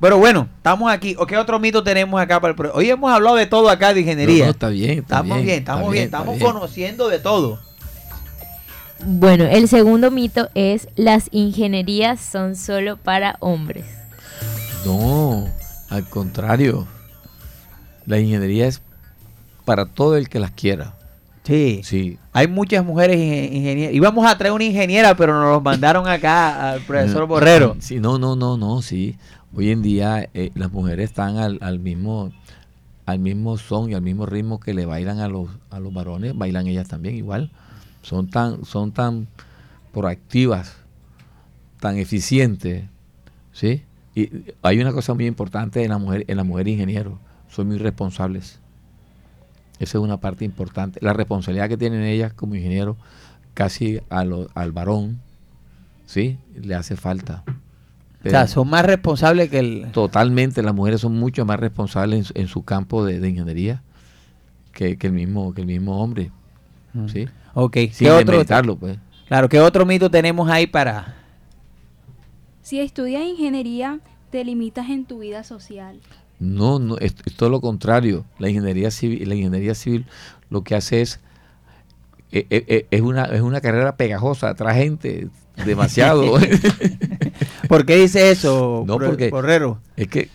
Pero 0.00 0.18
bueno, 0.18 0.48
estamos 0.58 0.92
aquí. 0.92 1.16
¿O 1.18 1.26
qué 1.26 1.36
otro 1.38 1.58
mito 1.58 1.82
tenemos 1.82 2.20
acá 2.20 2.38
para 2.40 2.50
el 2.50 2.56
pro- 2.56 2.72
Hoy 2.74 2.90
hemos 2.90 3.10
hablado 3.10 3.36
de 3.36 3.46
todo 3.46 3.70
acá 3.70 3.94
de 3.94 4.00
ingeniería. 4.00 4.44
no, 4.44 4.50
está 4.50 4.68
bien, 4.68 4.90
está 4.98 5.16
estamos 5.16 5.42
bien, 5.42 5.58
estamos 5.58 5.90
bien, 5.92 6.04
estamos 6.04 6.36
bien. 6.38 6.52
conociendo 6.52 7.08
de 7.08 7.18
todo. 7.18 7.58
Bueno, 9.04 9.44
el 9.44 9.68
segundo 9.68 10.10
mito 10.10 10.48
es 10.54 10.88
las 10.96 11.28
ingenierías 11.30 12.20
son 12.20 12.56
solo 12.56 12.96
para 12.96 13.36
hombres. 13.40 13.84
No, 14.84 15.48
al 15.90 16.08
contrario. 16.08 16.86
La 18.06 18.18
ingeniería 18.18 18.66
es 18.68 18.82
para 19.64 19.86
todo 19.86 20.16
el 20.16 20.28
que 20.28 20.38
las 20.38 20.50
quiera. 20.52 20.94
Sí. 21.46 21.80
Sí. 21.84 22.18
Hay 22.32 22.48
muchas 22.48 22.84
mujeres 22.84 23.16
inge- 23.18 23.52
ingenieras. 23.52 23.94
Íbamos 23.94 24.26
a 24.26 24.36
traer 24.36 24.52
una 24.52 24.64
ingeniera, 24.64 25.16
pero 25.16 25.32
nos 25.40 25.52
los 25.54 25.62
mandaron 25.62 26.08
acá 26.08 26.72
al 26.72 26.80
profesor 26.80 27.26
Borrero. 27.26 27.76
Sí, 27.78 28.00
no, 28.00 28.18
no, 28.18 28.34
no, 28.34 28.56
no, 28.56 28.82
sí. 28.82 29.16
Hoy 29.54 29.70
en 29.70 29.80
día 29.80 30.28
eh, 30.34 30.50
las 30.54 30.72
mujeres 30.72 31.10
están 31.10 31.36
al, 31.38 31.58
al 31.62 31.78
mismo 31.78 32.32
al 33.06 33.20
mismo 33.20 33.56
son 33.56 33.88
y 33.90 33.94
al 33.94 34.02
mismo 34.02 34.26
ritmo 34.26 34.58
que 34.58 34.74
le 34.74 34.84
bailan 34.84 35.20
a 35.20 35.28
los 35.28 35.48
a 35.70 35.78
los 35.78 35.94
varones, 35.94 36.36
bailan 36.36 36.66
ellas 36.66 36.88
también 36.88 37.14
igual. 37.14 37.52
Son 38.02 38.28
tan 38.28 38.64
son 38.64 38.90
tan 38.90 39.28
proactivas, 39.92 40.76
tan 41.80 41.96
eficientes, 41.98 42.84
¿sí? 43.52 43.82
Y 44.14 44.30
hay 44.62 44.80
una 44.80 44.92
cosa 44.92 45.14
muy 45.14 45.26
importante 45.26 45.84
en 45.84 45.90
la 45.90 45.98
mujer 45.98 46.24
en 46.26 46.36
la 46.36 46.42
mujer 46.44 46.66
ingeniero, 46.68 47.18
son 47.48 47.68
muy 47.68 47.78
responsables. 47.78 48.58
Esa 49.78 49.98
es 49.98 50.02
una 50.04 50.16
parte 50.18 50.44
importante. 50.44 50.98
La 51.02 51.12
responsabilidad 51.12 51.68
que 51.68 51.76
tienen 51.76 52.02
ellas 52.02 52.32
como 52.32 52.54
ingeniero 52.54 52.96
casi 53.54 54.00
a 54.10 54.24
lo- 54.24 54.48
al 54.54 54.72
varón, 54.72 55.20
¿sí? 56.06 56.38
Le 56.54 56.74
hace 56.74 56.96
falta. 56.96 57.42
O 58.24 58.28
sea, 58.28 58.46
son 58.48 58.68
más 58.68 58.84
responsables 58.84 59.50
que 59.50 59.58
el... 59.60 59.86
Totalmente, 59.92 60.60
las 60.62 60.74
mujeres 60.74 61.00
son 61.00 61.14
mucho 61.14 61.44
más 61.44 61.60
responsables 61.60 62.18
en 62.18 62.24
su, 62.24 62.32
en 62.34 62.48
su 62.48 62.62
campo 62.64 63.04
de, 63.04 63.20
de 63.20 63.28
ingeniería 63.28 63.82
que, 64.72 64.96
que 64.98 65.06
el 65.06 65.12
mismo 65.12 65.54
que 65.54 65.60
el 65.60 65.66
mismo 65.66 66.02
hombre, 66.02 66.32
¿sí? 67.06 67.28
Ok. 67.54 67.76
Sin 67.92 68.08
¿Qué 68.08 68.10
otro, 68.10 68.76
pues. 68.78 68.98
claro, 69.28 69.48
¿qué 69.48 69.60
otro 69.60 69.86
mito 69.86 70.10
tenemos 70.10 70.50
ahí 70.50 70.66
para...? 70.66 71.14
Si 72.62 72.80
estudias 72.80 73.22
ingeniería, 73.22 74.00
te 74.30 74.44
limitas 74.44 74.90
en 74.90 75.04
tu 75.04 75.20
vida 75.20 75.44
social. 75.44 76.00
No, 76.38 76.78
no, 76.78 76.98
es, 76.98 77.14
es 77.24 77.34
todo 77.34 77.48
lo 77.48 77.60
contrario. 77.60 78.24
La 78.38 78.48
ingeniería 78.48 78.90
civil, 78.90 79.28
la 79.28 79.34
ingeniería 79.34 79.74
civil 79.74 80.06
lo 80.50 80.62
que 80.62 80.74
hace 80.74 81.00
es 81.00 81.20
eh, 82.32 82.46
eh, 82.50 82.64
eh, 82.68 82.86
es 82.90 83.00
una 83.00 83.24
es 83.26 83.40
una 83.40 83.60
carrera 83.60 83.96
pegajosa, 83.96 84.50
atrae 84.50 84.82
gente 84.84 85.28
demasiado. 85.64 86.34
¿Por 87.68 87.86
qué 87.86 87.96
dice 87.96 88.30
eso, 88.30 88.84
No, 88.86 88.94
Por- 88.98 89.06
porque- 89.06 89.30
es 89.96 90.08
que 90.08 90.28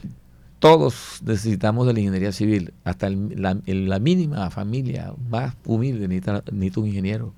todos 0.60 1.20
necesitamos 1.26 1.88
de 1.88 1.93
la 1.93 1.99
ingeniería 1.99 2.32
civil, 2.32 2.74
hasta 2.84 3.08
el- 3.08 3.41
la, 3.41 3.58
el- 3.66 3.89
la 3.89 3.99
mínima 3.99 4.49
familia 4.49 5.14
más 5.30 5.56
humilde 5.66 6.08
necesita, 6.08 6.43
necesita 6.52 6.80
un 6.82 6.88
ingeniero. 6.88 7.34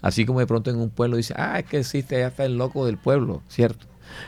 Así 0.00 0.24
como 0.26 0.40
de 0.40 0.46
pronto 0.46 0.70
en 0.70 0.76
un 0.80 0.90
pueblo 0.90 1.16
dice, 1.16 1.34
ah, 1.36 1.58
es 1.60 1.66
que 1.66 1.78
existe, 1.78 2.16
allá 2.16 2.28
está 2.28 2.44
el 2.44 2.56
loco 2.58 2.86
del 2.86 2.98
pueblo, 2.98 3.42
¿cierto? 3.48 3.86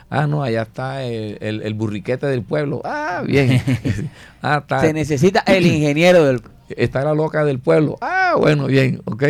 Ah, 0.09 0.27
no, 0.27 0.43
allá 0.43 0.63
está 0.63 1.03
el, 1.03 1.37
el- 1.41 1.61
el 1.61 1.73
burriquete 1.73 2.25
del 2.27 2.41
pueblo. 2.43 2.81
Ah, 2.83 3.23
bien. 3.25 3.61
ah, 4.41 4.59
está, 4.61 4.81
Se 4.81 4.93
necesita 4.93 5.41
el 5.47 5.65
ingeniero 5.65 6.23
del... 6.25 6.41
está 6.69 7.03
la 7.03 7.13
loca 7.13 7.43
del 7.45 7.59
pueblo. 7.59 7.97
Ah, 8.01 8.35
bueno, 8.37 8.67
bien, 8.67 9.01
ok. 9.05 9.23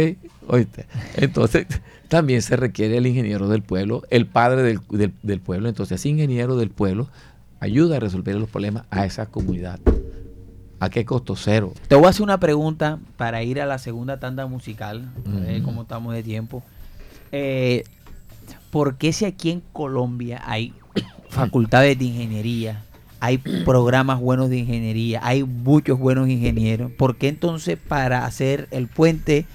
Oíste. 0.48 0.86
Entonces, 1.16 1.66
también 2.08 2.42
se 2.42 2.56
requiere 2.56 2.98
el 2.98 3.08
ingeniero 3.08 3.48
del 3.50 3.62
pueblo, 3.64 4.04
el 4.10 4.26
padre 4.28 4.62
del, 4.64 4.80
del- 4.90 5.14
del 5.24 5.40
pueblo. 5.40 5.70
Entonces, 5.70 6.00
ese 6.00 6.10
ingeniero 6.10 6.56
del 6.58 6.70
pueblo 6.70 7.08
ayuda 7.60 7.98
a 7.98 8.00
resolver 8.00 8.36
los 8.36 8.50
problemas 8.50 8.84
a 8.92 9.06
esa 9.06 9.26
comunidad. 9.26 9.80
¿A 10.80 10.90
qué 10.90 11.06
costo? 11.06 11.36
Cero. 11.36 11.74
Te 11.88 11.96
voy 11.96 12.06
a 12.06 12.10
hacer 12.10 12.22
una 12.22 12.40
pregunta 12.40 13.00
para 13.18 13.42
ir 13.44 13.62
a 13.62 13.66
la 13.66 13.80
segunda 13.80 14.20
tanda 14.20 14.46
musical, 14.46 15.10
a 15.26 15.40
ver 15.40 15.56
Ujú. 15.58 15.66
cómo 15.66 15.82
estamos 15.84 16.14
de 16.14 16.22
tiempo. 16.22 16.64
Eh, 17.32 17.86
¿Por 18.76 18.98
qué 18.98 19.14
si 19.14 19.24
aquí 19.24 19.52
en 19.52 19.62
Colombia 19.72 20.42
hay 20.46 20.74
facultades 21.30 21.98
de 21.98 22.04
ingeniería, 22.04 22.84
hay 23.22 23.38
programas 23.38 24.20
buenos 24.20 24.50
de 24.50 24.58
ingeniería, 24.58 25.22
hay 25.24 25.46
muchos 25.46 25.98
buenos 25.98 26.28
ingenieros, 26.28 26.92
¿por 26.92 27.16
qué 27.16 27.30
entonces 27.30 27.78
para 27.78 28.26
hacer 28.26 28.68
el 28.72 28.90
puente 28.90 29.46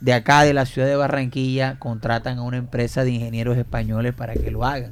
de 0.00 0.12
acá 0.12 0.42
de 0.42 0.52
la 0.52 0.66
ciudad 0.66 0.88
de 0.88 0.96
Barranquilla 0.96 1.78
contratan 1.78 2.38
a 2.38 2.42
una 2.42 2.56
empresa 2.56 3.04
de 3.04 3.12
ingenieros 3.12 3.56
españoles 3.56 4.14
para 4.14 4.34
que 4.34 4.50
lo 4.50 4.64
hagan? 4.64 4.90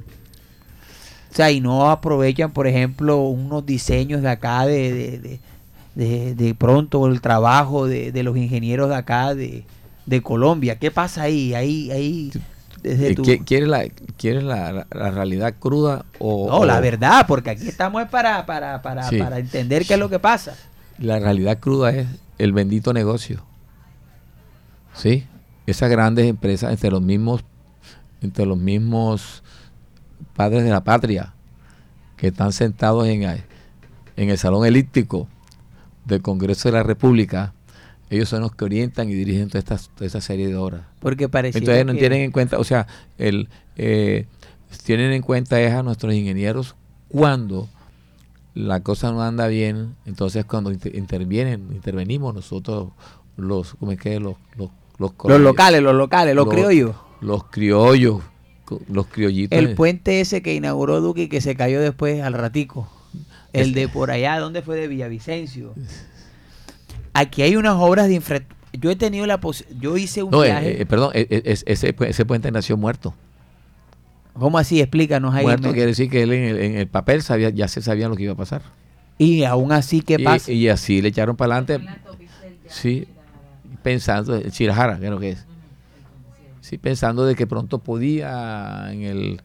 O 1.32 1.34
sea, 1.34 1.50
y 1.50 1.60
no 1.60 1.90
aprovechan, 1.90 2.52
por 2.52 2.68
ejemplo, 2.68 3.22
unos 3.22 3.66
diseños 3.66 4.22
de 4.22 4.28
acá 4.28 4.66
de, 4.66 5.18
de, 5.18 5.40
de- 5.96 6.34
de- 6.36 6.54
pronto 6.54 7.08
el 7.08 7.20
trabajo 7.20 7.88
de, 7.88 8.12
de 8.12 8.22
los 8.22 8.36
ingenieros 8.36 8.88
de 8.88 8.94
acá 8.94 9.34
de, 9.34 9.64
de 10.06 10.22
Colombia. 10.22 10.78
¿Qué 10.78 10.92
pasa 10.92 11.22
ahí? 11.22 11.54
Ahí, 11.54 11.90
ahí, 11.90 12.30
desde 12.84 13.10
Eh, 13.10 13.14
tu... 13.16 13.22
¿qui- 13.24 13.44
¿Quieres, 13.44 13.68
la, 13.68 13.84
quieres 14.16 14.44
la, 14.44 14.70
la- 14.72 14.86
la 14.92 15.10
realidad 15.10 15.54
cruda 15.58 16.04
o, 16.18 16.48
No, 16.48 16.64
la 16.64 16.78
verdad, 16.80 17.26
porque 17.26 17.50
aquí 17.50 17.66
estamos 17.66 18.02
es 18.02 18.08
para, 18.08 18.46
para, 18.46 18.80
para, 18.82 19.08
Sí. 19.08 19.18
para 19.18 19.38
entender 19.38 19.84
qué 19.86 19.94
es 19.94 19.98
lo 20.00 20.08
que 20.08 20.18
pasa. 20.20 20.54
La 20.98 21.18
realidad 21.18 21.58
cruda 21.58 21.90
es 21.90 22.06
el 22.38 22.52
bendito 22.52 22.92
negocio. 22.92 23.42
¿Sí? 24.94 25.26
Esas 25.66 25.90
grandes 25.90 26.26
empresas 26.26 26.70
entre 26.70 26.90
los 26.90 27.02
mismos 27.02 27.42
entre 28.20 28.46
los 28.46 28.56
mismos 28.56 29.42
padres 30.34 30.64
de 30.64 30.70
la 30.70 30.82
patria 30.82 31.34
que 32.16 32.28
están 32.28 32.52
sentados 32.52 33.06
en, 33.06 33.22
en 33.22 34.30
el 34.30 34.38
salón 34.38 34.64
elíptico 34.64 35.28
del 36.06 36.22
Congreso 36.22 36.68
de 36.68 36.72
la 36.78 36.82
República, 36.82 37.52
ellos 38.10 38.28
son 38.28 38.42
los 38.42 38.54
que 38.54 38.64
orientan 38.64 39.08
y 39.08 39.14
dirigen 39.14 39.48
toda 39.48 39.58
esta, 39.60 39.76
toda 39.78 40.06
esta 40.06 40.20
serie 40.20 40.46
de 40.48 40.56
obras. 40.56 40.82
Porque 41.00 41.28
parece 41.28 41.58
Entonces 41.58 41.84
no 41.86 41.94
tienen 41.94 42.20
en 42.22 42.30
cuenta, 42.32 42.58
o 42.58 42.64
sea, 42.64 42.86
el, 43.18 43.48
eh, 43.76 44.26
tienen 44.84 45.12
en 45.12 45.22
cuenta 45.22 45.60
es 45.60 45.72
a 45.72 45.82
nuestros 45.82 46.12
ingenieros 46.14 46.74
cuando 47.08 47.68
la 48.54 48.80
cosa 48.80 49.10
no 49.12 49.22
anda 49.22 49.46
bien, 49.48 49.96
entonces 50.06 50.44
cuando 50.44 50.70
inter- 50.70 50.94
intervienen, 50.94 51.68
intervenimos 51.72 52.34
nosotros 52.34 52.88
los, 53.36 53.74
¿cómo 53.74 53.92
es 53.92 53.98
que? 54.00 54.20
Los, 54.20 54.36
los, 54.56 54.70
los, 54.98 55.40
locales, 55.40 55.82
los 55.82 55.94
locales, 55.94 56.34
los 56.36 56.46
Los- 56.46 56.54
criollos. 56.54 56.94
los 57.20 57.44
criollos, 57.44 58.20
los 58.88 59.06
criollitos. 59.08 59.58
El 59.58 59.74
puente 59.74 60.20
ese 60.20 60.40
que 60.40 60.54
inauguró 60.54 61.00
Duque 61.00 61.22
y 61.22 61.28
que 61.28 61.40
se 61.40 61.56
cayó 61.56 61.80
después 61.80 62.22
al 62.22 62.34
ratico. 62.34 62.88
El 63.52 63.72
de 63.74 63.88
por 63.88 64.10
allá, 64.10 64.38
¿dónde 64.38 64.62
fue? 64.62 64.76
De 64.76 64.88
Villavicencio. 64.88 65.74
Aquí 67.14 67.42
hay 67.42 67.56
unas 67.56 67.74
obras 67.76 68.08
de 68.08 68.14
infraestructura. 68.14 68.60
Yo 68.72 68.90
he 68.90 68.96
tenido 68.96 69.24
la 69.26 69.38
posibilidad. 69.40 69.80
Yo 69.80 69.96
hice 69.96 70.22
un 70.24 70.30
no, 70.32 70.42
eh, 70.42 70.48
viaje. 70.48 70.82
eh, 70.82 70.86
perdón, 70.86 71.12
eh, 71.14 71.26
eh, 71.30 71.42
es- 71.46 71.62
ese, 71.66 71.94
ese 72.00 72.24
puente 72.26 72.50
nació 72.50 72.76
muerto. 72.76 73.14
¿Cómo 74.32 74.58
así? 74.58 74.80
Explícanos 74.80 75.32
ahí. 75.34 75.44
muerto 75.44 75.68
me- 75.68 75.74
quiere 75.74 75.88
decir 75.88 76.10
que 76.10 76.22
él 76.24 76.32
en 76.32 76.42
el, 76.44 76.58
en 76.60 76.76
el 76.76 76.88
papel 76.88 77.22
sabía, 77.22 77.50
ya 77.50 77.68
se 77.68 77.80
sabía 77.82 78.08
lo 78.08 78.16
que 78.16 78.24
iba 78.24 78.32
a 78.32 78.36
pasar. 78.36 78.62
Y 79.16 79.44
aún 79.44 79.70
así, 79.70 80.00
¿qué 80.02 80.16
y, 80.18 80.24
pasa? 80.24 80.50
y 80.50 80.68
así 80.68 81.00
le 81.00 81.08
echaron 81.10 81.36
para 81.36 81.56
adelante. 81.56 81.86
Sí, 82.66 83.06
pensando, 83.84 84.34
el 84.34 84.50
Chirajara, 84.50 84.98
que 84.98 85.04
es 85.04 85.10
lo 85.12 85.20
que 85.20 85.30
es. 85.30 85.46
Sí, 86.62 86.78
pensando 86.78 87.24
de 87.26 87.36
que 87.36 87.46
pronto 87.46 87.78
podía 87.78 88.88
en 88.90 89.02
el, 89.02 89.40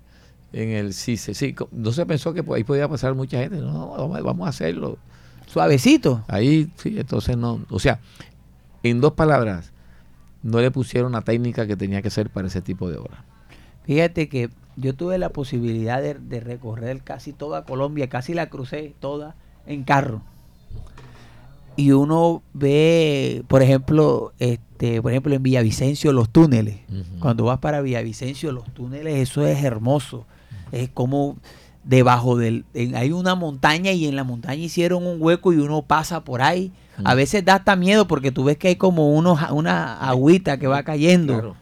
en 0.54 0.70
el 0.70 0.94
sí, 0.94 1.18
sí, 1.18 1.54
no 1.72 1.92
se 1.92 2.06
pensó 2.08 2.34
que 2.34 2.44
ahí 2.56 2.64
podía 2.64 2.88
pasar 2.88 3.14
mucha 3.14 3.38
gente. 3.40 3.58
No, 3.58 3.96
no, 3.96 4.08
vamos 4.24 4.48
a 4.48 4.50
hacerlo. 4.50 4.98
Suavecito. 5.50 6.24
Ahí, 6.28 6.72
sí, 6.76 6.96
entonces 7.00 7.36
no. 7.36 7.66
O 7.70 7.80
sea, 7.80 8.00
en 8.84 9.02
dos 9.02 9.14
palabras, 9.14 9.72
no 10.44 10.62
le 10.62 10.72
pusieron 10.72 11.14
la 11.14 11.22
técnica 11.22 11.66
que 11.68 11.76
tenía 11.76 12.02
que 12.02 12.10
ser 12.10 12.30
para 12.30 12.48
ese 12.48 12.62
tipo 12.62 12.90
de 12.90 12.98
obra. 12.98 13.26
Fíjate 13.84 14.30
que 14.30 14.50
yo 14.76 14.96
tuve 14.96 15.18
la 15.18 15.30
posibilidad 15.30 16.02
de, 16.02 16.14
de 16.14 16.40
recorrer 16.40 17.02
casi 17.02 17.34
toda 17.34 17.66
Colombia, 17.66 18.08
casi 18.08 18.34
la 18.34 18.50
crucé 18.50 18.94
toda 19.00 19.36
en 19.66 19.84
carro. 19.84 20.22
Y 21.76 21.94
uno 21.94 22.44
ve, 22.54 23.44
por 23.48 23.62
ejemplo, 23.62 24.34
este, 24.38 25.02
por 25.02 25.12
ejemplo 25.12 25.34
en 25.34 25.42
Villavicencio 25.42 26.12
los 26.12 26.30
túneles. 26.30 26.78
Cuando 27.20 27.46
vas 27.46 27.60
para 27.60 27.82
Villavicencio 27.82 28.52
los 28.52 28.72
túneles, 28.74 29.16
eso 29.18 29.48
es 29.48 29.64
hermoso. 29.64 30.26
Es 30.74 30.90
como 30.90 31.38
debajo 31.84 32.36
del 32.38 32.66
en- 32.74 32.96
hay 32.96 33.12
una 33.12 33.36
montaña 33.36 33.92
y 33.92 34.06
en 34.08 34.16
la 34.16 34.24
montaña 34.24 34.62
hicieron 34.64 35.06
un 35.08 35.22
hueco 35.22 35.54
y 35.54 35.58
uno 35.58 35.82
pasa 35.82 36.24
por 36.24 36.42
ahí. 36.42 36.72
A 37.06 37.16
veces 37.16 37.46
da 37.46 37.56
hasta 37.56 37.76
miedo 37.78 38.08
porque 38.08 38.32
tú 38.32 38.44
ves 38.44 38.58
que 38.58 38.68
hay 38.68 38.76
como 38.76 39.14
unos 39.16 39.40
una 39.52 39.98
agüita 40.00 40.58
que 40.58 40.68
va 40.68 40.84
cayendo. 40.84 41.34
Claro. 41.34 41.56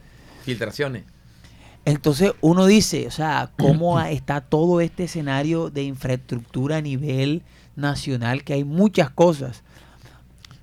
Filtraciones. 0.44 1.04
Entonces 1.86 2.34
uno 2.42 2.66
dice, 2.66 3.08
o 3.08 3.12
sea, 3.12 3.52
cómo 3.58 4.00
está 4.02 4.42
todo 4.42 4.82
este 4.82 5.04
escenario 5.06 5.70
de 5.70 5.84
infraestructura 5.84 6.78
a 6.78 6.82
nivel 6.82 7.44
nacional, 7.76 8.44
que 8.44 8.54
hay 8.54 8.64
muchas 8.64 9.10
cosas. 9.12 9.64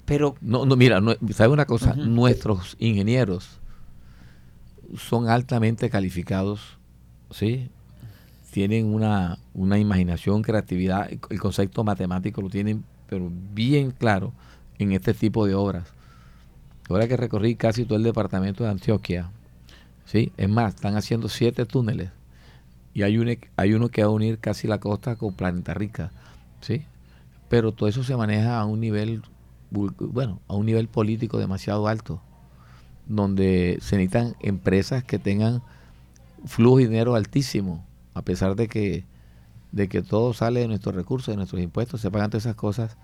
Pero 0.04 0.34
No, 0.42 0.66
no, 0.66 0.76
mira, 0.76 1.00
no, 1.00 1.14
¿sabe 1.32 1.52
una 1.52 1.64
cosa? 1.64 1.94
Nuestros 1.94 2.76
ingenieros 2.78 3.60
son 4.98 5.28
altamente 5.28 5.88
calificados, 5.88 6.60
¿sí? 7.30 7.70
Tienen 8.54 8.86
una, 8.86 9.38
una 9.52 9.80
imaginación, 9.80 10.42
creatividad, 10.42 11.10
el- 11.10 11.40
concepto 11.40 11.82
matemático 11.82 12.40
lo 12.40 12.48
tienen, 12.48 12.84
pero 13.08 13.28
bien 13.52 13.90
claro 13.90 14.32
en 14.78 14.92
este 14.92 15.12
tipo 15.12 15.44
de 15.44 15.56
obras. 15.56 15.88
Ahora 16.88 17.08
que 17.08 17.16
recorrí 17.16 17.56
casi 17.56 17.84
todo 17.84 17.96
el 17.98 18.04
departamento 18.04 18.62
de 18.62 18.70
Antioquia, 18.70 19.28
¿sí? 20.06 20.32
Es 20.36 20.48
más, 20.48 20.76
están 20.76 20.96
haciendo 20.96 21.28
siete 21.28 21.66
túneles 21.66 22.10
y 22.94 23.02
hay, 23.02 23.18
un, 23.18 23.36
hay 23.56 23.74
uno 23.74 23.88
que 23.88 24.02
va 24.04 24.08
a 24.08 24.12
unir 24.12 24.38
casi 24.38 24.68
la 24.68 24.78
costa 24.78 25.16
con 25.16 25.34
Planeta 25.34 25.74
Rica, 25.74 26.12
¿sí? 26.60 26.84
Pero 27.48 27.72
todo 27.72 27.88
eso 27.88 28.04
se 28.04 28.16
maneja 28.16 28.60
a 28.60 28.66
un 28.66 28.80
nivel, 28.80 29.22
bueno, 29.70 30.40
a 30.48 30.54
un 30.54 30.66
nivel 30.66 30.88
político 30.88 31.38
demasiado 31.38 31.88
alto, 31.88 32.20
donde 33.08 33.78
se 33.80 33.96
necesitan 33.96 34.36
empresas 34.40 35.04
que 35.04 35.18
tengan 35.18 35.62
flujo 36.46 36.78
de 36.78 36.84
dinero 36.88 37.14
altísimo, 37.16 37.84
a 38.14 38.22
pesar 38.22 38.54
de 38.56 38.68
que, 38.68 39.04
de 39.72 39.88
que 39.88 40.02
todo 40.02 40.32
sale 40.32 40.60
de 40.60 40.68
nuestros 40.68 40.94
recursos, 40.94 41.32
de 41.32 41.36
nuestros 41.36 41.60
impuestos, 41.60 42.00
se 42.00 42.10
pagan 42.10 42.30
todas 42.30 42.46
esas 42.46 42.56
cosas. 42.56 42.96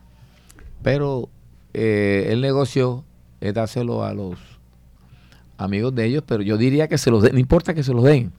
Pero 0.83 1.29
eh, 1.75 2.29
el 2.31 2.41
negocio 2.41 3.05
es 3.41 3.53
dárselo 3.55 4.05
a 4.05 4.15
los 4.15 4.39
amigos 5.59 5.95
de 5.95 6.07
ellos, 6.07 6.25
pero 6.27 6.43
yo 6.43 6.57
diría 6.57 6.89
que 6.89 6.99
se 6.99 7.11
los 7.11 7.23
den, 7.23 7.33
no 7.35 7.39
importa 7.39 7.75
que 7.75 7.83
se 7.83 7.93
los 7.93 8.05
den, 8.05 8.33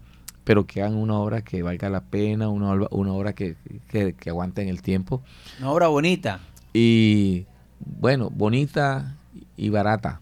pero 0.43 0.65
que 0.65 0.81
hagan 0.81 0.95
una 0.97 1.19
obra 1.19 1.41
que 1.43 1.61
valga 1.61 1.89
la 1.89 2.01
pena, 2.01 2.49
una, 2.49 2.71
obra- 2.71 2.87
una 2.91 3.13
obra 3.13 3.33
que, 3.33 3.55
que, 3.89 4.13
que 4.13 4.29
aguante 4.29 4.61
en 4.63 4.69
el 4.69 4.81
tiempo. 4.81 5.21
una 5.59 5.71
obra 5.71 5.87
bonita. 5.87 6.39
Y 6.73 7.45
bueno, 7.79 8.29
bonita 8.31 9.15
y 9.57 9.69
barata. 9.69 10.21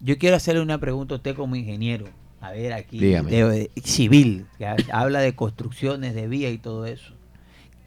Yo 0.00 0.16
quiero 0.18 0.36
hacerle 0.36 0.60
una 0.62 0.78
pregunta 0.78 1.14
a 1.14 1.18
usted 1.18 1.36
como 1.36 1.54
ingeniero. 1.56 2.06
A 2.40 2.52
ver, 2.52 2.72
aquí, 2.72 2.98
de- 3.48 3.70
civil, 3.84 4.46
que 4.58 4.66
ha- 4.66 4.76
habla 4.92 5.20
de 5.20 5.34
construcciones, 5.34 6.14
de 6.14 6.28
vías 6.28 6.52
y 6.52 6.58
todo 6.58 6.86
eso. 6.86 7.12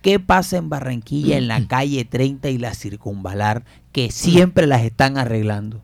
¿Qué 0.02 0.20
pasa 0.20 0.58
en 0.58 0.68
Barranquilla 0.70 1.38
en 1.38 1.48
la 1.48 1.66
calle 1.68 2.04
30 2.06 2.50
y 2.50 2.58
la 2.58 2.74
circunvalar 2.74 3.64
que 3.92 4.12
siempre 4.12 4.68
las 4.68 4.82
están 4.84 5.18
arreglando? 5.18 5.82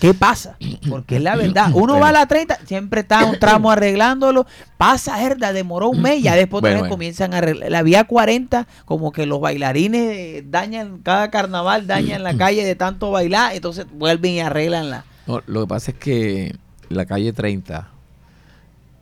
¿Qué 0.00 0.14
pasa? 0.14 0.56
Porque 0.88 1.16
es 1.16 1.22
la 1.22 1.36
verdad. 1.36 1.70
Uno 1.74 1.98
va 2.00 2.08
a 2.08 2.12
la 2.12 2.26
30, 2.26 2.58
siempre 2.66 3.00
está 3.02 3.24
un 3.26 3.38
tramo 3.38 3.70
arreglándolo, 3.72 4.46
pasa, 4.78 5.22
herda, 5.22 5.52
demoró 5.52 5.90
un 5.90 6.00
mes, 6.02 6.22
ya 6.22 6.34
después 6.36 6.62
Bueno, 6.62 6.88
comienzan 6.88 7.34
a 7.34 7.38
arreglar. 7.38 7.70
La 7.70 7.82
vía 7.82 8.04
40, 8.04 8.66
como 8.86 9.12
que 9.12 9.26
los 9.26 9.40
bailarines 9.40 10.50
dañan, 10.50 10.98
cada 11.02 11.30
carnaval 11.30 11.86
dañan 11.86 12.22
la 12.22 12.34
calle 12.36 12.64
de 12.64 12.74
tanto 12.76 13.10
bailar, 13.10 13.54
entonces 13.54 13.86
vuelven 13.92 14.32
y 14.32 14.40
arreglan 14.40 14.88
la... 14.90 15.04
No, 15.26 15.42
lo 15.46 15.60
que 15.62 15.66
pasa 15.66 15.90
es 15.92 15.98
que 15.98 16.56
la 16.90 17.06
calle 17.06 17.32
30 17.32 17.88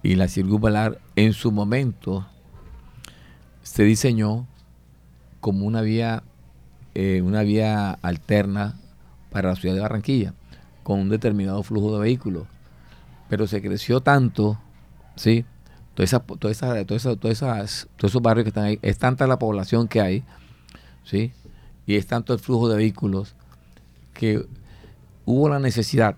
y 0.03 0.15
la 0.15 0.29
circunvalar 0.29 1.01
en 1.17 1.33
su 1.33 1.51
momento 1.51 2.27
se 3.63 3.83
diseñó 3.85 4.47
como 5.41 5.67
una 5.67 5.81
vía 5.83 6.23
eh, 6.95 7.23
una 7.23 7.43
vía 7.43 7.93
alterna 8.03 8.77
para 9.31 9.51
la 9.51 9.57
ciudad 9.57 9.75
de 9.75 9.81
Barranquilla 9.81 10.35
con 10.83 11.01
un 11.01 11.09
determinado 11.09 11.63
flujo 11.63 11.93
de 11.95 12.01
vehículos 12.01 12.45
pero 13.29 13.47
se 13.47 13.61
creció 13.63 14.01
tanto 14.01 14.59
sí 15.17 15.45
toda 15.95 16.05
esa, 16.05 16.21
toda 16.21 16.51
esa, 16.53 16.85
toda 16.85 16.97
esa- 16.97 17.17
todas 17.17 17.37
esas- 17.37 17.89
todos 17.97 18.11
esos 18.13 18.23
barrios 18.23 18.45
que 18.45 18.49
están 18.51 18.65
ahí 18.65 18.79
es 18.83 18.99
tanta 18.99 19.27
la 19.27 19.39
población 19.39 19.89
que 19.89 20.01
hay 20.01 20.25
sí 21.05 21.33
y 21.87 21.97
es 21.97 22.07
tanto 22.07 22.33
el 22.33 22.39
flujo 22.39 22.69
de 22.69 22.77
vehículos 22.77 23.35
que 24.13 24.45
hubo 25.25 25.49
la 25.49 25.59
necesidad. 25.59 26.17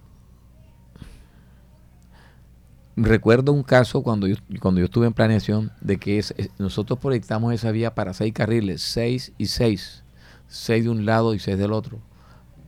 Recuerdo 2.97 3.53
un 3.53 3.63
caso 3.63 4.03
cuando 4.03 4.27
yo, 4.27 4.37
cuando 4.61 4.81
yo 4.81 4.87
estuve 4.87 5.07
en 5.07 5.13
planeación 5.13 5.71
de 5.81 5.97
que 5.99 6.19
es- 6.19 6.35
nosotros 6.59 6.99
proyectamos 6.99 7.55
esa 7.55 7.71
vía 7.71 7.95
para 7.95 8.13
seis 8.13 8.33
carriles, 8.33 8.83
seis 8.83 9.33
y 9.39 9.47
seis, 9.47 10.03
seis 10.49 10.85
de 10.85 10.91
un 10.91 11.07
lado 11.07 11.33
y 11.35 11.39
seis 11.39 11.57
del 11.57 11.73
otro. 11.73 11.99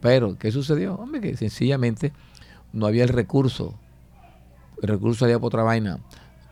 Pero, 0.01 0.37
¿qué 0.39 0.51
sucedió? 0.51 0.95
Hombre, 0.95 1.21
que 1.21 1.37
sencillamente 1.37 2.13
no 2.73 2.87
había 2.87 3.03
el 3.03 3.09
recurso. 3.11 3.75
El 4.81 4.89
recurso 4.89 5.25
había 5.25 5.39
por 5.39 5.49
otra 5.49 5.63
vaina. 5.65 5.99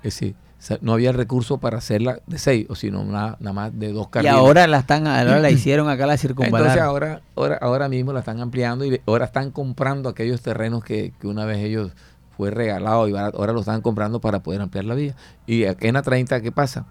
Es 0.03 0.15
decir, 0.15 0.35
no 0.83 0.93
había 0.93 1.11
el 1.11 1.17
recurso 1.17 1.59
para 1.59 1.79
hacerla 1.79 2.21
de 2.27 2.39
seis, 2.39 2.67
o 2.69 2.75
sino 2.75 3.03
nada, 3.05 3.37
nada 3.41 3.53
más 3.53 3.79
de 3.79 3.93
dos 3.93 4.09
Y 4.09 4.11
carriles. 4.11 4.35
ahora 4.35 4.67
la 4.67 4.79
están, 4.81 5.07
ahora 5.07 5.39
la 5.41 5.51
hicieron 5.51 5.89
acá 5.89 6.07
la 6.07 6.17
circunvalar. 6.17 6.61
Entonces 6.61 6.83
ahora, 6.83 7.23
ahora, 7.35 7.59
ahora 7.63 7.89
mismo 7.89 8.13
la 8.13 8.19
están 8.21 8.41
ampliando 8.41 8.85
y 8.85 9.01
ahora 9.07 9.25
están 9.25 9.51
comprando 9.53 10.09
aquellos 10.09 10.43
terrenos 10.43 10.85
que, 10.85 11.13
que 11.21 11.27
una 11.27 11.45
vez 11.45 11.59
ellos 11.59 11.93
fue 12.41 12.51
regalado 12.51 13.07
y 13.07 13.15
ahora, 13.15 13.53
lo 13.53 13.61
están 13.61 13.83
comprando 13.83 14.19
para 14.19 14.43
poder 14.43 14.63
ampliar 14.63 14.87
la 14.87 14.95
vía. 14.95 15.15
Y 15.47 15.65
en 15.65 15.93
la 15.93 16.01
30, 16.01 16.41
¿qué 16.41 16.51
pasa? 16.53 16.87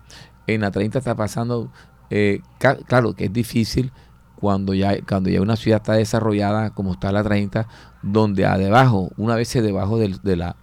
En 0.46 0.62
la 0.62 0.70
30 0.70 1.00
está 1.00 1.16
pasando, 1.16 1.72
eh, 2.12 2.42
claro 2.88 3.14
que 3.16 3.26
es 3.26 3.34
difícil 3.34 3.92
cuando 4.36 4.76
ya, 4.76 5.02
cuando 5.02 5.32
ya 5.32 5.42
una 5.42 5.56
ciudad 5.56 5.78
está 5.78 5.94
desarrollada 5.94 6.70
como 6.70 6.94
está 6.94 7.12
la 7.12 7.24
30, 7.24 7.68
donde 8.04 8.46
a 8.46 8.60
debajo, 8.60 9.10
una 9.18 9.34
vez 9.34 9.52
debajo 9.54 9.98
del- 9.98 10.22
de 10.22 10.36
la, 10.36 10.56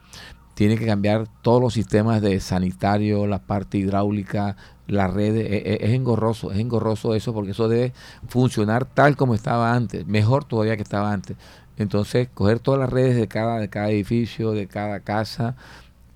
tiene 0.55 0.78
que 0.78 0.87
cambiar 0.87 1.26
todos 1.43 1.61
los 1.61 1.74
sistemas 1.74 2.22
de 2.22 2.39
sanitario, 2.39 3.26
la 3.26 3.41
parte 3.41 3.76
hidráulica, 3.78 4.57
las 4.87 5.12
redes. 5.12 5.47
e- 5.51 5.78
Es, 5.84 5.91
engorroso, 5.91 6.53
es 6.53 6.59
engorroso 6.61 7.12
eso 7.16 7.34
porque 7.34 7.51
eso 7.51 7.66
debe 7.68 7.93
funcionar 8.28 8.84
tal 8.84 9.16
como 9.16 9.34
estaba 9.34 9.74
antes, 9.74 10.07
mejor 10.07 10.45
todavía 10.45 10.76
que 10.76 10.82
estaba 10.84 11.12
antes. 11.12 11.37
Entonces, 11.79 12.29
coger 12.33 12.59
todas 12.59 12.81
las 12.81 12.91
redes 12.91 13.16
de 13.16 13.29
cada, 13.29 13.59
de 13.59 13.68
cada 13.68 13.91
edificio, 13.91 14.53
de 14.53 14.66
cada 14.66 15.01
casa, 15.01 15.55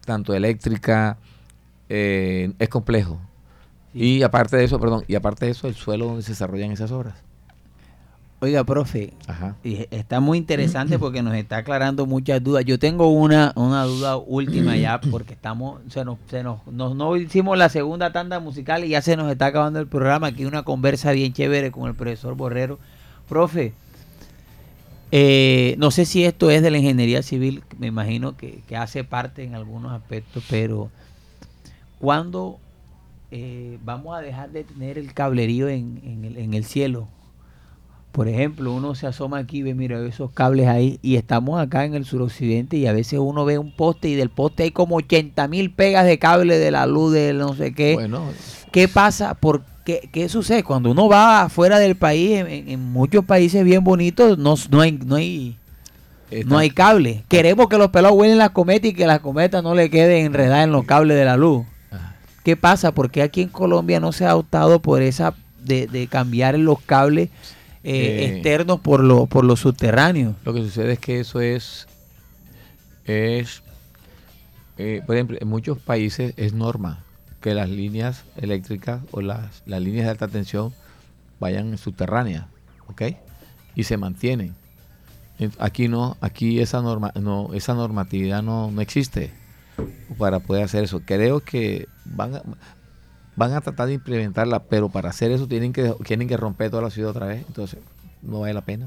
tanto 0.05 0.35
eléctrica, 0.35 1.19
eh, 1.89 2.53
es 2.59 2.69
complejo. 2.69 3.19
Y 3.93 4.23
aparte 4.23 4.57
de 4.57 4.65
eso, 4.65 4.79
perdón, 4.81 5.05
y 5.09 5.17
aparte 5.17 5.47
de 5.47 5.53
eso, 5.53 5.69
el 5.69 5.75
suelo 5.75 6.07
donde 6.07 6.23
se 6.23 6.33
desarrollan 6.33 6.71
esas 6.71 6.93
obras. 6.93 7.15
Oiga, 8.43 8.65
profe, 8.65 9.13
Ajá. 9.27 9.55
está 9.63 10.19
muy 10.19 10.39
interesante 10.39 10.99
porque 10.99 11.21
nos 11.23 11.35
está 11.35 11.59
aclarando 11.59 12.07
muchas 12.07 12.43
dudas. 12.43 12.65
Yo 12.65 12.79
tengo 12.79 13.09
una, 13.13 13.53
una 13.55 13.85
duda 13.85 14.17
última 14.17 14.77
ya 14.79 14.99
porque 15.11 15.35
estamos, 15.35 15.83
se 15.91 16.07
nos, 16.07 16.17
se 16.31 16.43
nos, 16.43 16.67
nos- 16.69 16.97
no 16.97 17.17
hicimos 17.19 17.59
la 17.59 17.69
segunda 17.69 18.13
tanda 18.13 18.41
musical 18.41 18.83
y 18.85 18.89
ya 18.89 19.03
se 19.03 19.15
nos 19.19 19.31
está 19.31 19.47
acabando 19.47 19.79
el 19.79 19.89
programa. 19.89 20.29
Aquí 20.29 20.47
una 20.47 20.63
conversa 20.63 21.13
bien 21.13 21.35
chévere 21.35 21.71
con 21.71 21.87
el 21.87 21.95
profesor 21.95 22.35
Borrero. 22.35 22.79
Profe, 23.29 23.75
eh, 25.13 25.75
no 25.79 25.91
sé 25.91 26.05
si 26.05 26.25
esto 26.25 26.51
es 26.51 26.63
de 26.63 26.71
la 26.71 26.79
ingeniería 26.79 27.23
civil, 27.23 27.63
me 27.79 27.89
imagino 27.89 28.37
que, 28.37 28.61
que 28.69 28.77
hace 28.77 29.05
parte 29.05 29.43
en 29.45 29.55
algunos 29.55 29.93
aspectos, 29.93 30.45
pero 30.49 30.91
¿cuándo 31.99 32.59
eh, 33.31 33.79
vamos 33.85 34.17
a 34.17 34.21
dejar 34.21 34.51
de 34.51 34.65
tener 34.65 34.99
el 34.99 35.13
cablerío 35.15 35.69
en, 35.69 36.01
en 36.05 36.25
el, 36.25 36.37
en 36.39 36.55
el 36.55 36.65
cielo? 36.65 37.09
Por 38.13 38.27
ejemplo, 38.27 38.73
uno 38.73 38.97
se 38.97 39.07
asoma 39.07 39.39
aquí 39.39 39.59
y 39.59 39.63
ve, 39.63 39.75
mira, 39.75 40.05
esos 40.05 40.33
cables 40.33 40.67
ahí, 40.67 40.99
y 41.01 41.15
estamos 41.15 41.61
acá 41.61 41.85
en 41.85 41.95
el 41.95 42.05
suroccidente 42.05 42.77
y 42.77 42.87
a 42.87 42.93
veces 42.93 43.21
uno 43.21 43.45
ve 43.45 43.59
un 43.59 43.71
poste 43.71 44.09
y 44.09 44.17
del 44.17 44.31
poste 44.31 44.65
hay 44.65 44.71
como 44.73 44.97
80 44.97 45.47
mil 45.47 45.73
pegas 45.73 46.07
de 46.07 46.19
cable 46.19 46.59
de 46.59 46.73
la 46.73 46.87
luz 46.87 47.13
de 47.13 47.33
no 47.35 47.55
sé 47.55 47.73
qué. 47.73 47.95
Bueno, 47.95 48.25
¿Qué 48.73 48.89
pasa? 48.89 49.35
¿Por 49.35 49.65
qué, 49.85 50.09
qué 50.13 50.29
sucede? 50.29 50.63
Cuando 50.63 50.91
uno 50.91 51.09
va 51.09 51.43
afuera 51.43 51.79
del 51.79 51.97
país, 51.97 52.45
en, 52.47 52.81
muchos 52.93 53.25
países 53.25 53.65
bien 53.65 53.85
bonitos, 53.85 54.39
no, 54.39 54.55
no 54.71 54.81
hay... 54.81 54.93
No 54.93 55.17
hay 55.17 55.57
no 56.47 56.59
hay 56.59 56.71
cable. 56.71 57.25
Queremos 57.27 57.69
que 57.69 57.77
los 57.77 57.91
pelados 57.91 58.17
huelen 58.17 58.39
las 58.39 58.51
cometas 58.51 58.91
y 58.91 58.95
que 58.95 59.05
las 59.05 59.19
cometas 59.19 59.65
no 59.65 59.75
le 59.75 59.91
queden 59.91 60.27
enredadas 60.27 60.63
en 60.63 60.71
los 60.71 60.85
cables 60.85 61.17
de 61.17 61.25
la 61.25 61.37
luz. 61.37 61.67
Ajá. 61.91 62.15
¿Qué 62.45 62.57
pasa? 62.57 62.93
Porque 62.93 63.23
aquí 63.23 63.43
en 63.43 63.49
Colombia 63.49 63.99
no 63.99 64.13
se 64.13 64.27
ha 64.27 64.37
optado 64.37 64.79
por 64.81 65.03
esa 65.03 65.35
de, 65.65 65.89
de 65.89 66.07
cambiar 66.07 66.57
los 66.57 66.81
cables 66.83 67.31
eh, 67.83 67.93
Eh. 67.93 68.25
externos 68.27 68.81
por 68.81 69.03
los 69.03 69.27
por 69.29 69.45
los 69.45 69.61
subterráneos. 69.61 70.35
Lo 70.45 70.53
que 70.53 70.61
sucede 70.61 70.93
es 70.93 70.99
que 70.99 71.21
eso 71.21 71.41
es, 71.41 71.87
es 73.07 73.63
eh, 74.77 75.03
por 75.07 75.17
ejemplo, 75.17 75.39
en 75.41 75.49
muchos 75.49 75.79
países 75.79 76.35
es 76.37 76.53
norma 76.53 77.05
que 77.41 77.55
las 77.55 77.69
líneas 77.71 78.25
eléctricas 78.37 79.01
o 79.13 79.21
las, 79.21 79.63
las 79.67 79.81
líneas 79.81 80.05
de 80.07 80.11
alta 80.11 80.29
tensión 80.29 80.73
vayan 81.39 81.79
subterráneas, 81.79 82.47
¿ok? 82.89 83.03
Y 83.75 83.85
se 83.85 83.97
mantienen. 83.97 84.55
En- 85.39 85.53
Aquí 85.59 85.89
no, 85.89 86.17
aquí 86.21 86.61
esa 86.61 86.83
norma, 86.83 87.13
no, 87.21 87.55
esa 87.55 87.75
normatividad 87.75 88.43
no, 88.43 88.71
no 88.71 88.81
existe 88.81 89.33
para 90.19 90.41
poder 90.41 90.65
hacer 90.65 90.85
eso. 90.85 91.01
Creo 91.05 91.41
que 91.41 91.89
van 92.05 92.37
a, 92.37 92.43
van 93.37 93.53
a 93.55 93.61
tratar 93.63 93.87
de 93.89 93.95
implementarla, 93.95 94.65
pero 94.65 94.91
para 94.91 95.09
hacer 95.11 95.31
eso 95.31 95.49
tienen 95.49 95.73
que, 95.73 95.95
tienen 96.05 96.29
que 96.29 96.37
romper 96.37 96.71
toda 96.71 96.83
la 96.83 96.91
ciudad 96.91 97.11
otra 97.13 97.27
vez. 97.27 97.45
Entonces, 97.47 97.81
no 98.23 98.41
vale 98.41 98.53
la 98.55 98.61
pena 98.61 98.87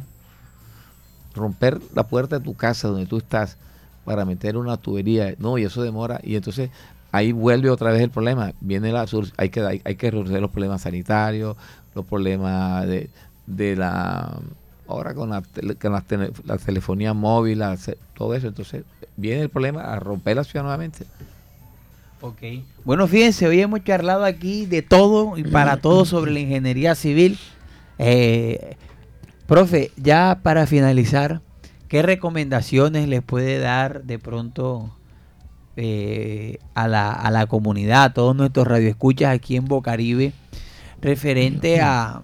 romper 1.34 1.80
la 1.96 2.04
puerta 2.04 2.38
de 2.38 2.46
tu 2.46 2.54
casa 2.54 2.88
donde 2.88 3.08
tú 3.08 3.18
estás 3.18 3.58
para 4.06 4.26
meter 4.26 4.58
una 4.58 4.78
tubería, 4.78 5.34
no, 5.40 5.58
y 5.58 5.64
eso 5.64 5.82
demora, 5.82 6.20
y 6.24 6.36
entonces 6.36 6.70
ahí 7.14 7.32
vuelve 7.32 7.70
otra 7.70 7.92
vez 7.92 8.02
el 8.02 8.10
problema, 8.10 8.52
viene 8.60 8.92
la 8.92 9.08
sur- 9.08 9.32
hay 9.38 9.50
que 9.50 9.62
hay, 9.62 9.82
hay 9.86 9.96
que 9.96 10.12
resolver 10.12 10.42
los 10.42 10.52
problemas 10.52 10.82
sanitarios, 10.82 11.56
los 11.96 12.04
problemas 12.06 12.86
de, 12.88 13.10
de 13.48 13.76
la 13.78 14.38
ahora 14.88 15.14
con 15.14 15.30
la, 15.30 15.42
con 15.82 15.94
la, 15.94 16.02
tele- 16.02 16.34
la 16.44 16.58
telefonía 16.58 17.14
móvil, 17.14 17.60
la 17.60 17.78
todo 18.16 18.34
eso, 18.36 18.48
entonces 18.48 18.84
viene 19.16 19.42
el 19.44 19.50
problema 19.50 19.82
a 19.94 20.00
romper 20.00 20.36
la 20.36 20.44
ciudad 20.44 20.64
nuevamente. 20.64 21.06
Ok. 22.22 22.42
Bueno, 22.86 23.08
fíjense, 23.08 23.48
hoy 23.48 23.60
hemos 23.62 23.84
charlado 23.84 24.24
aquí 24.26 24.66
de 24.66 24.82
todo 24.82 25.38
y 25.38 25.44
para 25.44 25.78
todo 25.82 26.06
sobre 26.06 26.32
la 26.32 26.40
ingeniería 26.40 26.96
civil. 26.96 27.38
Eh, 28.00 28.76
profe, 29.46 29.92
ya 29.98 30.40
para 30.42 30.66
finalizar, 30.66 31.42
¿qué 31.90 32.02
recomendaciones 32.02 33.08
les 33.08 33.22
puede 33.22 33.60
dar 33.60 34.04
de 34.04 34.20
pronto 34.20 34.90
eh, 35.76 36.58
a, 36.76 36.88
la, 36.88 37.12
a 37.12 37.32
la 37.32 37.48
comunidad, 37.48 38.04
a 38.04 38.14
todos 38.14 38.36
nuestros 38.36 38.68
radioescuchas 38.68 39.34
aquí 39.34 39.56
en 39.56 39.66
Bocaribe, 39.66 40.34
referente 41.02 41.82
a, 41.82 42.22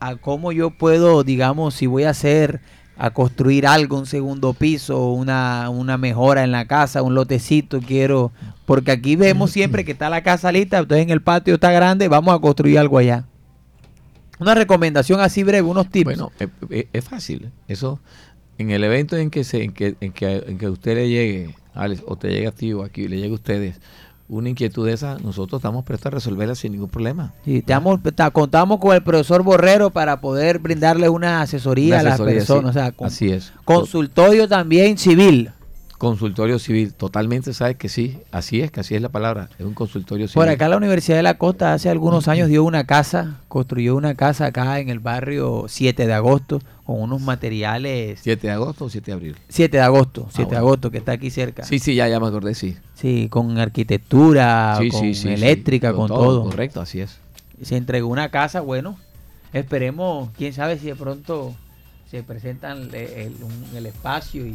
a 0.00 0.16
cómo 0.16 0.52
yo 0.52 0.70
puedo, 0.70 1.24
digamos, 1.24 1.74
si 1.74 1.86
voy 1.86 2.04
a 2.04 2.10
hacer, 2.10 2.60
a 2.96 3.10
construir 3.10 3.66
algo, 3.66 3.98
un 3.98 4.06
segundo 4.06 4.54
piso, 4.54 5.12
una, 5.12 5.70
una 5.70 5.98
mejora 5.98 6.42
en 6.44 6.50
la 6.52 6.66
casa, 6.66 7.02
un 7.02 7.14
lotecito, 7.14 7.80
quiero, 7.80 8.32
porque 8.66 8.90
aquí 8.90 9.14
vemos 9.16 9.50
siempre 9.50 9.84
que 9.84 9.92
está 9.92 10.08
la 10.10 10.22
casa 10.22 10.50
lista, 10.52 10.78
entonces 10.78 11.04
en 11.04 11.10
el 11.10 11.22
patio 11.22 11.54
está 11.54 11.70
grande, 11.72 12.08
vamos 12.08 12.34
a 12.34 12.40
construir 12.40 12.78
algo 12.78 12.98
allá. 12.98 13.24
Una 14.40 14.54
recomendación 14.54 15.20
así 15.20 15.42
breve, 15.42 15.62
unos 15.68 15.90
tips. 15.90 16.04
Bueno, 16.04 16.30
es, 16.38 16.48
es- 16.70 16.86
es 16.92 17.04
fácil. 17.04 17.50
Eso, 17.66 17.98
en 18.56 18.70
el 18.70 18.84
evento 18.84 19.16
en 19.16 19.30
que 19.30 19.42
se, 19.42 19.64
en 19.64 19.72
que, 19.72 19.96
en 20.00 20.12
que, 20.12 20.44
en 20.46 20.58
que 20.58 20.66
a 20.66 20.70
usted 20.70 20.94
le 20.94 21.08
llegue, 21.08 21.54
Alex, 21.78 22.02
o 22.06 22.16
te 22.16 22.28
llegue 22.28 22.46
a 22.48 22.52
ti 22.52 22.72
o 22.72 22.82
aquí, 22.82 23.08
le 23.08 23.16
llegue 23.16 23.30
a 23.30 23.34
ustedes, 23.34 23.80
una 24.28 24.50
inquietud 24.50 24.84
de 24.86 24.92
esa, 24.92 25.16
nosotros 25.18 25.60
estamos 25.60 25.84
prestos 25.84 26.06
a 26.06 26.10
resolverla 26.10 26.54
sin 26.54 26.72
ningún 26.72 26.90
problema. 26.90 27.32
Sí, 27.46 27.62
te 27.62 27.72
damos- 27.72 28.00
ta- 28.14 28.30
contamos 28.30 28.78
con 28.78 28.94
el 28.94 29.02
profesor 29.02 29.42
Borrero 29.42 29.88
para 29.90 30.20
poder 30.20 30.58
brindarle 30.58 31.08
una 31.08 31.40
asesoría, 31.40 31.94
Una 31.94 32.00
a 32.00 32.02
las 32.02 32.20
personas, 32.20 32.64
sí. 32.74 32.78
o 32.78 32.82
sea, 32.82 32.92
con- 32.92 33.06
Así 33.06 33.30
es. 33.30 33.52
consultorio 33.64 34.46
también 34.46 34.98
civil. 34.98 35.50
Consultorio 35.98 36.60
civil, 36.60 36.94
totalmente 36.94 37.52
sabes 37.52 37.76
que 37.76 37.88
sí, 37.88 38.18
así 38.30 38.60
es, 38.60 38.70
que 38.70 38.78
así 38.78 38.94
es 38.94 39.02
la 39.02 39.08
palabra, 39.08 39.48
es 39.58 39.66
un 39.66 39.74
consultorio 39.74 40.28
civil. 40.28 40.36
Por 40.36 40.48
acá 40.48 40.68
la 40.68 40.76
Universidad 40.76 41.16
de 41.16 41.24
la 41.24 41.34
Costa 41.38 41.72
hace 41.74 41.90
algunos 41.90 42.28
años 42.28 42.48
dio 42.48 42.62
una 42.62 42.84
casa, 42.84 43.40
construyó 43.48 43.96
una 43.96 44.14
casa 44.14 44.46
acá 44.46 44.78
en 44.78 44.90
el 44.90 45.00
barrio 45.00 45.64
7 45.68 46.06
de 46.06 46.12
agosto 46.14 46.62
con 46.84 47.02
unos 47.02 47.20
materiales... 47.20 48.20
7 48.22 48.46
de 48.46 48.52
agosto 48.52 48.84
o 48.84 48.88
7 48.90 49.06
de 49.10 49.12
abril. 49.12 49.36
7 49.48 49.76
de 49.76 49.82
agosto, 49.82 50.28
7 50.30 50.38
de 50.38 50.44
bueno. 50.46 50.58
agosto, 50.58 50.90
que 50.92 50.98
está 50.98 51.12
aquí 51.12 51.30
cerca. 51.30 51.64
Sí, 51.64 51.80
sí, 51.80 51.96
ya, 51.96 52.06
ya 52.08 52.20
me 52.20 52.28
acordé, 52.28 52.54
sí. 52.54 52.76
Sí, 52.94 53.26
con 53.28 53.58
arquitectura, 53.58 54.76
Sí, 54.80 54.90
con 54.90 55.00
sí, 55.00 55.14
sí, 55.14 55.22
sí, 55.22 55.28
eléctrica, 55.30 55.92
con, 55.92 56.06
todo. 56.06 56.44
Correcto, 56.44 56.80
así 56.80 57.00
es. 57.00 57.18
Se 57.60 57.76
entregó 57.76 58.06
una 58.08 58.30
casa, 58.30 58.60
bueno, 58.60 58.96
esperemos, 59.52 60.30
quién 60.38 60.52
sabe 60.52 60.78
si 60.78 60.86
de 60.86 60.94
pronto 60.94 61.54
se 62.08 62.22
presentan 62.22 62.88
eh, 62.92 63.24
el, 63.26 63.42
un- 63.42 63.76
el 63.76 63.86
espacio 63.86 64.46
y, 64.46 64.54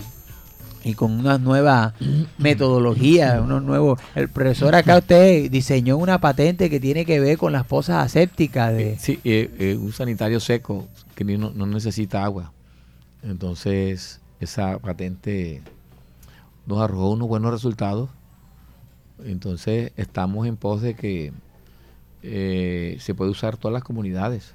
y 0.83 0.95
con 0.95 1.11
unas 1.11 1.39
nuevas 1.39 1.93
metodologías, 2.37 3.39
unos 3.41 3.63
nuevos... 3.63 3.99
El 4.15 4.29
profesor 4.29 4.75
acá 4.75 4.97
usted 4.97 5.49
diseñó 5.49 5.97
una 5.97 6.19
patente 6.19 6.69
que 6.69 6.79
tiene 6.79 7.05
que 7.05 7.19
ver 7.19 7.37
con 7.37 7.53
las 7.53 7.65
pozas 7.65 8.05
asépticas 8.05 8.73
de... 8.73 8.97
Sí, 8.99 9.19
eh, 9.23 9.49
eh, 9.59 9.77
un 9.79 9.93
sanitario 9.93 10.39
seco 10.39 10.87
que 11.15 11.23
no 11.23 11.65
necesita 11.65 12.23
agua. 12.23 12.51
Entonces, 13.23 14.19
esa 14.39 14.77
patente 14.79 15.61
nos 16.65 16.81
arrojó 16.81 17.11
unos 17.11 17.27
buenos 17.27 17.51
resultados. 17.51 18.09
Entonces, 19.23 19.91
estamos 19.95 20.47
en 20.47 20.57
pos 20.57 20.81
de 20.81 20.95
que 20.95 21.31
eh, 22.21 22.97
se 22.99 23.15
puede 23.15 23.31
usar 23.31 23.57
todas 23.57 23.73
las 23.73 23.83
comunidades. 23.83 24.53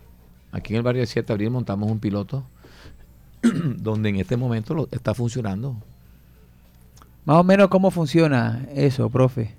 Aquí 0.53 0.73
en 0.73 0.79
el 0.79 0.83
barrio 0.83 1.01
de 1.01 1.07
7 1.07 1.27
de 1.27 1.33
abril 1.33 1.51
montamos 1.51 1.91
un 1.91 1.99
piloto 1.99 2.45
donde 3.43 4.09
en 4.11 4.17
este 4.17 4.37
momento 4.37 4.75
lo, 4.75 4.89
está 4.91 5.15
funcionando. 5.15 5.77
Más 7.29 7.37
o 7.37 7.45
menos 7.45 7.69
cómo 7.69 7.91
funciona 7.91 8.67
eso, 8.75 9.11
profe. 9.11 9.55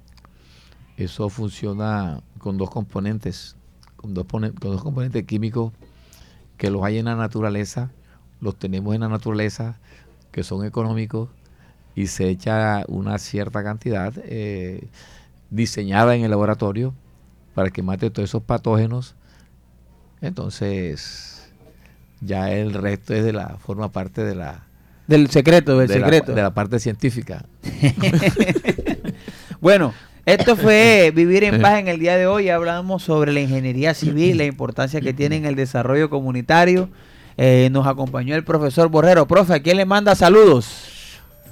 Eso 0.98 1.30
funciona 1.30 2.20
con 2.40 2.58
dos 2.58 2.72
componentes, 2.72 3.56
con 3.96 4.16
dos, 4.16 4.26
con 4.26 4.52
dos 4.60 4.82
componentes 4.82 5.24
químicos 5.26 5.72
que 6.58 6.72
los 6.72 6.84
hay 6.84 6.98
en 6.98 7.06
la 7.06 7.16
naturaleza, 7.16 7.92
los 8.42 8.58
tenemos 8.58 8.96
en 8.96 9.02
la 9.02 9.08
naturaleza, 9.08 9.78
que 10.32 10.42
son 10.42 10.66
económicos, 10.66 11.30
y 11.94 12.08
se 12.08 12.30
echa 12.30 12.86
una 12.88 13.20
cierta 13.20 13.64
cantidad 13.64 14.16
eh, 14.18 14.90
diseñada 15.52 16.16
en 16.16 16.24
el 16.24 16.32
laboratorio 16.32 16.96
para 17.54 17.70
que 17.70 17.84
mate 17.84 18.10
todos 18.10 18.30
esos 18.30 18.42
patógenos. 18.42 19.14
Entonces, 20.22 21.54
ya 22.20 22.52
el 22.52 22.74
resto 22.74 23.14
es 23.14 23.24
de 23.24 23.34
la, 23.34 23.60
forma 23.60 23.92
parte 23.92 24.24
de 24.24 24.34
la, 24.34 24.69
Del 25.10 25.30
secreto, 25.32 25.78
del 25.80 25.88
de 25.88 26.00
la- 26.00 26.06
secreto. 26.06 26.34
de 26.34 26.42
la 26.44 26.54
parte 26.54 26.80
científica. 26.80 27.44
Bueno, 29.62 29.94
esto 30.26 30.56
fue 30.56 31.12
Vivir 31.14 31.44
en 31.44 31.62
Paz 31.62 31.80
en 31.80 31.90
el 31.90 32.00
día 32.00 32.16
de 32.16 32.28
hoy. 32.28 32.48
Hablamos 32.50 33.04
sobre 33.04 33.34
la 33.34 33.42
ingeniería 33.42 33.94
civil, 33.94 34.38
la 34.38 34.46
importancia 34.46 35.02
que 35.02 35.12
tiene 35.14 35.36
en 35.36 35.46
el 35.46 35.56
desarrollo 35.56 36.10
comunitario. 36.10 36.88
Eh, 37.38 37.68
nos 37.72 37.86
acompañó 37.86 38.36
el 38.36 38.46
profesor 38.46 38.88
Borrero. 38.88 39.28
Profe, 39.28 39.56
¿a 39.56 39.60
quién 39.62 39.76
le 39.78 39.86
manda 39.86 40.16
saludos? 40.16 40.86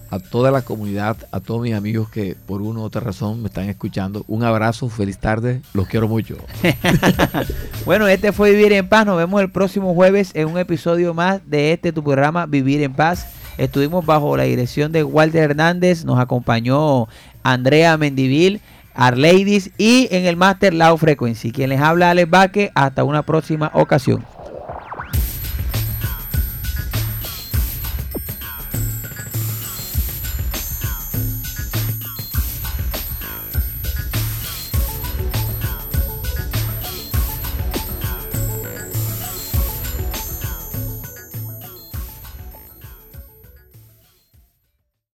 a 0.09 0.19
toda 0.19 0.51
la 0.51 0.61
comunidad, 0.61 1.17
a 1.33 1.41
todos 1.41 1.61
mis 1.61 1.73
amigos 1.73 2.09
que 2.09 2.33
por 2.45 2.61
una 2.61 2.79
u 2.79 2.83
otra 2.83 3.01
razón 3.01 3.41
me 3.41 3.49
están 3.49 3.67
escuchando. 3.67 4.23
Un 4.29 4.41
abrazo, 4.43 4.87
feliz 4.87 5.17
tarde, 5.17 5.59
los 5.73 5.85
quiero 5.89 6.07
mucho. 6.07 6.37
Bueno, 7.85 8.07
este 8.07 8.31
fue 8.31 8.51
Vivir 8.51 8.71
en 8.71 8.87
Paz. 8.87 9.05
Nos 9.05 9.17
vemos 9.17 9.41
el 9.41 9.51
próximo 9.51 9.93
jueves 9.93 10.31
en 10.33 10.47
un 10.47 10.57
episodio 10.57 11.13
más 11.13 11.41
de 11.49 11.73
este 11.73 11.91
tu 11.91 12.03
programa 12.05 12.45
Vivir 12.45 12.81
en 12.83 12.93
Paz. 12.93 13.27
Estuvimos 13.57 14.05
bajo 14.05 14.37
la 14.37 14.43
dirección 14.43 14.91
de 14.91 15.03
Walter 15.03 15.51
Hernández. 15.51 16.05
Nos 16.05 16.19
acompañó 16.19 17.07
Andrea 17.43 17.97
Mendivil, 17.97 18.61
Arleidis 18.93 19.71
y 19.77 20.07
en 20.11 20.25
el 20.25 20.35
Master 20.35 20.73
Low 20.73 20.97
Frequency. 20.97 21.51
Quien 21.51 21.69
les 21.69 21.81
habla 21.81 22.11
Alex 22.11 22.29
Vaque. 22.29 22.71
Hasta 22.75 23.03
una 23.03 23.23
próxima 23.23 23.71
ocasión. 23.73 24.23